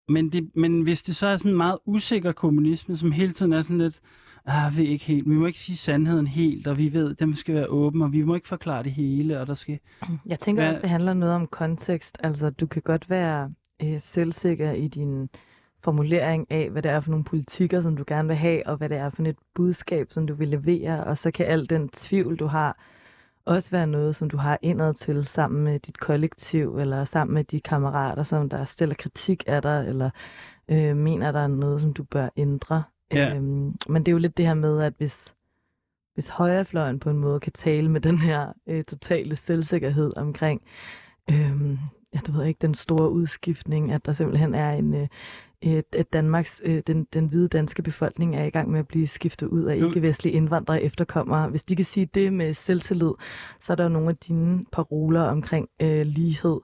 men, 0.08 0.32
det, 0.32 0.50
men 0.56 0.82
hvis 0.82 1.02
det 1.02 1.16
så 1.16 1.26
er 1.26 1.36
sådan 1.36 1.50
en 1.50 1.56
meget 1.56 1.78
usikker 1.84 2.32
kommunisme, 2.32 2.96
som 2.96 3.12
hele 3.12 3.32
tiden 3.32 3.52
er 3.52 3.62
sådan 3.62 3.78
lidt, 3.78 4.00
ah, 4.46 4.76
vi 4.76 4.86
ikke 4.86 5.04
helt, 5.04 5.28
vi 5.28 5.34
må 5.34 5.46
ikke 5.46 5.58
sige 5.58 5.76
sandheden 5.76 6.26
helt, 6.26 6.66
og 6.66 6.78
vi 6.78 6.92
ved, 6.92 7.10
at 7.10 7.20
den 7.20 7.36
skal 7.36 7.54
være 7.54 7.66
åben, 7.66 8.02
og 8.02 8.12
vi 8.12 8.22
må 8.22 8.34
ikke 8.34 8.48
forklare 8.48 8.82
det 8.82 8.92
hele, 8.92 9.40
og 9.40 9.46
der 9.46 9.54
skal... 9.54 9.78
Jeg 10.26 10.38
tænker 10.38 10.62
være... 10.62 10.70
også, 10.70 10.82
det 10.82 10.90
handler 10.90 11.14
noget 11.14 11.34
om 11.34 11.46
kontekst. 11.46 12.18
Altså, 12.22 12.50
du 12.50 12.66
kan 12.66 12.82
godt 12.82 13.10
være 13.10 13.52
øh, 13.82 14.00
selvsikker 14.00 14.72
i 14.72 14.88
din 14.88 15.28
formulering 15.80 16.46
af, 16.50 16.70
hvad 16.70 16.82
det 16.82 16.90
er 16.90 17.00
for 17.00 17.10
nogle 17.10 17.24
politikker, 17.24 17.80
som 17.80 17.96
du 17.96 18.04
gerne 18.06 18.28
vil 18.28 18.36
have, 18.36 18.66
og 18.66 18.76
hvad 18.76 18.88
det 18.88 18.96
er 18.96 19.10
for 19.10 19.22
et 19.22 19.36
budskab, 19.54 20.12
som 20.12 20.26
du 20.26 20.34
vil 20.34 20.48
levere, 20.48 21.04
og 21.04 21.18
så 21.18 21.30
kan 21.30 21.46
al 21.46 21.70
den 21.70 21.88
tvivl, 21.88 22.36
du 22.36 22.46
har, 22.46 22.78
også 23.46 23.70
være 23.70 23.86
noget, 23.86 24.16
som 24.16 24.30
du 24.30 24.36
har 24.36 24.58
indad 24.62 24.94
til 24.94 25.26
sammen 25.26 25.64
med 25.64 25.78
dit 25.78 25.98
kollektiv, 25.98 26.78
eller 26.78 27.04
sammen 27.04 27.34
med 27.34 27.44
de 27.44 27.60
kammerater, 27.60 28.22
som 28.22 28.48
der 28.48 28.64
stiller 28.64 28.94
kritik 28.94 29.44
af 29.46 29.62
dig, 29.62 29.84
eller 29.88 30.10
øh, 30.68 30.96
mener, 30.96 31.32
der 31.32 31.40
er 31.40 31.46
noget, 31.46 31.80
som 31.80 31.92
du 31.92 32.04
bør 32.04 32.28
ændre. 32.36 32.82
Ja. 33.14 33.34
Øhm, 33.34 33.72
men 33.88 34.02
det 34.02 34.08
er 34.08 34.12
jo 34.12 34.18
lidt 34.18 34.36
det 34.36 34.46
her 34.46 34.54
med, 34.54 34.82
at 34.82 34.92
hvis, 34.98 35.34
hvis 36.14 36.28
højrefløjen 36.28 37.00
på 37.00 37.10
en 37.10 37.18
måde 37.18 37.40
kan 37.40 37.52
tale 37.52 37.90
med 37.90 38.00
den 38.00 38.18
her 38.18 38.52
øh, 38.66 38.84
totale 38.84 39.36
selvsikkerhed 39.36 40.10
omkring, 40.16 40.62
øh, 41.30 41.70
ja, 42.14 42.18
du 42.26 42.32
ved 42.32 42.46
ikke, 42.46 42.58
den 42.58 42.74
store 42.74 43.10
udskiftning, 43.10 43.92
at 43.92 44.06
der 44.06 44.12
simpelthen 44.12 44.54
er 44.54 44.70
en, 44.70 44.94
øh, 44.94 45.08
et 45.62 46.12
Danmarks, 46.12 46.62
øh, 46.64 46.82
den, 46.86 47.06
den 47.12 47.26
hvide 47.26 47.48
danske 47.48 47.82
befolkning 47.82 48.36
er 48.36 48.44
i 48.44 48.50
gang 48.50 48.70
med 48.70 48.80
at 48.80 48.88
blive 48.88 49.06
skiftet 49.06 49.46
ud 49.46 49.64
af 49.64 49.76
ikke-vestlige 49.76 50.34
indvandrere 50.34 50.82
efterkommere. 50.82 51.48
Hvis 51.48 51.64
de 51.64 51.76
kan 51.76 51.84
sige 51.84 52.06
det 52.06 52.32
med 52.32 52.54
selvtillid, 52.54 53.12
så 53.60 53.72
er 53.72 53.76
der 53.76 53.84
jo 53.84 53.90
nogle 53.90 54.08
af 54.08 54.16
dine 54.16 54.64
paroler 54.72 55.22
omkring 55.22 55.68
øh, 55.82 56.06
lighed, 56.06 56.60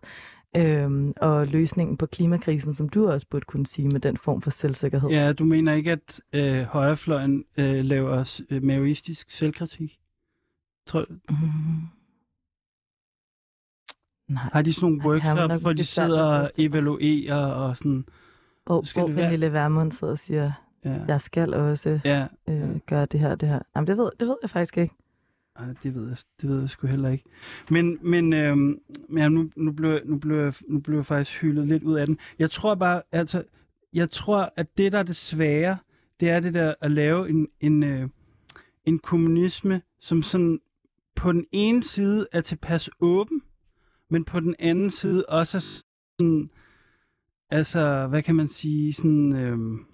Øhm, 0.57 1.13
og 1.17 1.47
løsningen 1.47 1.97
på 1.97 2.07
klimakrisen, 2.07 2.75
som 2.75 2.89
du 2.89 3.11
også 3.11 3.27
burde 3.31 3.45
kunne 3.45 3.67
sige 3.67 3.89
med 3.89 4.01
den 4.01 4.17
form 4.17 4.43
for 4.43 4.51
selvsikkerhed. 4.51 5.11
Ja, 5.11 5.33
du 5.33 5.45
mener 5.45 5.73
ikke, 5.73 5.93
at 5.93 6.21
øh, 6.33 6.63
højrefløjen 6.63 7.45
øh, 7.57 7.85
laver 7.85 8.41
øh, 8.51 8.63
maoistisk 8.63 9.31
selvkritik? 9.31 9.99
Tror, 10.87 11.07
Mm. 11.09 11.37
Nej. 14.29 14.43
har 14.53 14.63
de 14.63 14.73
sådan 14.73 14.89
nogle 14.91 15.05
workshops, 15.05 15.63
hvor 15.63 15.73
de 15.73 15.85
sidder 15.85 16.23
og 16.23 16.49
evaluerer 16.59 17.37
og 17.47 17.77
sådan... 17.77 18.05
Hvor, 18.67 18.83
skal 18.83 19.01
hvor 19.01 19.07
det 19.07 19.17
være- 19.17 19.25
Pernille 19.25 19.53
Vermund 19.53 19.93
sidder 19.93 20.13
og 20.13 20.19
siger, 20.19 20.53
Ja, 20.85 21.05
jeg 21.09 21.21
skal 21.21 21.55
også 21.55 22.01
ja 22.05 22.27
øh, 22.49 22.77
gøre 22.87 23.07
det 23.07 23.21
her 23.21 23.31
og 23.31 23.41
det 23.41 23.49
her. 23.49 23.59
Jamen, 23.77 23.87
det 23.87 23.97
ved, 23.97 24.11
det 24.21 24.29
ved 24.29 24.37
jeg 24.43 24.51
faktisk 24.51 24.79
ikke. 24.79 24.95
Ej, 25.57 25.67
det 25.83 25.95
ved 25.95 26.09
jeg, 26.09 26.17
det 26.41 26.51
ved 26.51 26.61
jeg 26.61 26.71
sgu 26.71 26.87
heller 26.87 27.09
ikke. 27.09 27.25
Men, 27.71 27.99
men, 28.03 28.33
øhm, 28.33 28.81
men 29.09 29.19
ja, 29.23 29.29
nu, 29.29 29.51
nu, 29.57 29.73
blev, 29.73 30.01
nu, 30.05 30.19
blev 30.19 30.37
jeg, 30.37 30.55
nu 30.69 30.81
blev 30.81 30.97
jeg 30.97 31.07
faktisk 31.07 31.41
hyldet 31.41 31.69
lidt 31.69 31.83
ud 31.83 31.95
af 31.95 32.07
den. 32.07 32.19
Jeg 32.39 32.51
tror 32.51 32.75
bare, 32.75 33.03
altså, 33.13 33.45
jeg 33.93 34.11
tror, 34.11 34.53
at 34.57 34.79
det, 34.79 34.93
der 34.93 34.99
er 34.99 35.03
det 35.03 35.17
svære, 35.17 35.79
det 36.21 36.31
er 36.31 36.41
det 36.41 36.55
der 36.55 36.75
at 36.81 36.91
lave 36.91 37.29
en, 37.29 37.49
en, 37.61 37.83
øh, 37.83 38.09
en 38.85 38.99
kommunisme, 38.99 39.83
som 39.99 40.23
sådan 40.23 40.61
på 41.15 41.33
den 41.33 41.47
ene 41.53 41.83
side 41.83 42.27
er 42.33 42.41
tilpas 42.41 42.91
åben, 43.01 43.43
men 44.09 44.25
på 44.25 44.41
den 44.41 44.55
anden 44.59 44.91
side 44.91 45.27
også 45.27 45.59
er 45.59 45.61
sådan, 45.61 46.51
altså, 47.51 48.07
hvad 48.07 48.23
kan 48.23 48.35
man 48.35 48.49
sige, 48.49 48.93
sådan, 48.93 49.33
øhm, 49.37 49.87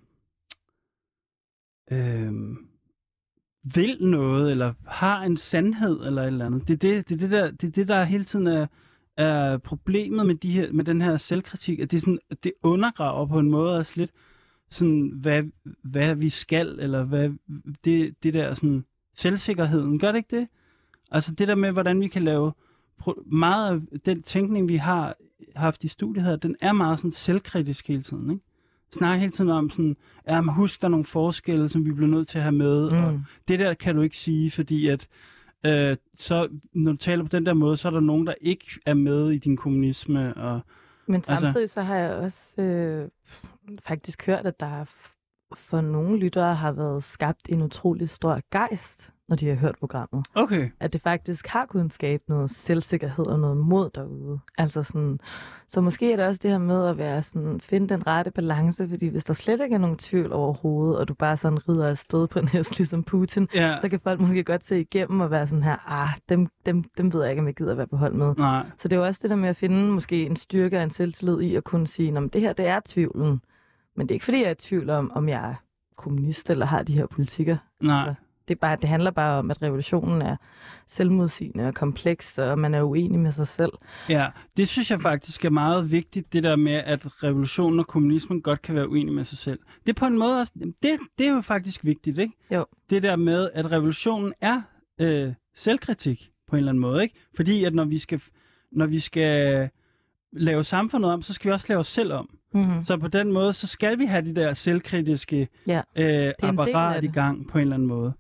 øhm, 1.92 2.65
vil 3.74 3.96
noget, 4.00 4.50
eller 4.50 4.72
har 4.86 5.22
en 5.22 5.36
sandhed, 5.36 6.06
eller 6.06 6.22
et 6.22 6.26
eller 6.26 6.46
andet. 6.46 6.68
Det 6.68 6.74
er 6.74 6.76
det, 6.76 7.08
det, 7.08 7.14
er 7.14 7.18
det, 7.18 7.30
der, 7.30 7.50
det, 7.50 7.66
er 7.66 7.70
det 7.70 7.88
der 7.88 8.04
hele 8.04 8.24
tiden 8.24 8.46
er, 8.46 8.66
er 9.16 9.58
problemet 9.58 10.26
med, 10.26 10.34
de 10.34 10.50
her, 10.50 10.72
med 10.72 10.84
den 10.84 11.02
her 11.02 11.16
selvkritik, 11.16 11.80
at 11.80 11.90
det, 11.90 11.96
er 11.96 12.00
sådan, 12.00 12.18
at 12.30 12.44
det 12.44 12.52
undergraver 12.62 13.26
på 13.26 13.38
en 13.38 13.50
måde 13.50 13.76
også 13.76 13.92
lidt, 13.96 14.10
sådan, 14.70 15.12
hvad, 15.14 15.42
hvad 15.82 16.14
vi 16.14 16.28
skal, 16.28 16.78
eller 16.80 17.04
hvad 17.04 17.30
det, 17.84 18.22
det 18.22 18.34
der 18.34 18.54
sådan, 18.54 18.84
selvsikkerheden. 19.14 19.98
Gør 19.98 20.12
det 20.12 20.18
ikke 20.18 20.36
det? 20.40 20.48
Altså 21.10 21.34
det 21.34 21.48
der 21.48 21.54
med, 21.54 21.72
hvordan 21.72 22.00
vi 22.00 22.08
kan 22.08 22.22
lave 22.22 22.52
meget 23.26 23.82
af 23.92 24.00
den 24.00 24.22
tænkning, 24.22 24.68
vi 24.68 24.76
har 24.76 25.16
haft 25.56 25.84
i 25.84 25.88
studiet 25.88 26.24
her, 26.24 26.36
den 26.36 26.56
er 26.60 26.72
meget 26.72 26.98
sådan 26.98 27.10
selvkritisk 27.10 27.88
hele 27.88 28.02
tiden, 28.02 28.30
ikke? 28.30 28.44
Snakker 28.99 29.20
hele 29.20 29.32
tiden 29.32 29.51
om 29.51 29.70
sådan, 29.70 29.97
ja, 30.28 30.40
men 30.40 30.55
husk, 30.55 30.80
der 30.80 30.88
er 30.88 30.90
nogle 30.90 31.05
forskelle, 31.05 31.68
som 31.68 31.84
vi 31.84 31.92
bliver 31.92 32.11
nødt 32.11 32.28
til 32.28 32.38
at 32.38 32.42
have 32.42 32.53
med, 32.53 32.90
mm. 32.90 33.05
og 33.05 33.20
det 33.49 33.59
der 33.59 33.74
kan 33.74 33.97
du 33.97 34.03
ikke 34.03 34.16
sige, 34.16 34.51
fordi 34.51 34.88
at 34.88 35.09
øh, 35.66 35.97
så, 36.16 36.49
når 36.72 36.92
du 36.92 36.97
taler 36.99 37.22
på 37.22 37.28
den 37.28 37.47
der 37.47 37.55
måde, 37.55 37.76
så 37.76 37.88
er 37.88 37.92
der 37.92 38.01
nogen, 38.01 38.26
der 38.26 38.34
ikke 38.40 38.66
er 38.86 38.94
med 38.94 39.30
i 39.30 39.38
din 39.38 39.57
kommunisme, 39.57 40.34
og 40.34 40.61
Men 41.07 41.14
Altså- 41.14 41.36
samtidig 41.36 41.70
så 41.70 41.82
har 41.82 41.97
jeg 41.97 42.14
også 42.14 42.62
øh, 42.62 43.09
faktisk 43.82 44.26
hørt, 44.26 44.47
at 44.47 44.61
der 44.61 44.66
er 44.66 44.84
for 45.57 45.80
nogle 45.80 46.18
lyttere 46.18 46.55
har 46.55 46.72
været 46.72 47.05
skabt 47.05 47.49
en 47.49 47.62
utrolig 47.62 48.09
stor 48.09 48.40
gejst, 48.53 49.12
når 49.29 49.37
de 49.37 49.49
har 49.49 49.55
hørt 49.55 49.74
programmet. 49.81 50.27
okay, 50.35 50.70
At 50.81 50.93
det 50.93 51.01
faktisk 51.03 51.47
har 51.47 51.66
kunnet 51.66 51.93
skabe 51.95 52.22
noget 52.29 52.51
selvsikkerhed 52.51 53.27
og 53.27 53.41
noget 53.41 53.57
mod 53.57 53.91
derude. 53.95 54.39
Altså 54.59 54.83
sådan, 54.83 55.20
så 55.68 55.81
måske 55.81 56.12
er 56.12 56.16
det 56.16 56.27
også 56.27 56.41
det 56.43 56.51
her 56.51 56.59
med 56.59 56.87
at 56.87 56.99
være 56.99 57.22
sådan, 57.22 57.61
finde 57.61 57.89
den 57.89 58.07
rette 58.07 58.31
balance, 58.31 58.89
fordi 58.89 59.07
hvis 59.07 59.24
der 59.24 59.35
slet 59.35 59.61
ikke 59.61 59.74
er 59.74 59.79
nogen 59.79 59.97
tvivl 59.97 60.33
overhovedet, 60.33 60.99
og 60.99 61.09
du 61.09 61.14
bare 61.14 61.37
sådan 61.37 61.68
rider 61.68 61.89
afsted 61.89 62.27
på 62.27 62.39
en 62.43 62.49
hest 62.49 62.79
ligesom 62.79 63.03
Putin, 63.03 63.49
ja, 63.55 63.79
så 63.81 63.89
kan 63.89 64.01
folk 64.01 64.20
måske 64.20 64.45
godt 64.45 64.64
se 64.64 64.81
igennem 64.81 65.20
og 65.20 65.31
være 65.31 65.47
sådan 65.47 65.62
her, 65.62 65.77
ah, 66.03 66.09
dem, 66.29 66.47
dem, 66.66 66.85
dem 66.99 67.12
ved 67.12 67.22
jeg 67.22 67.31
ikke, 67.31 67.41
om 67.41 67.47
jeg 67.47 67.55
gider 67.55 67.70
at 67.70 67.79
være 67.79 67.87
på 67.87 67.97
hold 67.97 68.12
med. 68.14 68.35
nej, 68.39 68.66
Så 68.79 68.89
det 68.89 68.97
er 68.97 69.01
jo 69.01 69.07
også 69.07 69.20
det 69.22 69.31
der 69.31 69.37
med 69.37 69.49
at 69.49 69.57
finde 69.57 69.93
måske 69.93 70.27
en 70.27 70.37
styrke 70.37 70.77
og 70.77 70.83
en 70.83 70.91
selvtillid 70.91 71.41
i 71.41 71.55
at 71.57 71.64
kunne 71.64 71.87
sige, 71.87 72.16
at 72.18 72.33
det 72.33 72.41
her, 72.41 72.53
det 72.53 72.66
er 72.66 72.81
tvivlen. 72.85 73.41
Men 73.97 74.07
det 74.09 74.11
er 74.11 74.14
ikke 74.14 74.24
fordi, 74.24 74.39
jeg 74.41 74.47
er 74.47 74.51
i 74.51 74.55
tvivl 74.55 74.91
om, 74.91 75.12
om 75.14 75.29
jeg 75.29 75.51
er 75.51 75.55
kommunist 75.97 76.51
eller 76.51 76.66
har 76.66 76.83
de 76.83 76.93
her 76.93 77.07
politikker. 77.07 77.57
nej, 77.81 78.09
Altså, 78.09 78.14
Det, 78.49 78.59
bare, 78.61 78.76
det 78.76 78.88
handler 78.90 79.11
bare 79.11 79.38
om, 79.38 79.51
at 79.51 79.62
revolutionen 79.62 80.22
er 80.22 80.36
selvmodsigende 80.88 81.66
og 81.66 81.74
kompleks, 81.74 82.38
og 82.38 82.59
man 82.59 82.74
er 82.74 82.82
uenig 82.82 83.18
med 83.20 83.32
sig 83.32 83.49
selv. 83.49 83.72
ja, 84.09 84.26
det 84.57 84.68
synes 84.68 84.90
jeg 84.90 85.01
faktisk 85.01 85.44
er 85.44 85.51
meget 85.51 85.92
vigtigt, 85.92 86.32
det 86.32 86.42
der 86.42 86.57
med, 86.57 86.72
at 86.72 87.22
revolutionen 87.22 87.78
og 87.78 87.86
kommunismen 87.86 88.42
godt 88.42 88.62
kan 88.62 88.74
være 88.74 88.88
uenige 88.88 89.14
med 89.14 89.24
sig 89.24 89.38
selv. 89.38 89.59
Det 89.86 89.88
er 89.88 89.94
på 90.01 90.07
en 90.07 90.18
måde 90.18 90.40
også, 90.40 90.53
det, 90.82 90.99
det 91.18 91.26
er 91.26 91.34
jo 91.34 91.40
faktisk 91.40 91.84
vigtigt, 91.84 92.18
ikke? 92.18 92.34
Jo. 92.51 92.66
Det 92.90 93.03
der 93.03 93.16
med, 93.16 93.51
at 93.55 93.72
revolutionen 93.72 94.32
er 94.40 94.62
øh, 95.01 95.32
selvkritik 95.55 96.30
på 96.49 96.57
en 96.57 96.59
eller 96.59 96.72
anden 96.72 96.80
måde, 96.80 97.03
ikke? 97.03 97.14
Fordi 97.36 97.64
at 97.64 97.74
når 97.74 97.84
vi 97.84 97.99
skal, 97.99 98.20
når 98.72 98.86
vi 98.86 98.99
skal 98.99 99.68
lave 100.32 100.64
samfundet 100.64 101.11
om, 101.12 101.22
så 101.22 101.32
skal 101.34 101.49
vi 101.49 101.53
også 101.53 101.66
lave 101.68 101.78
os 101.78 101.86
selv 101.86 102.12
om. 102.12 102.30
Mm-hmm. 102.55 102.84
Så 102.84 102.97
på 102.97 103.09
den 103.09 103.32
måde, 103.32 103.53
så 103.53 103.66
skal 103.66 103.99
vi 103.99 104.05
have 104.05 104.24
de 104.24 104.34
der 104.34 104.55
selvkritiske 104.55 105.49
Ja, 105.66 105.80
øh, 105.97 106.32
apparat 106.42 107.05
i 107.05 107.07
det. 107.07 107.14
gang 107.14 107.49
på 107.49 107.59
en 107.59 107.62
eller 107.62 107.74
anden 107.74 107.88
måde. 107.88 108.12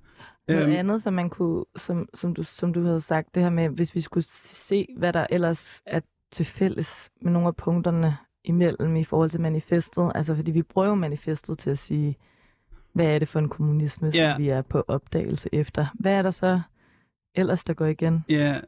Noget 0.48 0.62
Øhm, 0.62 0.72
andet, 0.76 1.02
som 1.02 1.14
man 1.14 1.30
kunne, 1.30 1.64
som, 1.76 2.08
som, 2.14 2.34
du, 2.34 2.42
som 2.42 2.72
du 2.72 2.82
havde 2.82 3.00
sagt, 3.00 3.34
det 3.34 3.42
her 3.42 3.50
med, 3.50 3.68
hvis 3.68 3.94
vi 3.94 4.00
skulle 4.00 4.24
se, 4.30 4.86
hvad 4.96 5.12
der 5.12 5.26
ellers 5.30 5.82
er 5.86 6.00
til 6.32 6.46
fælles 6.46 7.10
med 7.20 7.32
nogle 7.32 7.48
af 7.48 7.56
punkterne 7.56 8.16
imellem 8.44 8.96
i 8.96 9.04
forhold 9.04 9.30
til 9.30 9.40
manifestet. 9.40 10.12
Altså, 10.14 10.34
fordi 10.34 10.50
vi 10.50 10.62
bruger 10.62 10.88
jo 10.88 10.94
manifestet 10.94 11.58
til 11.58 11.70
at 11.70 11.78
sige, 11.78 12.16
hvad 12.92 13.06
er 13.06 13.18
det 13.18 13.28
for 13.28 13.38
en 13.38 13.48
kommunisme, 13.48 14.12
som 14.12 14.18
Ja. 14.20 14.36
vi 14.36 14.48
er 14.48 14.62
på 14.62 14.84
opdagelse 14.88 15.48
efter. 15.52 15.86
Hvad 15.94 16.12
er 16.12 16.22
der 16.22 16.30
så 16.30 16.60
ellers, 17.34 17.64
der 17.64 17.74
går 17.74 17.86
igen? 17.86 18.24
Ja, 18.28 18.60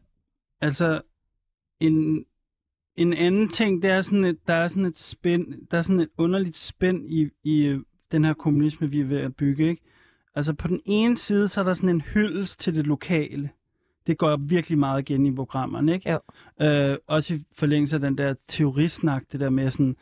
altså 0.60 1.00
en, 1.80 2.24
en 2.96 3.12
anden 3.14 3.48
ting, 3.48 3.82
det 3.82 3.90
er 3.90 4.00
sådan 4.00 4.24
et, 4.24 4.38
der 4.46 4.54
er 4.54 4.68
sådan 4.68 4.84
et 4.84 4.98
spænd, 4.98 5.66
der 5.70 5.78
er 5.78 5.82
sådan 5.82 6.00
et 6.00 6.08
underligt 6.18 6.56
spænd 6.56 7.10
i, 7.10 7.30
i 7.44 7.64
øh, 7.64 7.80
den 8.12 8.24
her 8.24 8.34
kommunisme, 8.34 8.90
vi 8.90 9.00
er 9.00 9.04
ved 9.04 9.18
at 9.20 9.36
bygge, 9.36 9.68
ikke? 9.68 9.82
Altså 10.34 10.52
på 10.52 10.68
den 10.68 10.80
ene 10.84 11.16
side, 11.16 11.48
så 11.48 11.60
er 11.60 11.64
der 11.64 11.74
sådan 11.74 11.88
en 11.88 12.00
hyldest 12.00 12.60
til 12.60 12.74
det 12.74 12.86
lokale. 12.86 13.50
Det 14.06 14.18
går 14.18 14.36
virkelig 14.36 14.78
meget 14.78 15.10
igen 15.10 15.26
i 15.26 15.34
programmerne, 15.34 15.94
ikke? 15.94 16.10
Jo. 16.10 16.18
Øh, 16.66 16.96
også 17.06 17.34
i 17.34 17.38
forlængelse 17.56 17.96
af 17.96 18.00
den 18.00 18.18
der 18.18 18.34
teorisnak, 18.48 19.22
det 19.32 19.40
der 19.40 19.50
med 19.50 19.70
sådan, 19.70 19.96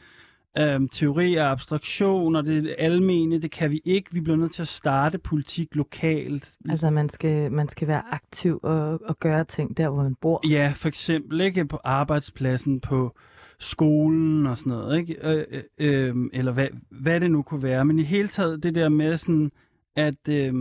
øh, 0.58 0.80
teori 0.92 1.34
og 1.34 1.50
abstraktion, 1.50 2.36
og 2.36 2.44
det 2.44 2.74
almene, 2.78 3.42
det 3.42 3.50
kan 3.50 3.70
vi 3.70 3.80
ikke. 3.84 4.12
Vi 4.12 4.20
bliver 4.20 4.36
nødt 4.36 4.52
til 4.52 4.62
at 4.62 4.68
starte 4.68 5.18
politik 5.18 5.76
lokalt. 5.76 6.52
Altså, 6.68 6.90
man 6.90 7.08
skal, 7.08 7.52
man 7.52 7.68
skal 7.68 7.88
være 7.88 8.02
aktiv 8.10 8.60
og, 8.62 9.00
og 9.04 9.18
gøre 9.18 9.44
ting 9.44 9.76
der, 9.76 9.88
hvor 9.88 10.02
man 10.02 10.14
bor. 10.14 10.40
Ja, 10.50 10.72
for 10.76 10.88
eksempel 10.88 11.40
ikke 11.40 11.64
på 11.64 11.80
arbejdspladsen, 11.84 12.80
på 12.80 13.16
skolen 13.58 14.46
og 14.46 14.58
sådan 14.58 14.70
noget, 14.70 14.98
ikke? 14.98 15.16
Øh, 15.22 15.44
øh, 15.78 16.08
øh, 16.08 16.14
eller 16.32 16.52
hvad, 16.52 16.68
hvad 16.90 17.20
det 17.20 17.30
nu 17.30 17.42
kunne 17.42 17.62
være. 17.62 17.84
Men 17.84 17.98
i 17.98 18.02
hele 18.02 18.28
taget 18.28 18.62
det 18.62 18.74
der 18.74 18.88
med 18.88 19.16
sådan, 19.16 19.52
at 19.97 20.28
øh, 20.28 20.55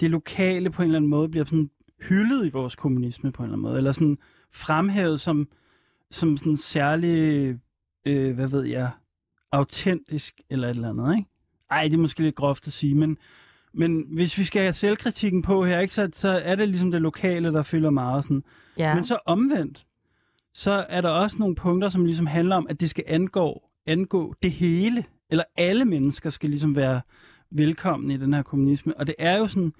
det 0.00 0.10
lokale 0.10 0.70
på 0.70 0.82
en 0.82 0.86
eller 0.86 0.98
anden 0.98 1.10
måde 1.10 1.28
bliver 1.28 1.44
sådan 1.44 1.70
hyldet 2.08 2.46
i 2.46 2.50
vores 2.50 2.76
kommunisme 2.76 3.32
på 3.32 3.42
en 3.42 3.44
eller 3.44 3.52
anden 3.52 3.62
måde, 3.62 3.76
eller 3.76 3.92
sådan 3.92 4.18
fremhævet 4.52 5.20
som, 5.20 5.48
som 6.10 6.36
sådan 6.36 6.56
særlig, 6.56 7.18
øh, 8.06 8.34
hvad 8.34 8.48
ved 8.48 8.64
jeg, 8.64 8.90
autentisk 9.52 10.40
eller 10.50 10.68
et 10.68 10.76
eller 10.76 10.90
andet, 10.90 11.16
ikke? 11.16 11.28
Ej, 11.70 11.82
det 11.82 11.94
er 11.94 11.98
måske 11.98 12.22
lidt 12.22 12.34
groft 12.34 12.66
at 12.66 12.72
sige, 12.72 12.94
men, 12.94 13.18
men 13.72 14.04
hvis 14.08 14.38
vi 14.38 14.44
skal 14.44 14.62
have 14.62 14.72
selvkritikken 14.72 15.42
på 15.42 15.64
her, 15.64 15.80
ikke, 15.80 15.94
så, 15.94 16.08
så 16.12 16.28
er 16.28 16.54
det 16.54 16.68
ligesom 16.68 16.90
det 16.90 17.02
lokale, 17.02 17.52
der 17.52 17.62
fylder 17.62 17.90
meget 17.90 18.24
sådan. 18.24 18.44
Ja, 18.78 18.94
Men 18.94 19.04
så 19.04 19.18
omvendt, 19.26 19.86
så 20.54 20.86
er 20.88 21.00
der 21.00 21.08
også 21.08 21.36
nogle 21.38 21.54
punkter, 21.54 21.88
som 21.88 22.04
ligesom 22.04 22.26
handler 22.26 22.56
om, 22.56 22.66
at 22.70 22.80
det 22.80 22.90
skal 22.90 23.04
angå, 23.06 23.62
angå 23.86 24.34
det 24.42 24.52
hele, 24.52 25.04
eller 25.30 25.44
alle 25.56 25.84
mennesker 25.84 26.30
skal 26.30 26.50
ligesom 26.50 26.76
være 26.76 27.00
velkommen 27.56 28.10
i 28.10 28.16
den 28.16 28.34
her 28.34 28.42
kommunisme. 28.42 28.96
Og 28.96 29.06
det 29.06 29.14
er 29.18 29.38
jo 29.38 29.46
sådan, 29.46 29.72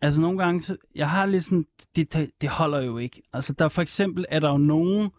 altså 0.00 0.20
nogle 0.20 0.38
gange, 0.38 0.62
så, 0.62 0.76
jeg 0.94 1.10
har 1.10 1.26
lidt 1.26 1.44
sådan, 1.44 1.66
det, 1.96 2.30
det, 2.40 2.48
holder 2.48 2.80
jo 2.80 2.98
ikke. 2.98 3.22
Altså 3.32 3.52
der 3.52 3.68
for 3.68 3.82
eksempel 3.82 4.24
er 4.28 4.40
der 4.40 4.50
jo 4.50 4.58
nogle, 4.58 5.10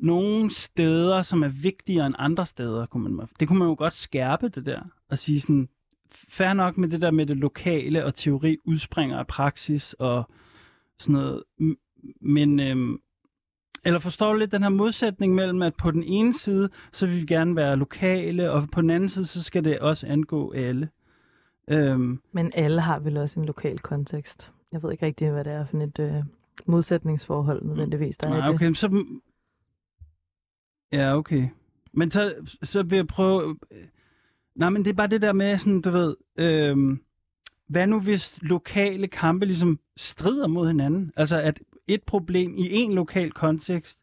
nogle 0.00 0.50
steder, 0.50 1.22
som 1.22 1.42
er 1.42 1.48
vigtigere 1.48 2.06
end 2.06 2.14
andre 2.18 2.46
steder. 2.46 2.86
Kunne 2.86 3.08
man, 3.08 3.28
det 3.40 3.48
kunne 3.48 3.58
man 3.58 3.68
jo 3.68 3.74
godt 3.78 3.94
skærpe 3.94 4.48
det 4.48 4.66
der, 4.66 4.80
og 5.08 5.18
sige 5.18 5.40
sådan, 5.40 5.68
fair 6.12 6.52
nok 6.52 6.78
med 6.78 6.88
det 6.88 7.00
der 7.00 7.10
med 7.10 7.26
det 7.26 7.36
lokale, 7.36 8.04
og 8.04 8.14
teori 8.14 8.56
udspringer 8.64 9.18
af 9.18 9.26
praksis, 9.26 9.92
og 9.98 10.30
sådan 10.98 11.12
noget. 11.12 11.42
Men, 12.20 12.60
øhm, 12.60 13.00
eller 13.84 13.98
forstår 13.98 14.32
du 14.32 14.38
lidt 14.38 14.52
den 14.52 14.62
her 14.62 14.68
modsætning 14.68 15.34
mellem, 15.34 15.62
at 15.62 15.74
på 15.74 15.90
den 15.90 16.02
ene 16.02 16.34
side, 16.34 16.68
så 16.92 17.06
vil 17.06 17.16
vi 17.16 17.26
gerne 17.26 17.56
være 17.56 17.76
lokale, 17.76 18.50
og 18.50 18.68
på 18.72 18.80
den 18.80 18.90
anden 18.90 19.08
side, 19.08 19.26
så 19.26 19.42
skal 19.42 19.64
det 19.64 19.78
også 19.78 20.06
angå 20.06 20.52
alle. 20.52 20.88
Øhm, 21.68 22.20
men 22.32 22.52
alle 22.54 22.80
har 22.80 22.98
vel 22.98 23.16
også 23.16 23.40
en 23.40 23.46
lokal 23.46 23.78
kontekst. 23.78 24.52
Jeg 24.72 24.82
ved 24.82 24.92
ikke 24.92 25.06
rigtig, 25.06 25.30
hvad 25.30 25.44
det 25.44 25.52
er 25.52 25.64
for 25.64 25.78
et 25.78 25.98
øh, 25.98 26.22
modsætningsforhold 26.66 27.64
nødvendigvis, 27.64 28.16
der 28.16 28.26
er 28.26 28.30
nej, 28.30 28.46
det. 28.46 28.54
okay, 28.54 28.72
så... 28.72 29.04
Ja, 30.92 31.16
okay. 31.16 31.48
Men 31.92 32.10
så, 32.10 32.34
så 32.62 32.82
vil 32.82 32.96
jeg 32.96 33.06
prøve... 33.06 33.58
Nej, 34.54 34.70
men 34.70 34.84
det 34.84 34.90
er 34.90 34.94
bare 34.94 35.06
det 35.06 35.22
der 35.22 35.32
med, 35.32 35.58
sådan, 35.58 35.80
du 35.80 35.90
ved... 35.90 36.16
Øhm, 36.36 37.02
hvad 37.66 37.86
nu 37.86 38.00
hvis 38.00 38.38
lokale 38.42 39.08
kampe 39.08 39.46
ligesom 39.46 39.78
strider 39.96 40.46
mod 40.46 40.66
hinanden? 40.66 41.12
Altså 41.16 41.40
at 41.40 41.60
et 41.94 42.02
problem 42.02 42.54
i 42.56 42.68
en 42.70 42.92
lokal 42.92 43.32
kontekst 43.32 44.00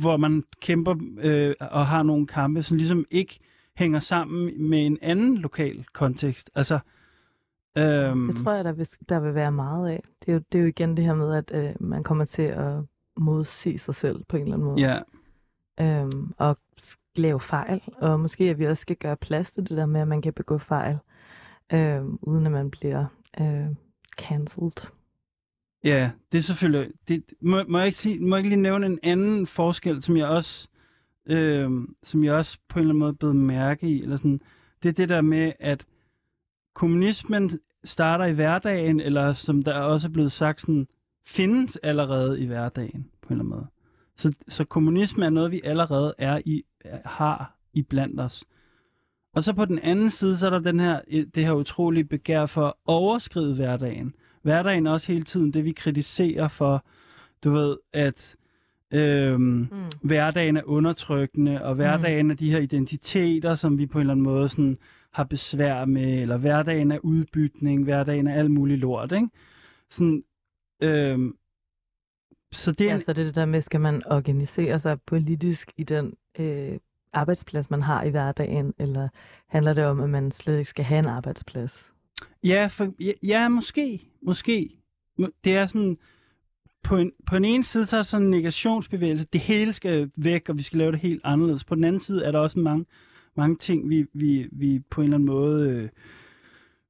hvor 0.00 0.16
man 0.16 0.44
kæmper 0.60 0.94
øh, 1.18 1.54
og 1.60 1.86
har 1.86 2.02
nogle 2.02 2.26
kampe, 2.26 2.62
som 2.62 2.76
ligesom 2.76 3.04
ikke 3.10 3.38
hænger 3.76 4.00
sammen 4.00 4.68
med 4.70 4.86
en 4.86 4.98
anden 5.02 5.38
lokal 5.38 5.86
kontekst. 5.92 6.50
Altså, 6.54 6.78
øhm, 7.76 8.26
Det 8.26 8.36
tror 8.36 8.52
jeg, 8.52 8.64
der 8.64 8.72
vil, 8.72 8.88
der 9.08 9.20
vil 9.20 9.34
være 9.34 9.52
meget 9.52 9.88
af. 9.88 10.02
Det 10.20 10.28
er 10.28 10.32
jo, 10.32 10.40
det 10.52 10.58
er 10.58 10.62
jo 10.62 10.68
igen 10.68 10.96
det 10.96 11.04
her 11.04 11.14
med, 11.14 11.34
at 11.34 11.50
øh, 11.54 11.74
man 11.80 12.02
kommer 12.02 12.24
til 12.24 12.42
at 12.42 12.74
modsige 13.16 13.78
sig 13.78 13.94
selv 13.94 14.24
på 14.28 14.36
en 14.36 14.42
eller 14.42 14.54
anden 14.54 14.68
måde. 14.68 14.80
ja, 14.80 14.98
Øhm, 15.80 16.32
og 16.38 16.56
lave 17.16 17.40
fejl. 17.40 17.82
Og 17.98 18.20
måske 18.20 18.50
at 18.50 18.58
vi 18.58 18.66
også 18.66 18.80
skal 18.80 18.96
gøre 18.96 19.16
plads 19.16 19.50
til 19.50 19.62
det 19.68 19.76
der 19.76 19.86
med, 19.86 20.00
at 20.00 20.08
man 20.08 20.22
kan 20.22 20.32
begå 20.32 20.58
fejl, 20.58 20.98
øhm, 21.72 22.18
uden 22.22 22.46
at 22.46 22.52
man 22.52 22.70
bliver 22.70 23.04
øh, 23.40 23.66
cancelled. 24.18 24.90
Ja, 25.84 26.10
det 26.32 26.38
er 26.38 26.42
selvfølgelig... 26.42 26.92
Det, 27.08 27.24
må, 27.40 27.62
må, 27.68 27.78
jeg 27.78 27.86
ikke 27.86 27.98
sige, 27.98 28.20
må 28.20 28.36
jeg 28.36 28.38
ikke 28.38 28.48
lige 28.48 28.62
nævne 28.62 28.86
en 28.86 28.98
anden 29.02 29.46
forskel, 29.46 30.02
som 30.02 30.16
jeg 30.16 30.26
også, 30.26 30.68
øh, 31.26 31.70
som 32.02 32.24
jeg 32.24 32.34
også 32.34 32.58
på 32.68 32.78
en 32.78 32.80
eller 32.80 32.90
anden 32.90 32.98
måde 32.98 33.14
blev 33.14 33.34
mærke 33.34 33.88
i? 33.88 34.02
Eller 34.02 34.16
sådan, 34.16 34.40
det 34.82 34.88
er 34.88 34.92
det 34.92 35.08
der 35.08 35.20
med, 35.20 35.52
at 35.60 35.86
kommunismen 36.74 37.60
starter 37.84 38.24
i 38.24 38.32
hverdagen, 38.32 39.00
eller 39.00 39.32
som 39.32 39.62
der 39.62 39.74
også 39.74 40.08
er 40.08 40.12
blevet 40.12 40.32
sagt, 40.32 40.60
sådan, 40.60 40.88
findes 41.26 41.76
allerede 41.76 42.40
i 42.40 42.46
hverdagen 42.46 43.10
på 43.22 43.28
en 43.28 43.32
eller 43.32 43.44
anden 43.44 43.48
måde. 43.48 43.66
Så, 44.16 44.36
så 44.48 44.64
kommunisme 44.64 45.24
er 45.24 45.30
noget, 45.30 45.50
vi 45.50 45.60
allerede 45.64 46.14
er 46.18 46.40
i, 46.44 46.64
har 47.04 47.56
i 47.72 47.82
blandt 47.82 48.20
os. 48.20 48.44
Og 49.34 49.42
så 49.42 49.52
på 49.52 49.64
den 49.64 49.78
anden 49.78 50.10
side, 50.10 50.36
så 50.36 50.46
er 50.46 50.50
der 50.50 50.58
den 50.58 50.80
her, 50.80 51.00
øh, 51.08 51.26
det 51.34 51.44
her 51.44 51.52
utrolige 51.52 52.04
begær 52.04 52.46
for 52.46 52.66
at 52.66 52.74
overskride 52.86 53.54
hverdagen 53.54 54.14
hverdagen 54.42 54.86
er 54.86 54.90
også 54.90 55.12
hele 55.12 55.24
tiden 55.24 55.52
det, 55.52 55.64
vi 55.64 55.72
kritiserer 55.72 56.48
for, 56.48 56.84
du 57.44 57.50
ved, 57.50 57.76
at 57.92 58.36
øhm, 58.94 59.40
Mm. 59.42 59.68
hverdagen 60.02 60.56
er 60.56 60.62
undertrykkende, 60.64 61.64
og 61.64 61.74
hverdagen 61.74 62.30
er 62.30 62.34
de 62.34 62.50
her 62.50 62.58
identiteter, 62.58 63.54
som 63.54 63.78
vi 63.78 63.86
på 63.86 63.98
en 63.98 64.00
eller 64.00 64.12
anden 64.14 64.24
måde 64.24 64.48
sådan, 64.48 64.78
har 65.12 65.24
besvær 65.24 65.84
med, 65.84 66.22
eller 66.22 66.36
hverdagen 66.36 66.92
er 66.92 66.98
udbytning, 66.98 67.84
hverdagen 67.84 68.26
er 68.26 68.34
alt 68.34 68.50
muligt 68.50 68.80
lort, 68.80 69.12
ikke? 69.12 69.28
Sådan, 69.90 70.24
øhm, 70.82 71.36
så 72.52 72.72
det 72.72 72.90
er 72.90 72.92
Ja, 72.94 73.00
så 73.00 73.12
det 73.12 73.22
er 73.22 73.26
det 73.26 73.34
der 73.34 73.46
med, 73.46 73.60
skal 73.60 73.80
man 73.80 74.02
organisere 74.06 74.78
sig 74.78 75.00
politisk 75.06 75.72
i 75.76 75.84
den 75.84 76.14
øh, 76.38 76.78
arbejdsplads, 77.12 77.70
man 77.70 77.82
har 77.82 78.02
i 78.04 78.10
hverdagen, 78.10 78.74
eller 78.78 79.08
handler 79.48 79.74
det 79.74 79.84
om, 79.84 80.00
at 80.00 80.10
man 80.10 80.32
slet 80.32 80.58
ikke 80.58 80.70
skal 80.70 80.84
have 80.84 80.98
en 80.98 81.06
arbejdsplads? 81.06 81.92
Ja, 82.44 82.66
for, 82.70 82.88
ja, 83.00 83.12
ja, 83.22 83.48
måske. 83.48 84.08
Måske. 84.22 84.70
Det 85.44 85.56
er 85.56 85.66
sådan... 85.66 85.98
På 86.82 86.96
en, 86.96 87.12
på 87.26 87.34
den 87.34 87.44
ene 87.44 87.64
side, 87.64 87.86
så 87.86 87.96
er 87.96 87.98
der 87.98 88.02
sådan 88.02 88.24
en 88.24 88.30
negationsbevægelse. 88.30 89.26
Det 89.32 89.40
hele 89.40 89.72
skal 89.72 90.10
væk, 90.16 90.48
og 90.48 90.58
vi 90.58 90.62
skal 90.62 90.78
lave 90.78 90.92
det 90.92 91.00
helt 91.00 91.20
anderledes. 91.24 91.64
På 91.64 91.74
den 91.74 91.84
anden 91.84 92.00
side 92.00 92.24
er 92.24 92.32
der 92.32 92.38
også 92.38 92.58
mange, 92.58 92.86
mange 93.36 93.56
ting, 93.56 93.88
vi, 93.90 94.06
vi, 94.12 94.48
vi 94.52 94.78
på 94.90 95.00
en 95.00 95.04
eller 95.04 95.16
anden 95.16 95.26
måde 95.26 95.68
øh, 95.68 95.88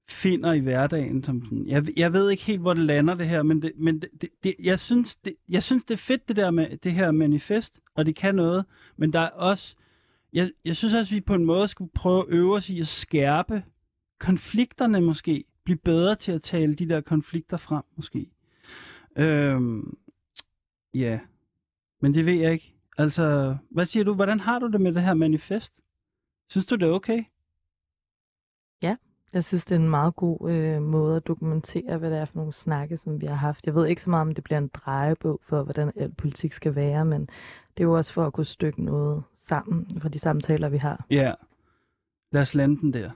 finder 0.09 0.53
i 0.53 0.59
hverdagen. 0.59 1.25
Som 1.25 1.45
sådan, 1.45 1.67
jeg, 1.67 1.99
jeg 1.99 2.13
ved 2.13 2.31
ikke 2.31 2.43
helt, 2.43 2.61
hvor 2.61 2.75
det 2.75 2.85
lander 2.85 3.15
det 3.15 3.29
her, 3.29 3.43
men, 3.43 3.63
det, 3.63 3.73
men 3.77 4.01
det, 4.01 4.09
det, 4.21 4.29
det, 4.45 4.55
jeg, 4.63 4.79
synes, 4.79 5.17
det, 5.17 5.35
jeg 5.49 5.63
synes, 5.63 5.85
det 5.85 5.95
er 5.95 5.99
fedt, 5.99 6.29
det 6.29 6.37
der 6.37 6.51
med 6.51 6.77
det 6.77 6.93
her 6.93 7.11
manifest, 7.11 7.81
og 7.95 8.07
det 8.07 8.17
kan 8.17 8.35
noget. 8.35 8.65
Men 8.97 9.13
der 9.13 9.21
er 9.21 9.29
også... 9.29 9.77
Jeg, 10.33 10.51
jeg 10.65 10.77
synes 10.77 10.95
også, 10.95 11.15
at 11.15 11.17
vi 11.17 11.21
på 11.21 11.35
en 11.35 11.45
måde 11.45 11.69
skal 11.69 11.87
prøve 11.95 12.21
at 12.21 12.27
øve 12.29 12.55
os 12.55 12.71
i 12.71 12.81
at 12.81 12.87
skærpe 12.87 13.63
konflikterne 14.21 15.01
måske. 15.01 15.45
Blive 15.65 15.79
bedre 15.79 16.15
til 16.15 16.33
at 16.33 16.43
tale 16.43 16.75
de 16.75 16.89
der 16.89 17.01
konflikter 17.01 17.57
frem 17.57 17.83
måske. 17.97 18.31
Øhm, 19.17 19.97
ja, 20.95 21.21
men 22.01 22.15
det 22.15 22.27
ved 22.27 22.35
jeg 22.35 22.53
ikke. 22.53 22.75
Altså, 22.99 23.57
hvad 23.71 23.85
siger 23.85 24.05
du? 24.05 24.15
Hvordan 24.15 24.41
har 24.41 24.59
du 24.59 24.67
det 24.67 24.81
med 24.81 24.93
det 24.93 25.03
her 25.03 25.15
manifest? 25.15 25.81
Synes 26.51 26.67
du, 26.67 26.75
det 26.75 26.89
er 26.89 26.93
okay? 26.93 27.25
Jeg 29.33 29.45
synes, 29.45 29.65
det 29.65 29.75
er 29.75 29.81
en 29.81 29.89
meget 29.89 30.17
god 30.17 30.51
øh, 30.51 30.83
måde 30.83 31.17
at 31.17 31.27
dokumentere, 31.27 31.99
hvad 31.99 32.11
det 32.11 32.19
er 32.19 32.25
for 32.25 32.37
nogle 32.37 32.53
snakke, 32.53 32.97
som 32.97 33.21
vi 33.21 33.27
har 33.27 33.35
haft. 33.35 33.67
Jeg 33.67 33.75
ved 33.75 33.87
ikke 33.87 34.03
så 34.03 34.11
meget, 34.11 34.21
om 34.21 34.35
det 34.35 34.45
bliver 34.45 34.59
en 34.59 34.69
drejebog 34.69 35.41
for, 35.43 35.63
hvordan 35.63 35.93
al 35.97 36.15
politik 36.15 36.53
skal 36.53 36.75
være, 36.75 37.05
men 37.05 37.21
det 37.77 37.83
er 37.83 37.85
jo 37.85 37.97
også 37.97 38.13
for 38.13 38.27
at 38.27 38.33
kunne 38.33 38.45
stykke 38.47 38.85
noget 38.85 39.23
sammen 39.35 40.01
fra 40.01 40.09
de 40.09 40.19
samtaler, 40.19 40.69
vi 40.69 40.77
har. 40.77 41.07
Ja. 41.11 41.35
Lad 42.33 42.43
os 42.43 42.55
lande 42.55 42.81
den 42.81 42.93
der. 42.93 43.11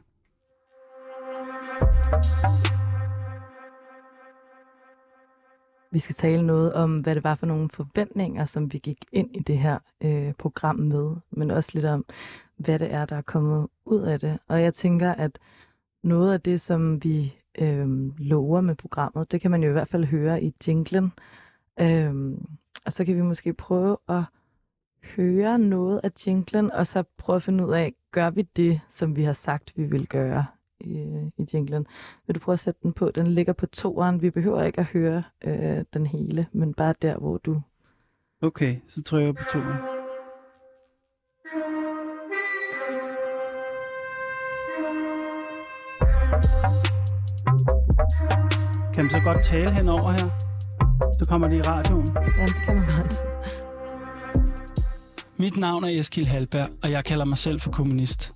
Vi 5.97 5.99
skal 6.01 6.14
tale 6.14 6.47
noget 6.47 6.72
om, 6.72 6.97
hvad 6.97 7.14
det 7.14 7.24
var 7.24 7.35
for 7.35 7.47
nogle 7.47 7.68
forventninger, 7.70 8.45
som 8.45 8.72
vi 8.72 8.79
gik 8.79 9.05
ind 9.12 9.37
i 9.37 9.39
det 9.39 9.59
her 9.59 9.79
øh, 10.01 10.33
program 10.33 10.77
med, 10.77 11.16
men 11.31 11.51
også 11.51 11.70
lidt 11.74 11.85
om, 11.85 12.05
hvad 12.57 12.79
det 12.79 12.93
er, 12.93 13.05
der 13.05 13.16
er 13.16 13.22
kommet 13.22 13.68
ud 13.85 14.03
af 14.03 14.20
det. 14.20 14.39
Og 14.49 14.62
jeg 14.62 14.74
tænker, 14.74 15.12
at 15.12 15.39
noget 16.03 16.33
af 16.33 16.41
det, 16.41 16.61
som 16.61 17.05
vi 17.05 17.35
øh, 17.59 18.18
lover 18.18 18.61
med 18.61 18.74
programmet, 18.74 19.33
det 19.33 19.41
kan 19.41 19.51
man 19.51 19.62
jo 19.62 19.68
i 19.68 19.72
hvert 19.72 19.89
fald 19.89 20.05
høre 20.05 20.43
i 20.43 20.55
jinglen. 20.68 21.12
Øh, 21.81 22.14
og 22.87 22.93
så 22.93 23.05
kan 23.05 23.16
vi 23.16 23.22
måske 23.22 23.53
prøve 23.53 23.97
at 24.09 24.22
høre 25.16 25.59
noget 25.59 26.01
af 26.05 26.11
jinglen, 26.27 26.70
og 26.70 26.87
så 26.87 27.05
prøve 27.18 27.37
at 27.37 27.43
finde 27.43 27.66
ud 27.66 27.72
af, 27.72 27.95
gør 28.11 28.31
vi 28.31 28.43
det, 28.43 28.81
som 28.91 29.16
vi 29.16 29.22
har 29.22 29.33
sagt, 29.33 29.72
vi 29.77 29.85
vil 29.85 30.09
gøre 30.09 30.47
i, 30.81 31.31
i 31.39 31.47
jinglen. 31.55 31.87
Vil 32.27 32.35
du 32.35 32.41
prøve 32.41 32.53
at 32.53 32.61
sætte 32.61 32.81
den 32.83 32.93
på? 32.93 33.11
Den 33.11 33.27
ligger 33.27 33.53
på 33.53 33.66
toeren. 33.66 34.22
Vi 34.22 34.31
behøver 34.31 34.62
ikke 34.62 34.79
at 34.79 34.87
høre 34.87 35.22
øh, 35.45 35.85
den 35.95 36.07
hele, 36.07 36.47
men 36.53 36.74
bare 36.74 36.95
der, 37.03 37.16
hvor 37.16 37.39
du... 37.39 37.62
Okay, 38.43 38.77
så 38.89 39.03
trykker 39.03 39.27
jeg 39.27 39.35
på 39.35 39.45
toren. 39.53 39.97
Kan 48.95 49.05
man 49.05 49.20
så 49.20 49.27
godt 49.27 49.45
tale 49.45 49.70
henover 49.79 50.11
her? 50.18 50.29
Så 51.18 51.27
kommer 51.29 51.49
det 51.49 51.57
i 51.57 51.61
radioen. 51.61 52.09
Ja, 52.39 52.47
det 52.47 52.55
kan 52.55 52.74
man 52.74 52.85
godt. 52.97 53.37
Mit 55.39 55.57
navn 55.57 55.85
er 55.85 55.89
Eskil 55.89 56.27
Halberg, 56.27 56.68
og 56.83 56.91
jeg 56.91 57.05
kalder 57.05 57.24
mig 57.24 57.39
selv 57.39 57.61
for 57.61 57.70
kommunist. 57.70 58.36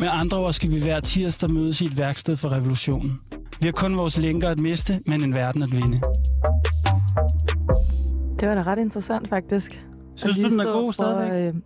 Med 0.00 0.08
andre 0.12 0.38
ord 0.38 0.52
skal 0.52 0.70
vi 0.70 0.82
hver 0.82 1.00
tirsdag 1.00 1.50
mødes 1.50 1.80
i 1.80 1.84
et 1.84 1.98
værksted 1.98 2.36
for 2.36 2.48
revolutionen. 2.52 3.10
Vi 3.60 3.66
har 3.66 3.72
kun 3.72 3.96
vores 3.96 4.22
lænker 4.22 4.48
at 4.48 4.58
miste, 4.58 4.92
men 5.06 5.24
en 5.24 5.34
verden 5.34 5.62
at 5.62 5.72
vinde. 5.72 5.98
Det 8.40 8.48
var 8.48 8.54
da 8.54 8.62
ret 8.62 8.78
interessant, 8.78 9.28
faktisk. 9.28 9.84
Synes 10.16 10.36
du, 10.36 10.42
den 10.42 10.60
er 10.60 10.72
god 10.72 10.86
og 10.86 10.94
stadigvæk? 10.94 11.54
Øh, 11.54 11.60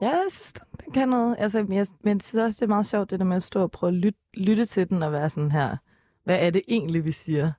ja, 0.00 0.08
jeg 0.08 0.26
synes, 0.30 0.52
den, 0.52 0.62
den 0.84 0.92
kan 0.92 1.08
noget. 1.08 1.36
Altså, 1.38 1.62
men 1.62 1.72
jeg, 1.72 1.86
men 2.04 2.16
jeg 2.16 2.22
synes 2.22 2.44
også, 2.44 2.56
det 2.56 2.62
er 2.62 2.68
meget 2.68 2.86
sjovt, 2.86 3.10
det 3.10 3.18
der 3.18 3.24
med 3.24 3.36
at 3.36 3.42
stå 3.42 3.62
og 3.62 3.70
prøve 3.70 3.88
at 3.88 3.94
lytte, 3.94 4.18
lytte 4.34 4.64
til 4.64 4.88
den 4.88 5.02
og 5.02 5.12
være 5.12 5.30
sådan 5.30 5.52
her. 5.52 5.76
Hvad 6.24 6.38
er 6.40 6.50
det 6.50 6.62
egentlig, 6.68 7.04
vi 7.04 7.12
siger, 7.12 7.52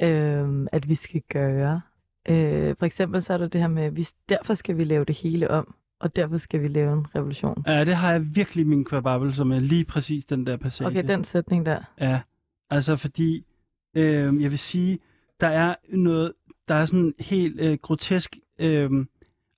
øh, 0.00 0.66
at 0.72 0.88
vi 0.88 0.94
skal 0.94 1.22
gøre? 1.32 1.80
Øh, 2.28 2.74
for 2.78 2.86
eksempel 2.86 3.22
så 3.22 3.32
er 3.32 3.38
der 3.38 3.48
det 3.48 3.60
her 3.60 3.68
med, 3.68 3.82
at 3.82 4.12
derfor 4.28 4.54
skal 4.54 4.78
vi 4.78 4.84
lave 4.84 5.04
det 5.04 5.14
hele 5.16 5.50
om, 5.50 5.74
og 6.00 6.16
derfor 6.16 6.36
skal 6.36 6.62
vi 6.62 6.68
lave 6.68 6.92
en 6.92 7.06
revolution. 7.14 7.64
Ja, 7.66 7.84
det 7.84 7.96
har 7.96 8.12
jeg 8.12 8.36
virkelig 8.36 8.66
min 8.66 8.84
kvababel, 8.84 9.46
med 9.46 9.60
lige 9.60 9.84
præcis 9.84 10.24
den 10.24 10.46
der 10.46 10.56
passage. 10.56 10.88
Okay, 10.88 11.08
den 11.08 11.24
sætning 11.24 11.66
der. 11.66 11.80
Ja, 12.00 12.20
altså 12.70 12.96
fordi, 12.96 13.44
øh, 13.96 14.42
jeg 14.42 14.50
vil 14.50 14.58
sige, 14.58 14.98
der 15.40 15.48
er 15.48 15.74
noget, 15.88 16.32
der 16.68 16.74
er 16.74 16.86
sådan 16.86 17.14
helt 17.20 17.60
øh, 17.60 17.78
grotesk 17.82 18.36
øh, 18.58 18.90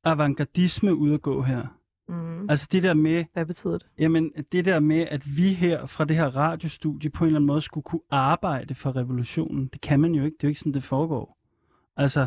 avantgardisme 0.04 0.94
ude 0.94 1.14
at 1.14 1.22
gå 1.22 1.42
her. 1.42 1.66
Mm. 2.08 2.50
Altså 2.50 2.68
det 2.72 2.82
der 2.82 2.94
med, 2.94 3.24
Hvad 3.32 3.46
betyder 3.46 3.72
det? 3.78 3.86
jamen, 3.98 4.32
det 4.52 4.64
der 4.64 4.80
med, 4.80 5.06
at 5.10 5.36
vi 5.36 5.52
her 5.52 5.86
fra 5.86 6.04
det 6.04 6.16
her 6.16 6.36
radiostudie 6.36 7.10
på 7.10 7.24
en 7.24 7.26
eller 7.26 7.38
anden 7.38 7.46
måde 7.46 7.60
skulle 7.60 7.84
kunne 7.84 8.00
arbejde 8.10 8.74
for 8.74 8.96
revolutionen, 8.96 9.66
det 9.66 9.80
kan 9.80 10.00
man 10.00 10.14
jo 10.14 10.24
ikke. 10.24 10.34
Det 10.34 10.44
er 10.44 10.48
jo 10.48 10.50
ikke 10.50 10.60
sådan, 10.60 10.74
det 10.74 10.82
foregår. 10.82 11.38
Altså, 11.96 12.26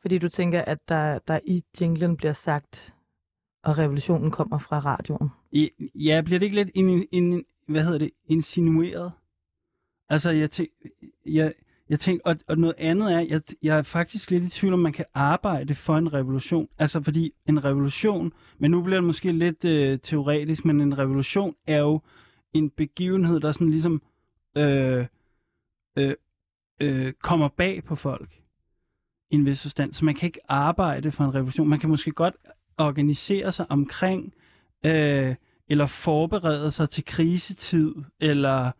Fordi 0.00 0.18
du 0.18 0.28
tænker, 0.28 0.62
at 0.62 0.78
der, 0.88 1.18
der 1.18 1.40
i 1.44 1.64
jinglen 1.80 2.16
bliver 2.16 2.32
sagt, 2.32 2.94
og 3.66 3.78
revolutionen 3.78 4.30
kommer 4.30 4.58
fra 4.58 4.78
radioen. 4.78 5.30
i, 5.52 5.70
ja, 5.94 6.22
bliver 6.24 6.38
det 6.38 6.46
ikke 6.46 6.56
lidt 6.56 6.70
in, 6.74 7.06
in, 7.12 7.44
hvad 7.68 7.82
hedder 7.84 7.98
det, 7.98 8.10
insinueret? 8.26 9.12
Altså, 10.08 10.30
jeg, 10.30 10.50
tæ, 10.50 10.64
jeg, 11.26 11.52
jeg 11.88 12.00
tænker, 12.00 12.22
og, 12.24 12.36
og 12.48 12.58
noget 12.58 12.74
andet 12.78 13.12
er, 13.12 13.18
jeg, 13.20 13.40
jeg 13.62 13.78
er 13.78 13.82
faktisk 13.82 14.30
lidt 14.30 14.44
i 14.44 14.48
tvivl 14.48 14.72
om, 14.72 14.78
man 14.78 14.92
kan 14.92 15.04
arbejde 15.14 15.74
for 15.74 15.96
en 15.96 16.12
revolution. 16.12 16.68
Altså, 16.78 17.02
fordi 17.02 17.32
en 17.46 17.64
revolution, 17.64 18.32
men 18.58 18.70
nu 18.70 18.82
bliver 18.82 18.96
det 18.96 19.04
måske 19.04 19.32
lidt 19.32 19.64
øh, 19.64 19.98
teoretisk, 20.02 20.64
men 20.64 20.80
en 20.80 20.98
revolution 20.98 21.54
er 21.66 21.78
jo 21.78 22.00
en 22.52 22.70
begivenhed, 22.70 23.40
der 23.40 23.52
sådan 23.52 23.70
ligesom 23.70 24.02
øh, 24.56 25.06
øh, 25.96 26.14
øh, 26.80 27.12
kommer 27.12 27.48
bag 27.48 27.84
på 27.84 27.96
folk 27.96 28.42
i 29.30 29.34
en 29.34 29.46
vis 29.46 29.62
forstand. 29.62 29.92
Så 29.92 30.04
man 30.04 30.14
kan 30.14 30.26
ikke 30.26 30.50
arbejde 30.50 31.12
for 31.12 31.24
en 31.24 31.34
revolution. 31.34 31.68
Man 31.68 31.80
kan 31.80 31.90
måske 31.90 32.10
godt 32.10 32.34
organisere 32.78 33.52
sig 33.52 33.66
omkring, 33.70 34.34
øh, 34.84 35.34
eller 35.68 35.86
forberede 35.86 36.70
sig 36.70 36.88
til 36.88 37.04
krisetid, 37.04 37.94
eller 38.20 38.70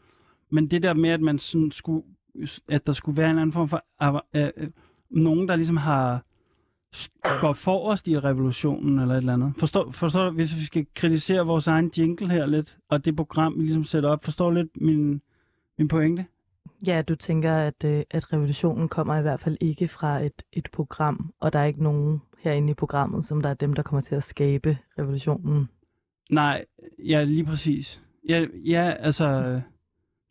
men 0.50 0.70
det 0.70 0.82
der 0.82 0.94
med, 0.94 1.10
at 1.10 1.20
man 1.20 1.38
sådan 1.38 1.70
skulle, 1.70 2.02
at 2.68 2.86
der 2.86 2.92
skulle 2.92 3.16
være 3.16 3.30
en 3.30 3.38
anden 3.38 3.52
form 3.52 3.68
for 3.68 3.84
øh, 4.34 4.50
øh, 4.56 4.70
nogen, 5.10 5.48
der 5.48 5.56
ligesom 5.56 5.76
har 5.76 6.22
går 7.40 7.52
forrest 7.52 8.08
i 8.08 8.18
revolutionen 8.18 8.98
eller 8.98 9.14
et 9.14 9.18
eller 9.18 9.32
andet. 9.32 9.52
Forstår, 9.58 9.90
forstår 9.90 10.24
du, 10.24 10.30
hvis 10.30 10.56
vi 10.56 10.64
skal 10.64 10.86
kritisere 10.94 11.46
vores 11.46 11.66
egen 11.66 11.92
jingle 11.98 12.30
her 12.30 12.46
lidt, 12.46 12.78
og 12.88 13.04
det 13.04 13.16
program, 13.16 13.54
vi 13.56 13.62
ligesom 13.62 13.84
sætter 13.84 14.08
op, 14.08 14.24
forstår 14.24 14.50
lidt 14.50 14.80
min, 14.80 15.20
min 15.78 15.88
pointe? 15.88 16.26
Ja, 16.86 17.02
du 17.02 17.14
tænker, 17.14 17.54
at, 17.54 17.84
øh, 17.84 18.02
at 18.10 18.32
revolutionen 18.32 18.88
kommer 18.88 19.18
i 19.18 19.22
hvert 19.22 19.40
fald 19.40 19.56
ikke 19.60 19.88
fra 19.88 20.20
et, 20.20 20.42
et 20.52 20.68
program, 20.72 21.32
og 21.40 21.52
der 21.52 21.58
er 21.58 21.64
ikke 21.64 21.82
nogen 21.82 22.22
herinde 22.50 22.70
i 22.70 22.74
programmet, 22.74 23.24
som 23.24 23.42
der 23.42 23.50
er 23.50 23.54
dem, 23.54 23.74
der 23.74 23.82
kommer 23.82 24.00
til 24.00 24.14
at 24.14 24.22
skabe 24.22 24.78
revolutionen. 24.98 25.68
Nej, 26.30 26.64
ja, 26.98 27.24
lige 27.24 27.44
præcis. 27.44 28.02
Ja, 28.28 28.46
ja 28.64 28.90
altså... 28.90 29.60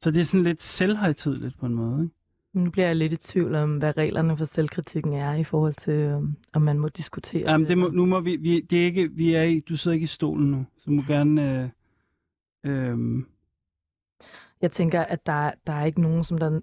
Så 0.01 0.11
det 0.11 0.20
er 0.20 0.24
sådan 0.24 0.43
lidt 0.43 0.61
selvhøjtidligt 0.61 1.57
på 1.59 1.66
en 1.66 1.74
måde, 1.74 2.03
ikke? 2.03 2.16
Nu 2.55 2.70
bliver 2.70 2.88
jeg 2.88 2.95
lidt 2.95 3.13
i 3.13 3.18
tvivl 3.18 3.55
om, 3.55 3.78
hvad 3.78 3.97
reglerne 3.97 4.38
for 4.38 4.45
selvkritikken 4.45 5.13
er 5.13 5.34
i 5.36 5.43
forhold 5.43 5.74
til, 5.74 5.93
øhm, 5.93 6.36
om 6.53 6.61
man 6.61 6.80
må 6.80 6.89
diskutere. 6.89 7.51
Jamen, 7.51 7.68
det 7.68 7.78
må, 7.78 7.88
nu 7.89 8.05
må 8.05 8.20
vi, 8.20 8.36
vi, 8.36 8.61
det 8.61 8.82
er 8.82 8.86
ikke, 8.86 9.11
vi 9.11 9.34
er 9.34 9.43
i, 9.43 9.59
du 9.59 9.78
sidder 9.78 9.93
ikke 9.93 10.03
i 10.03 10.07
stolen 10.07 10.51
nu, 10.51 10.66
så 10.78 10.84
du 10.86 10.91
må 10.91 11.03
gerne, 11.07 11.72
øh, 12.63 12.72
øh, 12.72 13.24
jeg 14.66 14.72
tænker, 14.72 15.01
at 15.01 15.26
der, 15.26 15.51
der 15.68 15.74
er 15.74 15.86
ikke 15.86 16.01
nogen, 16.01 16.24
som 16.24 16.38
der, 16.38 16.59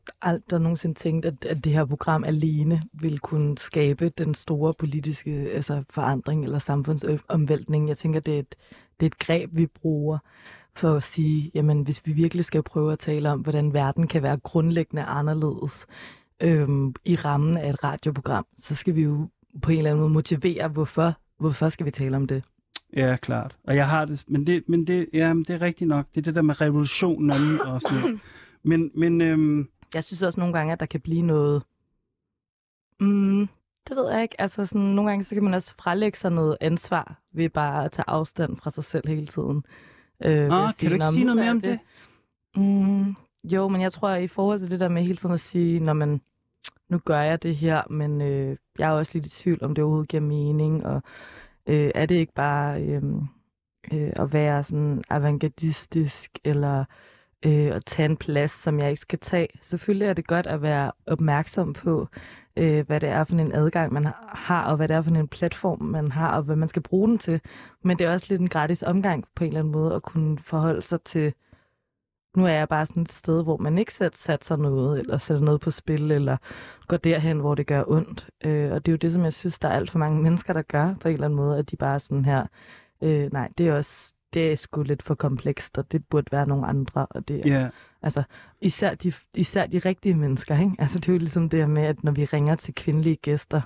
der 0.51 0.59
nogensinde 0.59 0.95
tænkt, 0.95 1.27
at, 1.27 1.45
at 1.45 1.65
det 1.65 1.73
her 1.73 1.85
program 1.85 2.25
alene 2.25 2.83
vil 2.93 3.19
kunne 3.19 3.59
skabe 3.59 4.09
den 4.09 4.35
store 4.35 4.75
politiske 4.75 5.31
altså 5.31 5.85
forandring 5.91 6.45
eller 6.45 6.59
samfundsomvæltning. 6.59 7.89
Jeg 7.89 7.99
tænker, 7.99 8.21
det 8.21 8.35
er, 8.35 8.39
et, 8.39 8.55
det 9.01 9.07
er 9.07 9.11
et 9.11 9.19
greb, 9.19 9.51
vi 9.53 9.67
bruger 9.67 10.19
for 10.75 10.95
at 10.95 11.03
sige, 11.03 11.51
jamen 11.55 11.83
hvis 11.83 12.07
vi 12.07 12.13
virkelig 12.13 12.45
skal 12.45 12.63
prøve 12.63 12.93
at 12.93 12.99
tale 12.99 13.31
om, 13.31 13.41
hvordan 13.41 13.73
verden 13.73 14.07
kan 14.07 14.23
være 14.23 14.37
grundlæggende 14.37 15.03
anderledes 15.03 15.87
øhm, 16.41 16.95
i 17.05 17.15
rammen 17.15 17.57
af 17.57 17.71
et 17.71 17.85
radioprogram, 17.85 18.47
så 18.59 18.75
skal 18.75 18.95
vi 18.95 19.03
jo 19.03 19.29
på 19.63 19.71
en 19.71 19.79
eller 19.79 19.91
anden 19.91 20.01
måde 20.01 20.13
motivere, 20.13 20.69
hvorfor, 20.69 21.15
hvorfor 21.39 21.69
skal 21.69 21.87
vi 21.87 21.91
tale 21.91 22.17
om 22.17 22.27
det. 22.27 22.43
Ja, 22.97 23.17
klart. 23.17 23.57
Og 23.65 23.77
jeg 23.77 23.89
har 23.89 24.05
det, 24.05 24.25
men 24.29 24.47
det, 24.47 24.69
men 24.69 24.87
det, 24.87 25.09
ja, 25.13 25.33
men 25.35 25.45
det 25.45 25.51
er 25.55 25.61
rigtigt 25.63 25.89
nok. 25.89 26.07
Det 26.15 26.21
er 26.21 26.23
det 26.23 26.35
der 26.35 26.43
med 26.43 26.61
revolutionen 26.61 27.31
og 27.67 27.81
sådan 27.81 27.99
noget. 28.01 28.21
Men, 28.63 28.91
men 28.95 29.21
øhm, 29.21 29.69
Jeg 29.95 30.05
synes 30.05 30.23
også 30.23 30.41
nogle 30.41 30.55
gange, 30.59 30.73
at 30.73 30.81
der 30.81 30.87
kan 30.87 31.01
blive 31.01 31.23
noget... 31.23 31.63
Mm, 33.01 33.49
det 33.89 33.97
ved 33.97 34.11
jeg 34.13 34.23
ikke. 34.23 34.41
Altså 34.41 34.67
sådan, 34.67 34.81
nogle 34.81 35.11
gange 35.11 35.25
så 35.25 35.35
kan 35.35 35.45
man 35.45 35.55
også 35.55 35.75
frelægge 35.75 36.19
sig 36.19 36.33
noget 36.33 36.57
ansvar 36.61 37.21
ved 37.33 37.49
bare 37.49 37.85
at 37.85 37.93
tage 37.93 38.05
afstand 38.09 38.57
fra 38.57 38.71
sig 38.71 38.85
selv 38.85 39.09
hele 39.09 39.27
tiden. 39.27 39.65
Øh, 40.25 40.49
ah, 40.51 40.75
kan 40.79 40.89
du 40.89 40.95
ikke 40.95 41.05
"Nå, 41.05 41.11
sige 41.13 41.25
noget 41.25 41.39
er 41.39 41.43
mere 41.43 41.51
om 41.51 41.61
det? 41.61 41.79
Mm, 42.57 43.15
jo, 43.53 43.69
men 43.69 43.81
jeg 43.81 43.93
tror, 43.93 44.09
at 44.09 44.23
i 44.23 44.27
forhold 44.29 44.59
til 44.61 44.71
det 44.71 44.81
der 44.81 44.89
med 44.89 45.03
hele 45.03 45.17
tiden 45.17 45.35
at 45.35 45.41
sige, 45.41 45.81
når 45.81 45.93
man, 45.93 46.21
nu 46.89 46.99
gør 46.99 47.21
jeg 47.21 47.43
det 47.43 47.57
her, 47.57 47.83
men 47.91 48.21
øh, 48.21 48.57
jeg 48.79 48.89
er 48.89 48.93
også 48.93 49.11
lidt 49.15 49.27
i 49.27 49.31
tvivl, 49.31 49.65
om 49.65 49.75
det 49.75 49.85
overhovedet 49.85 50.09
giver 50.09 50.21
mening, 50.23 50.87
og 50.87 51.03
øh, 51.67 51.91
er 51.95 52.07
det 52.07 52.15
ikke 52.15 52.35
bare 52.35 52.83
øh, 52.83 53.03
øh, 53.93 54.13
at 54.17 54.33
være 54.33 54.63
sådan 54.63 55.03
avantgardistisk, 55.11 56.39
eller 56.45 56.85
øh, 57.47 57.77
at 57.77 57.85
tage 57.85 58.09
en 58.09 58.17
plads, 58.17 58.51
som 58.51 58.79
jeg 58.79 58.91
ikke 58.91 59.01
skal 59.01 59.19
tage. 59.19 59.49
Selvfølgelig 59.63 60.07
er 60.07 60.13
det 60.13 60.27
godt 60.27 60.47
at 60.47 60.63
være 60.63 60.93
opmærksom 61.07 61.73
på, 61.73 62.09
øh, 62.57 62.87
hvad 62.87 63.01
det 63.01 63.09
er 63.09 63.25
for 63.25 63.35
en 63.35 63.55
adgang, 63.55 63.93
man 63.93 64.07
har, 64.29 64.65
og 64.65 64.77
hvad 64.77 64.89
det 64.89 64.97
er 64.97 65.03
for 65.03 65.11
en 65.11 65.29
platform, 65.29 65.83
man 65.83 66.13
har, 66.13 66.37
og 66.37 66.43
hvad 66.43 66.57
man 66.57 66.69
skal 66.69 66.83
bruge 66.83 67.09
den 67.09 67.19
til. 67.19 67.41
Men 67.83 67.99
det 67.99 68.07
er 68.07 68.13
også 68.13 68.27
lidt 68.29 68.41
en 68.41 68.49
gratis 68.49 68.83
omgang 68.83 69.25
på 69.35 69.45
en 69.45 69.49
eller 69.49 69.61
anden 69.61 69.73
måde 69.73 69.95
at 69.95 70.03
kunne 70.03 70.39
forholde 70.39 70.83
sig 70.83 71.03
til, 71.03 71.35
nu 72.37 72.45
er 72.47 72.51
jeg 72.53 72.69
bare 72.69 72.87
sådan 72.87 73.03
et 73.03 73.13
sted, 73.13 73.43
hvor 73.43 73.57
man 73.57 73.79
ikke 73.79 73.95
sæt, 73.95 74.17
satser 74.17 74.57
noget, 74.57 74.99
eller 75.01 75.19
sætter 75.19 75.45
noget 75.45 75.61
på 75.61 75.71
spil, 75.71 76.11
eller 76.11 76.37
går 76.89 76.97
derhen, 76.97 77.39
hvor 77.39 77.55
det 77.55 77.67
gør 77.67 77.85
ondt. 77.87 78.29
Øh, 78.45 78.73
og 78.73 78.87
det 78.87 78.93
er 78.93 78.93
jo 78.93 78.97
det, 78.97 79.13
som 79.13 79.25
jeg 79.25 79.33
synes, 79.33 79.59
der 79.59 79.69
er 79.69 79.73
alt 79.73 79.91
for 79.91 79.99
mange 79.99 80.23
mennesker, 80.23 80.53
der 80.53 80.63
gør 80.63 80.95
på 81.01 81.09
en 81.09 81.15
eller 81.15 81.25
anden 81.25 81.37
måde, 81.37 81.59
at 81.59 81.71
de 81.71 81.77
bare 81.77 81.95
er 81.95 81.99
sådan 81.99 82.25
her, 82.25 82.47
øh, 83.03 83.33
nej, 83.33 83.49
det 83.59 83.69
er 83.69 83.75
også, 83.75 84.15
det 84.35 84.53
er 84.53 84.57
sgu 84.57 84.83
lidt 84.83 85.03
for 85.03 85.15
komplekst, 85.15 85.79
og 85.79 85.93
det 85.93 86.05
burde 86.11 86.33
være 86.33 86.47
nogle 86.47 86.67
andre, 86.67 87.07
og 87.11 87.29
det 87.29 87.47
er, 87.47 87.61
Ja, 87.61 87.69
Altså, 88.05 88.23
især 88.61 88.95
de, 88.95 89.13
især 89.35 89.67
de 89.67 89.79
rigtige 89.79 90.15
mennesker, 90.15 90.59
ikke? 90.61 90.73
Altså, 90.79 90.99
det 90.99 91.09
er 91.09 91.13
jo 91.13 91.19
ligesom 91.19 91.49
det 91.49 91.59
her 91.61 91.67
med, 91.67 91.83
at 91.83 92.05
når 92.05 92.13
vi 92.13 92.25
ringer 92.25 92.55
til 92.55 92.75
kvindelige 92.75 93.17
gæster, 93.17 93.61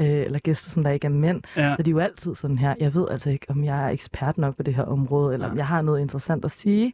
øh, 0.00 0.06
eller 0.06 0.38
gæster, 0.38 0.70
som 0.70 0.82
der 0.84 0.90
ikke 0.90 1.04
er 1.04 1.10
mænd, 1.10 1.42
ja. 1.56 1.62
så 1.62 1.76
er 1.78 1.82
de 1.82 1.90
jo 1.90 1.98
altid 1.98 2.34
sådan 2.34 2.58
her, 2.58 2.74
jeg 2.80 2.94
ved 2.94 3.06
altså 3.10 3.30
ikke, 3.30 3.46
om 3.50 3.64
jeg 3.64 3.84
er 3.84 3.88
ekspert 3.88 4.38
nok 4.38 4.56
på 4.56 4.62
det 4.62 4.74
her 4.74 4.82
område, 4.84 5.34
eller 5.34 5.46
om 5.46 5.52
Ja. 5.52 5.58
jeg 5.58 5.66
har 5.66 5.82
noget 5.82 6.00
interessant 6.00 6.44
at 6.44 6.50
sige. 6.50 6.92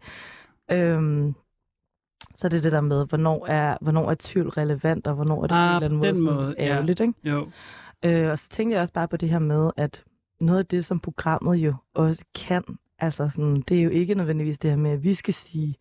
Øhm, 0.71 1.35
så 2.35 2.49
det 2.49 2.57
er 2.57 2.61
det 2.63 2.73
der 2.73 2.81
med, 2.81 3.07
hvornår 3.07 3.47
er, 3.47 3.77
hvornår 3.81 4.11
er 4.11 4.15
tvivl 4.19 4.49
relevant, 4.49 5.07
og 5.07 5.15
hvornår 5.15 5.43
er 5.43 5.47
det 5.47 5.55
Ah, 5.55 5.81
på 5.81 5.87
en 5.87 5.93
eller 5.93 5.99
anden 5.99 5.99
måde, 5.99 6.15
sådan 6.15 6.35
måde, 6.47 6.55
ja. 6.59 6.65
ærgerligt, 6.65 7.01
ikke? 7.01 7.15
Jo. 7.25 7.49
Øh, 8.05 8.31
og 8.31 8.39
så 8.39 8.49
tænkte 8.49 8.75
jeg 8.75 8.81
også 8.81 8.93
bare 8.95 9.09
på 9.09 9.17
det 9.17 9.29
her 9.29 9.39
med, 9.39 9.71
at 9.77 10.05
noget 10.41 10.59
af 10.59 10.67
det, 10.67 10.85
som 10.85 11.01
programmet 11.01 11.57
jo 11.57 11.75
også 11.95 12.25
kan, 12.35 12.65
altså 12.99 13.29
sådan, 13.29 13.61
det 13.69 13.79
er 13.79 13.83
jo 13.83 13.91
ikke 13.91 14.15
nødvendigvis 14.15 14.59
det 14.59 14.71
her 14.71 14.79
med, 14.79 14.91
at 14.91 15.05
vi 15.05 15.15
skal 15.15 15.35
sige, 15.35 15.75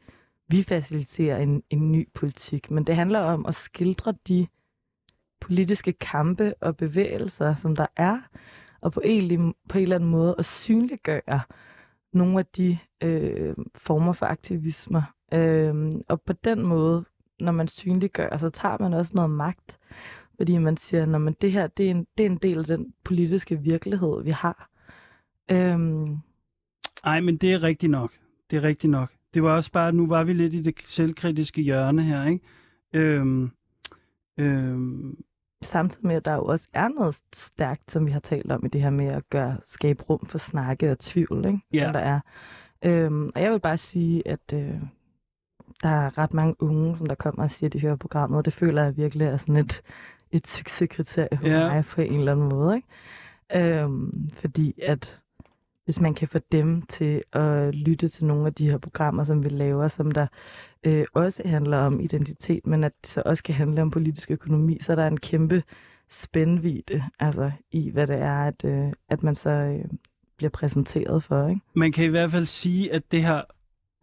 vi 0.47 0.63
faciliterer 0.63 1.37
en, 1.37 1.63
en 1.69 1.91
ny 1.91 2.09
politik, 2.13 2.71
men 2.71 2.83
det 2.83 2.95
handler 2.95 3.19
om 3.19 3.45
at 3.45 3.55
skildre 3.55 4.13
de 4.27 4.47
politiske 5.41 5.93
kampe 5.93 6.53
og 6.61 6.77
bevægelser, 6.77 7.55
som 7.55 7.75
der 7.75 7.85
er, 7.95 8.19
og 8.81 8.91
på 8.91 9.01
en, 9.03 9.53
på 9.69 9.77
en 9.77 9.81
eller 9.83 9.95
anden 9.95 10.09
måde 10.09 10.35
at 10.37 10.45
synliggøre 10.45 11.39
nogle 12.17 12.39
af 12.39 12.45
de 12.45 12.77
øh, 13.03 13.55
former 13.75 14.13
for 14.13 14.25
aktivismer. 14.25 15.01
Øh, 15.33 15.95
og 16.07 16.21
på 16.21 16.33
den 16.33 16.61
måde, 16.61 17.05
når 17.39 17.51
man 17.51 17.67
synliggør, 17.67 18.37
så 18.37 18.49
tager 18.49 18.77
man 18.79 18.93
også 18.93 19.11
noget 19.15 19.29
magt, 19.29 19.79
fordi 20.37 20.57
man 20.57 20.77
siger, 20.77 21.03
at 21.03 21.21
man, 21.21 21.35
det 21.41 21.51
her 21.51 21.67
det 21.67 21.85
er, 21.85 21.91
en, 21.91 22.07
det 22.17 22.25
er 22.25 22.29
en 22.29 22.37
del 22.37 22.59
af 22.59 22.65
den 22.65 22.93
politiske 23.03 23.55
virkelighed, 23.59 24.23
vi 24.23 24.31
har. 24.31 24.69
Øhm, 25.51 26.17
Ej, 27.03 27.19
men 27.19 27.37
det 27.37 27.53
er 27.53 27.63
rigtigt 27.63 27.91
nok. 27.91 28.11
Det 28.51 28.57
er 28.57 28.63
rigtigt 28.63 28.91
nok. 28.91 29.11
Det 29.33 29.43
var 29.43 29.55
også 29.55 29.71
bare, 29.71 29.91
nu 29.91 30.07
var 30.07 30.23
vi 30.23 30.33
lidt 30.33 30.53
i 30.53 30.61
det 30.61 30.75
selvkritiske 30.85 31.61
hjørne 31.61 32.03
her, 32.03 32.25
ikke? 32.25 32.45
Øhm, 32.93 33.51
øhm, 34.37 35.17
samtidig 35.63 36.07
med, 36.07 36.15
at 36.15 36.25
der 36.25 36.33
jo 36.33 36.45
også 36.45 36.67
er 36.73 36.87
noget 36.87 37.19
stærkt, 37.33 37.91
som 37.91 38.05
vi 38.05 38.11
har 38.11 38.19
talt 38.19 38.51
om 38.51 38.65
i 38.65 38.67
det 38.69 38.81
her 38.81 38.89
med 38.89 39.05
at 39.07 39.29
gøre, 39.29 39.57
skabe 39.65 40.03
rum 40.03 40.25
for 40.25 40.37
snakke 40.37 40.91
og 40.91 40.99
tvivl, 40.99 41.45
ikke? 41.45 41.59
Som 41.85 41.93
der 41.93 41.99
er. 41.99 42.19
Øhm, 42.85 43.29
og 43.35 43.41
jeg 43.41 43.51
vil 43.51 43.59
bare 43.59 43.77
sige, 43.77 44.27
at 44.27 44.53
øh, 44.53 44.81
der 45.83 45.89
er 45.89 46.17
ret 46.17 46.33
mange 46.33 46.55
unge, 46.59 46.95
som 46.97 47.07
der 47.07 47.15
kommer 47.15 47.43
og 47.43 47.51
siger, 47.51 47.69
at 47.69 47.73
de 47.73 47.81
hører 47.81 47.95
programmet, 47.95 48.37
og 48.37 48.45
det 48.45 48.53
føler 48.53 48.83
jeg 48.83 48.97
virkelig 48.97 49.27
er 49.27 49.37
sådan 49.37 49.55
et, 49.55 49.81
et 50.31 50.47
succeskriterie 50.47 51.37
for 51.37 51.47
Ja. 51.47 51.67
mig 51.73 51.85
på 51.85 52.01
en 52.01 52.19
eller 52.19 52.31
anden 52.31 52.49
måde. 52.49 52.75
Ikke? 52.75 52.87
Øhm, 53.83 54.29
fordi 54.33 54.79
at 54.83 55.19
hvis 55.87 56.01
man 56.01 56.13
kan 56.13 56.27
få 56.27 56.39
dem 56.51 56.81
til 56.81 57.21
at 57.33 57.75
lytte 57.75 58.07
til 58.07 58.25
nogle 58.25 58.47
af 58.47 58.53
de 58.53 58.69
her 58.69 58.77
programmer, 58.77 59.23
som 59.23 59.43
vi 59.43 59.49
laver, 59.49 59.87
som 59.87 60.11
der 60.11 60.27
øh, 60.83 61.05
også 61.13 61.41
handler 61.45 61.77
om 61.77 61.99
identitet, 61.99 62.67
men 62.67 62.83
at 62.83 62.91
det 63.01 63.09
så 63.09 63.21
også 63.25 63.43
kan 63.43 63.55
handle 63.55 63.81
om 63.81 63.91
politisk 63.91 64.31
økonomi, 64.31 64.77
så 64.81 64.95
der 64.95 65.03
er 65.03 65.07
en 65.07 65.19
kæmpe 65.19 65.63
spændvidde 66.09 67.03
altså, 67.19 67.51
i, 67.71 67.89
hvad 67.89 68.07
det 68.07 68.15
er, 68.15 68.39
at, 68.39 68.65
øh, 68.65 68.93
at 69.09 69.23
man 69.23 69.35
så 69.35 69.49
øh, 69.49 69.85
bliver 70.37 70.49
præsenteret 70.49 71.23
for. 71.23 71.47
Ikke? 71.47 71.61
man 71.73 71.91
kan 71.91 72.05
i 72.05 72.07
hvert 72.07 72.31
fald 72.31 72.45
sige, 72.45 72.93
at 72.93 73.11
det 73.11 73.23
her 73.23 73.41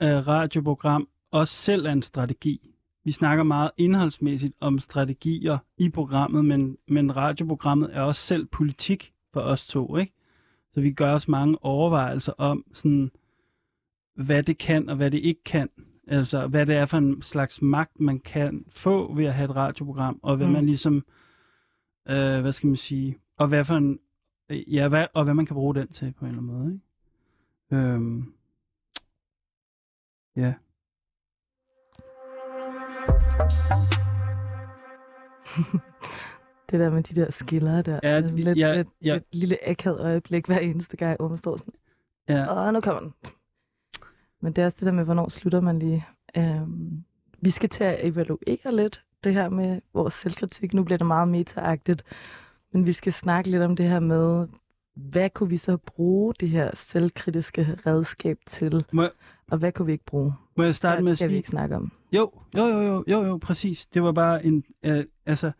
øh, 0.02 0.26
radioprogram 0.26 1.08
også 1.32 1.54
selv 1.54 1.86
er 1.86 1.92
en 1.92 2.02
strategi. 2.02 2.70
Vi 3.04 3.10
snakker 3.10 3.44
meget 3.44 3.70
indholdsmæssigt 3.76 4.54
om 4.60 4.78
strategier 4.78 5.58
i 5.78 5.88
programmet, 5.88 6.44
men, 6.44 6.76
men 6.88 7.16
radioprogrammet 7.16 7.90
er 7.92 8.00
også 8.00 8.22
selv 8.22 8.46
politik 8.46 9.12
for 9.32 9.40
os 9.40 9.66
to, 9.66 9.96
ikke? 9.96 10.13
Så 10.74 10.80
vi 10.80 10.92
gør 10.92 11.14
os 11.14 11.28
mange 11.28 11.64
overvejelser 11.64 12.32
om, 12.38 12.64
sådan, 12.72 13.10
hvad 14.14 14.42
det 14.42 14.58
kan 14.58 14.88
og 14.88 14.96
hvad 14.96 15.10
det 15.10 15.18
ikke 15.18 15.44
kan. 15.44 15.68
Altså, 16.06 16.46
hvad 16.46 16.66
det 16.66 16.76
er 16.76 16.86
for 16.86 16.98
en 16.98 17.22
slags 17.22 17.62
magt, 17.62 18.00
man 18.00 18.20
kan 18.20 18.64
få 18.68 19.14
ved 19.14 19.24
at 19.24 19.34
have 19.34 19.50
et 19.50 19.56
radioprogram, 19.56 20.20
og 20.22 20.36
hvad 20.36 20.46
mm. 20.46 20.52
man 20.52 20.66
ligesom, 20.66 21.04
øh, 22.08 22.40
hvad 22.40 22.52
skal 22.52 22.66
man 22.66 22.76
sige, 22.76 23.18
og 23.36 23.48
hvad 23.48 23.64
for 23.64 23.74
en, 23.74 23.98
ja, 24.50 24.88
hvad, 24.88 25.06
og 25.14 25.24
hvad 25.24 25.34
man 25.34 25.46
kan 25.46 25.54
bruge 25.54 25.74
den 25.74 25.88
til 25.88 26.12
på 26.12 26.24
en 26.24 26.30
eller 26.30 26.42
anden 26.42 26.58
måde. 26.58 26.72
Ikke? 26.72 26.84
Øhm, 27.76 28.34
ja. 30.36 30.54
det 36.70 36.80
der 36.80 36.90
med 36.90 37.02
de 37.02 37.20
der 37.20 37.30
skiller 37.30 37.82
der. 37.82 38.00
Ja, 38.02 38.20
det, 38.20 38.30
lidt, 38.30 38.58
ja, 38.58 38.74
lidt, 38.76 38.88
ja. 39.02 39.12
lidt 39.14 39.34
lille 39.34 39.68
akavet 39.68 40.00
øjeblik 40.00 40.46
hver 40.46 40.58
eneste 40.58 40.96
gang, 40.96 41.16
hvor 41.18 41.28
man 41.28 41.38
står 41.38 41.56
sådan, 41.56 41.74
Ja. 42.28 42.66
åh, 42.68 42.72
nu 42.74 42.80
kommer 42.80 43.00
den. 43.00 43.14
Men 44.40 44.52
det 44.52 44.62
er 44.62 44.66
også 44.66 44.76
det 44.80 44.86
der 44.86 44.92
med, 44.92 45.04
hvornår 45.04 45.28
slutter 45.28 45.60
man 45.60 45.78
lige. 45.78 46.06
Øhm, 46.36 47.04
vi 47.40 47.50
skal 47.50 47.68
til 47.68 47.84
at 47.84 48.06
evaluere 48.06 48.72
lidt 48.76 49.02
det 49.24 49.34
her 49.34 49.48
med 49.48 49.80
vores 49.94 50.14
selvkritik. 50.14 50.74
Nu 50.74 50.84
bliver 50.84 50.98
det 50.98 51.06
meget 51.06 51.28
metaagtigt, 51.28 52.02
men 52.72 52.86
vi 52.86 52.92
skal 52.92 53.12
snakke 53.12 53.50
lidt 53.50 53.62
om 53.62 53.76
det 53.76 53.88
her 53.88 54.00
med, 54.00 54.48
hvad 54.94 55.30
kunne 55.30 55.48
vi 55.48 55.56
så 55.56 55.76
bruge 55.76 56.34
det 56.40 56.48
her 56.48 56.70
selvkritiske 56.74 57.78
redskab 57.86 58.38
til, 58.46 58.84
Må, 58.92 59.02
jeg- 59.02 59.10
og 59.50 59.58
hvad 59.58 59.72
kunne 59.72 59.86
vi 59.86 59.92
ikke 59.92 60.04
bruge? 60.04 60.32
må 60.56 60.62
jeg 60.64 60.74
starte 60.74 61.02
med 61.02 61.12
at 61.12 61.18
skal 61.18 61.28
vi 61.28 61.32
sige, 61.32 61.36
ikke 61.36 61.48
snakke 61.48 61.76
om. 61.76 61.92
Jo, 62.12 62.30
jo, 62.56 62.66
jo, 62.66 62.80
jo, 62.82 63.04
jo, 63.08 63.24
jo, 63.24 63.36
præcis. 63.38 63.86
Det 63.86 64.02
var 64.02 64.12
bare 64.12 64.44
en, 64.46 64.64
øh, 64.84 65.04
altså, 65.26 65.52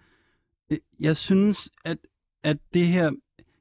Øh, 0.70 0.78
jeg 1.00 1.16
synes, 1.16 1.70
at, 1.84 1.98
at 2.42 2.56
det 2.74 2.86
her, 2.86 3.10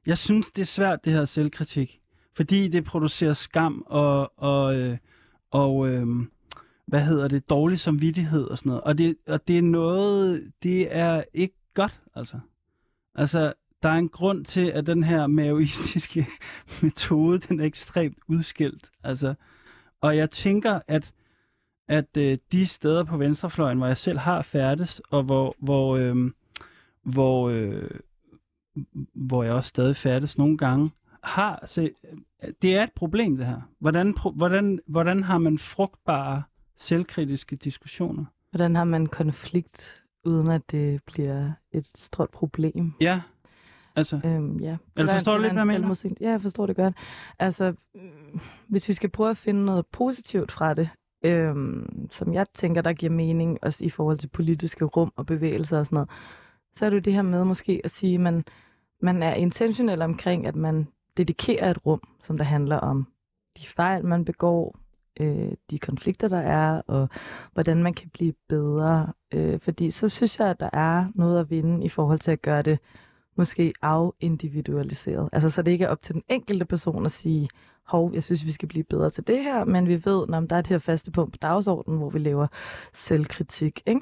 jeg 0.06 0.18
synes, 0.18 0.50
det 0.50 0.62
er 0.62 0.66
svært, 0.66 1.04
det 1.04 1.12
her 1.12 1.24
selvkritik, 1.24 2.00
fordi 2.36 2.68
det 2.68 2.84
producerer 2.84 3.32
skam 3.32 3.84
og, 3.86 4.32
og, 4.36 4.74
øh, 4.74 4.98
og 5.50 5.88
øh, 5.88 6.06
hvad 6.86 7.00
hedder 7.00 7.28
det, 7.28 7.50
dårlig 7.50 7.78
samvittighed 7.78 8.44
og 8.44 8.58
sådan 8.58 8.70
noget. 8.70 8.84
Og 8.84 8.98
det, 8.98 9.16
og 9.26 9.48
det 9.48 9.58
er 9.58 9.62
noget, 9.62 10.52
det 10.62 10.96
er 10.96 11.24
ikke 11.34 11.56
godt, 11.74 12.00
altså. 12.14 12.40
Altså, 13.14 13.52
der 13.82 13.88
er 13.88 13.94
en 13.94 14.08
grund 14.08 14.44
til, 14.44 14.66
at 14.66 14.86
den 14.86 15.04
her 15.04 15.26
maoistiske 15.26 16.26
metode, 16.82 17.38
den 17.38 17.60
er 17.60 17.64
ekstremt 17.64 18.18
udskilt. 18.28 18.90
Altså, 19.04 19.34
og 20.00 20.16
jeg 20.16 20.30
tænker, 20.30 20.80
at 20.88 21.14
at 21.88 22.16
øh, 22.16 22.38
de 22.52 22.66
steder 22.66 23.04
på 23.04 23.16
venstrefløjen, 23.16 23.78
hvor 23.78 23.86
jeg 23.86 23.96
selv 23.96 24.18
har 24.18 24.42
færdes, 24.42 25.00
og 25.10 25.22
hvor, 25.22 25.54
hvor, 25.58 25.96
øh, 25.96 26.30
hvor, 27.04 27.48
øh, 27.48 27.90
hvor 29.14 29.42
jeg 29.42 29.52
også 29.52 29.68
stadig 29.68 29.96
færdes 29.96 30.38
nogle 30.38 30.58
gange, 30.58 30.90
har 31.22 31.62
se, 31.66 31.90
det 32.62 32.76
er 32.76 32.82
et 32.82 32.92
problem 32.92 33.36
det 33.36 33.46
her. 33.46 33.60
Hvordan, 33.78 34.14
pro- 34.18 34.36
hvordan, 34.36 34.80
hvordan 34.86 35.22
har 35.22 35.38
man 35.38 35.58
frugtbare, 35.58 36.42
selvkritiske 36.76 37.56
diskussioner? 37.56 38.24
Hvordan 38.50 38.76
har 38.76 38.84
man 38.84 39.06
konflikt, 39.06 40.02
uden 40.24 40.50
at 40.50 40.70
det 40.70 41.00
bliver 41.06 41.52
et 41.72 41.90
stort 41.94 42.30
problem? 42.30 42.92
Ja, 43.00 43.20
altså, 43.96 44.20
Øhm, 44.24 44.56
ja. 44.60 44.76
Eller 44.96 45.12
forstår 45.12 45.36
du 45.36 45.42
lidt, 45.42 45.52
hvad 45.52 45.60
jeg 45.60 45.66
mener? 45.66 45.78
selvmodsigelse. 45.78 46.24
Ja, 46.24 46.30
jeg 46.30 46.40
forstår 46.42 46.66
det 46.66 46.76
godt. 46.76 46.94
Altså, 47.38 47.74
hvis 48.68 48.88
vi 48.88 48.92
skal 48.92 49.10
prøve 49.10 49.30
at 49.30 49.36
finde 49.36 49.64
noget 49.64 49.86
positivt 49.86 50.52
fra 50.52 50.74
det, 50.74 50.88
øhm, 51.24 52.08
som 52.10 52.34
jeg 52.34 52.46
tænker, 52.54 52.82
der 52.82 52.92
giver 52.92 53.12
mening, 53.12 53.58
også 53.62 53.84
i 53.84 53.88
forhold 53.90 54.18
til 54.18 54.28
politiske 54.28 54.84
rum 54.84 55.12
og 55.16 55.26
bevægelser 55.26 55.78
og 55.78 55.86
sådan 55.86 55.96
noget, 55.96 56.10
så 56.76 56.86
er 56.86 56.90
det 56.90 56.96
jo 56.96 57.00
det 57.00 57.12
her 57.12 57.22
med 57.22 57.44
måske 57.44 57.80
at 57.84 57.90
sige, 57.90 58.14
at 58.14 58.20
man, 58.20 58.44
man 59.00 59.22
er 59.22 59.34
intentionel 59.34 60.02
omkring, 60.02 60.46
at 60.46 60.56
man 60.56 60.88
dedikerer 61.16 61.70
et 61.70 61.86
rum, 61.86 62.00
som 62.22 62.38
der 62.38 62.44
handler 62.44 62.76
om 62.76 63.06
de 63.56 63.66
fejl, 63.66 64.04
man 64.04 64.24
begår, 64.24 64.78
øh, 65.20 65.52
de 65.70 65.78
konflikter, 65.78 66.28
der 66.28 66.38
er, 66.38 66.82
og 66.86 67.08
hvordan 67.52 67.82
man 67.82 67.94
kan 67.94 68.08
blive 68.08 68.32
bedre. 68.48 69.12
Øh, 69.32 69.60
fordi 69.60 69.90
så 69.90 70.08
synes 70.08 70.38
jeg, 70.38 70.48
at 70.48 70.60
der 70.60 70.70
er 70.72 71.06
noget 71.14 71.40
at 71.40 71.50
vinde 71.50 71.86
i 71.86 71.88
forhold 71.88 72.18
til 72.18 72.30
at 72.30 72.42
gøre 72.42 72.62
det 72.62 72.78
måske 73.36 73.72
afindividualiseret. 73.82 75.28
Altså 75.32 75.50
så 75.50 75.62
det 75.62 75.72
ikke 75.72 75.84
er 75.84 75.88
op 75.88 76.02
til 76.02 76.14
den 76.14 76.22
enkelte 76.28 76.64
person 76.64 77.06
at 77.06 77.12
sige, 77.12 77.48
hov, 77.86 78.14
jeg 78.14 78.24
synes, 78.24 78.46
vi 78.46 78.52
skal 78.52 78.68
blive 78.68 78.84
bedre 78.84 79.10
til 79.10 79.26
det 79.26 79.42
her, 79.42 79.64
men 79.64 79.88
vi 79.88 80.04
ved, 80.04 80.26
når 80.26 80.40
der 80.40 80.56
er 80.56 80.60
det 80.60 80.68
her 80.68 80.78
faste 80.78 81.10
punkt 81.10 81.32
på 81.32 81.38
dagsordenen, 81.42 81.98
hvor 81.98 82.10
vi 82.10 82.18
laver 82.18 82.46
selvkritik. 82.92 83.82
Ikke? 83.86 84.00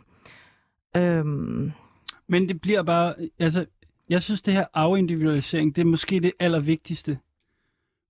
Øhm, 0.96 1.72
men 2.32 2.48
det 2.48 2.60
bliver 2.60 2.82
bare, 2.82 3.14
altså, 3.38 3.66
jeg 4.08 4.22
synes 4.22 4.42
det 4.42 4.54
her 4.54 4.64
afindividualisering, 4.74 5.76
det 5.76 5.82
er 5.82 5.86
måske 5.86 6.20
det 6.20 6.32
allervigtigste. 6.40 7.18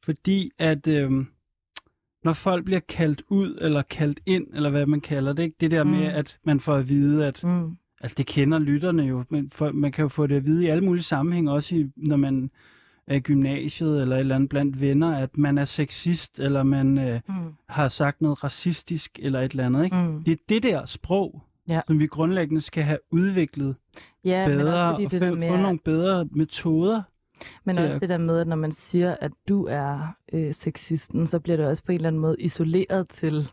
Fordi 0.05 0.51
at, 0.59 0.87
øh, 0.87 1.11
når 2.25 2.33
folk 2.33 2.64
bliver 2.64 2.81
kaldt 2.81 3.23
ud, 3.29 3.59
eller 3.61 3.83
kaldt 3.83 4.20
ind, 4.27 4.47
eller 4.55 4.70
hvad 4.70 4.87
man 4.87 5.01
kalder 5.01 5.33
det, 5.33 5.43
ikke? 5.43 5.57
det 5.61 5.70
der 5.70 5.85
med, 5.85 5.99
Mm. 5.99 6.14
at 6.18 6.39
man 6.45 6.61
får 6.61 6.75
at 6.75 6.89
vide, 6.89 7.27
at 7.27 7.45
mm, 7.45 7.77
Altså, 8.01 8.14
det 8.18 8.27
kender 8.27 8.59
lytterne 8.59 9.03
jo, 9.03 9.25
men 9.31 9.51
for, 9.51 9.73
man 9.73 9.93
kan 9.93 10.03
jo 10.03 10.09
få 10.09 10.27
det 10.27 10.37
at 10.37 10.45
vide 10.47 10.64
i 10.64 10.66
alle 10.68 10.85
mulige 10.85 11.03
sammenhænge, 11.03 11.53
også 11.53 11.75
i, 11.77 11.87
når 11.97 12.16
man 12.16 12.51
er 13.07 13.14
i 13.16 13.20
gymnasiet 13.20 14.01
eller 14.03 14.16
et 14.16 14.20
eller 14.20 14.35
andet 14.35 14.49
blandt 14.49 14.81
venner, 14.81 15.16
at 15.16 15.39
man 15.39 15.59
er 15.59 15.64
sexist, 15.64 16.41
eller 16.41 16.62
man 16.62 16.99
øh, 16.99 17.20
mm, 17.29 17.35
har 17.68 17.89
sagt 17.89 18.20
noget 18.20 18.45
racistisk, 18.45 19.18
eller 19.23 19.41
et 19.41 19.51
eller 19.51 19.66
andet. 19.66 19.85
Ikke? 19.85 19.97
mm. 19.97 20.25
Det 20.25 20.33
er 20.33 20.37
det 20.49 20.62
der 20.62 20.87
sprog, 20.87 21.43
Ja. 21.68 21.81
som 21.87 21.99
vi 21.99 22.07
grundlæggende 22.07 22.61
skal 22.61 22.85
have 22.85 22.99
udviklet 23.11 23.77
Ja, 24.25 24.49
men 24.49 24.59
bedre, 24.59 24.73
også 24.73 24.91
fordi 24.91 25.05
og 25.05 25.12
det 25.12 25.20
der 25.20 25.29
få, 25.31 25.35
med, 25.35 25.49
få 25.49 25.57
nogle 25.57 25.79
bedre 25.79 26.29
metoder. 26.33 27.03
Men 27.64 27.79
også 27.79 27.95
at- 27.95 28.01
det 28.01 28.09
der 28.09 28.18
med, 28.18 28.39
at 28.41 28.47
når 28.47 28.57
man 28.57 28.73
siger, 28.73 29.16
at 29.20 29.33
du 29.49 29.66
er 29.70 30.14
øh, 30.33 30.55
sexisten, 30.55 31.27
så 31.27 31.41
bliver 31.41 31.57
det 31.57 31.66
også 31.66 31.85
på 31.85 31.93
en 31.93 31.97
eller 31.97 32.09
anden 32.09 32.20
måde 32.23 32.37
isoleret 32.39 33.09
til, 33.09 33.51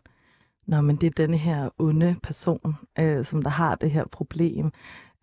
Nå, 0.66 0.80
men 0.80 0.96
det 0.96 1.06
er 1.06 1.10
denne 1.10 1.36
her 1.36 1.68
onde 1.78 2.16
person, 2.22 2.74
øh, 2.98 3.24
som 3.24 3.42
der 3.42 3.50
har 3.50 3.74
det 3.74 3.90
her 3.90 4.04
problem. 4.12 4.70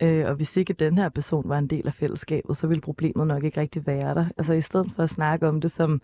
Øh, 0.01 0.25
og 0.27 0.35
hvis 0.35 0.57
ikke 0.57 0.73
den 0.73 0.97
her 0.97 1.09
person 1.09 1.49
var 1.49 1.57
en 1.57 1.67
del 1.67 1.87
af 1.87 1.93
fællesskabet, 1.93 2.57
så 2.57 2.67
ville 2.67 2.81
problemet 2.81 3.27
nok 3.27 3.43
ikke 3.43 3.59
rigtig 3.61 3.87
være 3.87 4.15
der. 4.15 4.25
Altså 4.37 4.53
i 4.53 4.61
stedet 4.61 4.91
for 4.95 5.03
at 5.03 5.09
snakke 5.09 5.47
om 5.47 5.61
det 5.61 5.71
som 5.71 6.01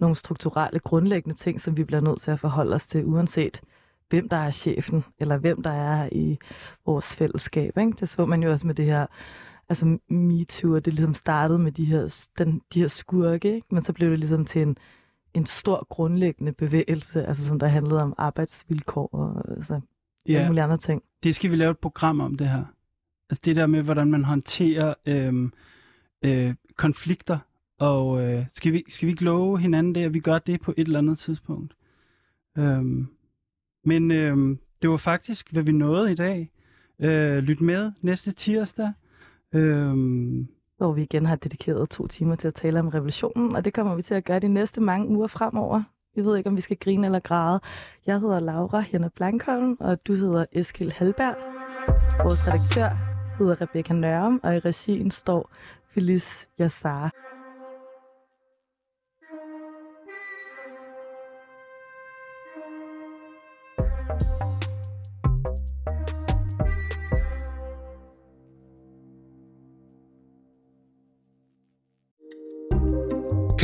nogle 0.00 0.16
strukturelle, 0.16 0.78
grundlæggende 0.78 1.36
ting, 1.36 1.60
som 1.60 1.76
vi 1.76 1.84
bliver 1.84 2.00
nødt 2.00 2.20
til 2.20 2.30
at 2.30 2.40
forholde 2.40 2.74
os 2.74 2.86
til, 2.86 3.04
uanset 3.04 3.60
hvem 4.08 4.28
der 4.28 4.36
er 4.36 4.50
chefen, 4.50 5.04
eller 5.18 5.36
hvem 5.36 5.62
der 5.62 5.70
er 5.70 6.08
i 6.12 6.38
vores 6.86 7.16
fællesskab. 7.16 7.78
Ikke? 7.78 7.92
Det 8.00 8.08
så 8.08 8.26
man 8.26 8.42
jo 8.42 8.50
også 8.50 8.66
med 8.66 8.74
det 8.74 8.84
her 8.84 9.06
altså 9.68 9.98
MeToo, 10.08 10.74
og 10.74 10.84
det 10.84 10.94
ligesom 10.94 11.14
startede 11.14 11.58
med 11.58 11.72
de 11.72 11.84
her, 11.84 12.28
den, 12.38 12.62
de 12.74 12.80
her 12.80 12.88
skurke, 12.88 13.54
ikke? 13.54 13.66
men 13.70 13.82
så 13.82 13.92
blev 13.92 14.10
det 14.10 14.18
ligesom 14.18 14.44
til 14.44 14.62
en, 14.62 14.76
en 15.34 15.46
stor 15.46 15.86
grundlæggende 15.88 16.52
bevægelse, 16.52 17.24
altså 17.24 17.46
som 17.46 17.58
der 17.58 17.66
handlede 17.66 18.02
om 18.02 18.14
arbejdsvilkår 18.18 19.08
og 19.12 19.56
altså, 19.56 19.80
ja. 20.28 20.34
alle 20.34 20.46
mulige 20.46 20.62
andre 20.62 20.76
ting. 20.76 21.02
det 21.22 21.34
skal 21.34 21.50
vi 21.50 21.56
lave 21.56 21.70
et 21.70 21.78
program 21.78 22.20
om, 22.20 22.36
det 22.36 22.48
her. 22.48 22.64
Altså 23.30 23.42
det 23.44 23.56
der 23.56 23.66
med, 23.66 23.82
hvordan 23.82 24.10
man 24.10 24.24
håndterer 24.24 24.94
øh, 25.06 25.50
øh, 26.22 26.54
konflikter, 26.76 27.38
og 27.78 28.22
øh, 28.22 28.44
skal, 28.54 28.72
vi, 28.72 28.84
skal 28.88 29.06
vi 29.06 29.10
ikke 29.12 29.24
love 29.24 29.58
hinanden 29.58 29.94
det, 29.94 30.04
at 30.04 30.14
vi 30.14 30.20
gør 30.20 30.38
det 30.38 30.60
på 30.60 30.74
et 30.76 30.86
eller 30.86 30.98
andet 30.98 31.18
tidspunkt? 31.18 31.74
Øhm, 32.58 33.08
men 33.86 34.10
øh, 34.10 34.56
det 34.82 34.90
var 34.90 34.96
faktisk, 34.96 35.52
hvad 35.52 35.62
vi 35.62 35.72
nåede 35.72 36.12
i 36.12 36.14
dag. 36.14 36.50
Øh, 37.00 37.38
lyt 37.38 37.60
med 37.60 37.92
næste 38.02 38.32
tirsdag. 38.32 38.92
Øh, 39.54 39.94
Hvor 40.76 40.92
vi 40.92 41.02
igen 41.02 41.26
har 41.26 41.36
dedikeret 41.36 41.88
to 41.90 42.06
timer 42.06 42.36
til 42.36 42.48
at 42.48 42.54
tale 42.54 42.80
om 42.80 42.88
revolutionen, 42.88 43.56
og 43.56 43.64
det 43.64 43.74
kommer 43.74 43.94
vi 43.94 44.02
til 44.02 44.14
at 44.14 44.24
gøre 44.24 44.38
de 44.40 44.48
næste 44.48 44.80
mange 44.80 45.08
uger 45.08 45.26
fremover. 45.26 45.82
Vi 46.16 46.24
ved 46.24 46.36
ikke, 46.36 46.48
om 46.50 46.56
vi 46.56 46.60
skal 46.60 46.76
grine 46.76 47.06
eller 47.06 47.20
græde. 47.20 47.60
Jeg 48.06 48.20
hedder 48.20 48.40
Laura 48.40 48.80
Henna 48.80 49.08
Blankholm, 49.16 49.76
og 49.80 50.06
du 50.06 50.14
hedder 50.14 50.44
Eskil 50.52 50.92
Halberg. 50.92 51.34
Vores 52.22 52.48
redaktør 52.48 52.96
hedder 53.38 53.60
Rebecca 53.60 53.94
Nørum, 53.94 54.40
og 54.42 54.56
i 54.56 54.58
regien 54.58 55.10
står 55.10 55.50
Felice 55.94 56.46
Yassar. 56.60 57.10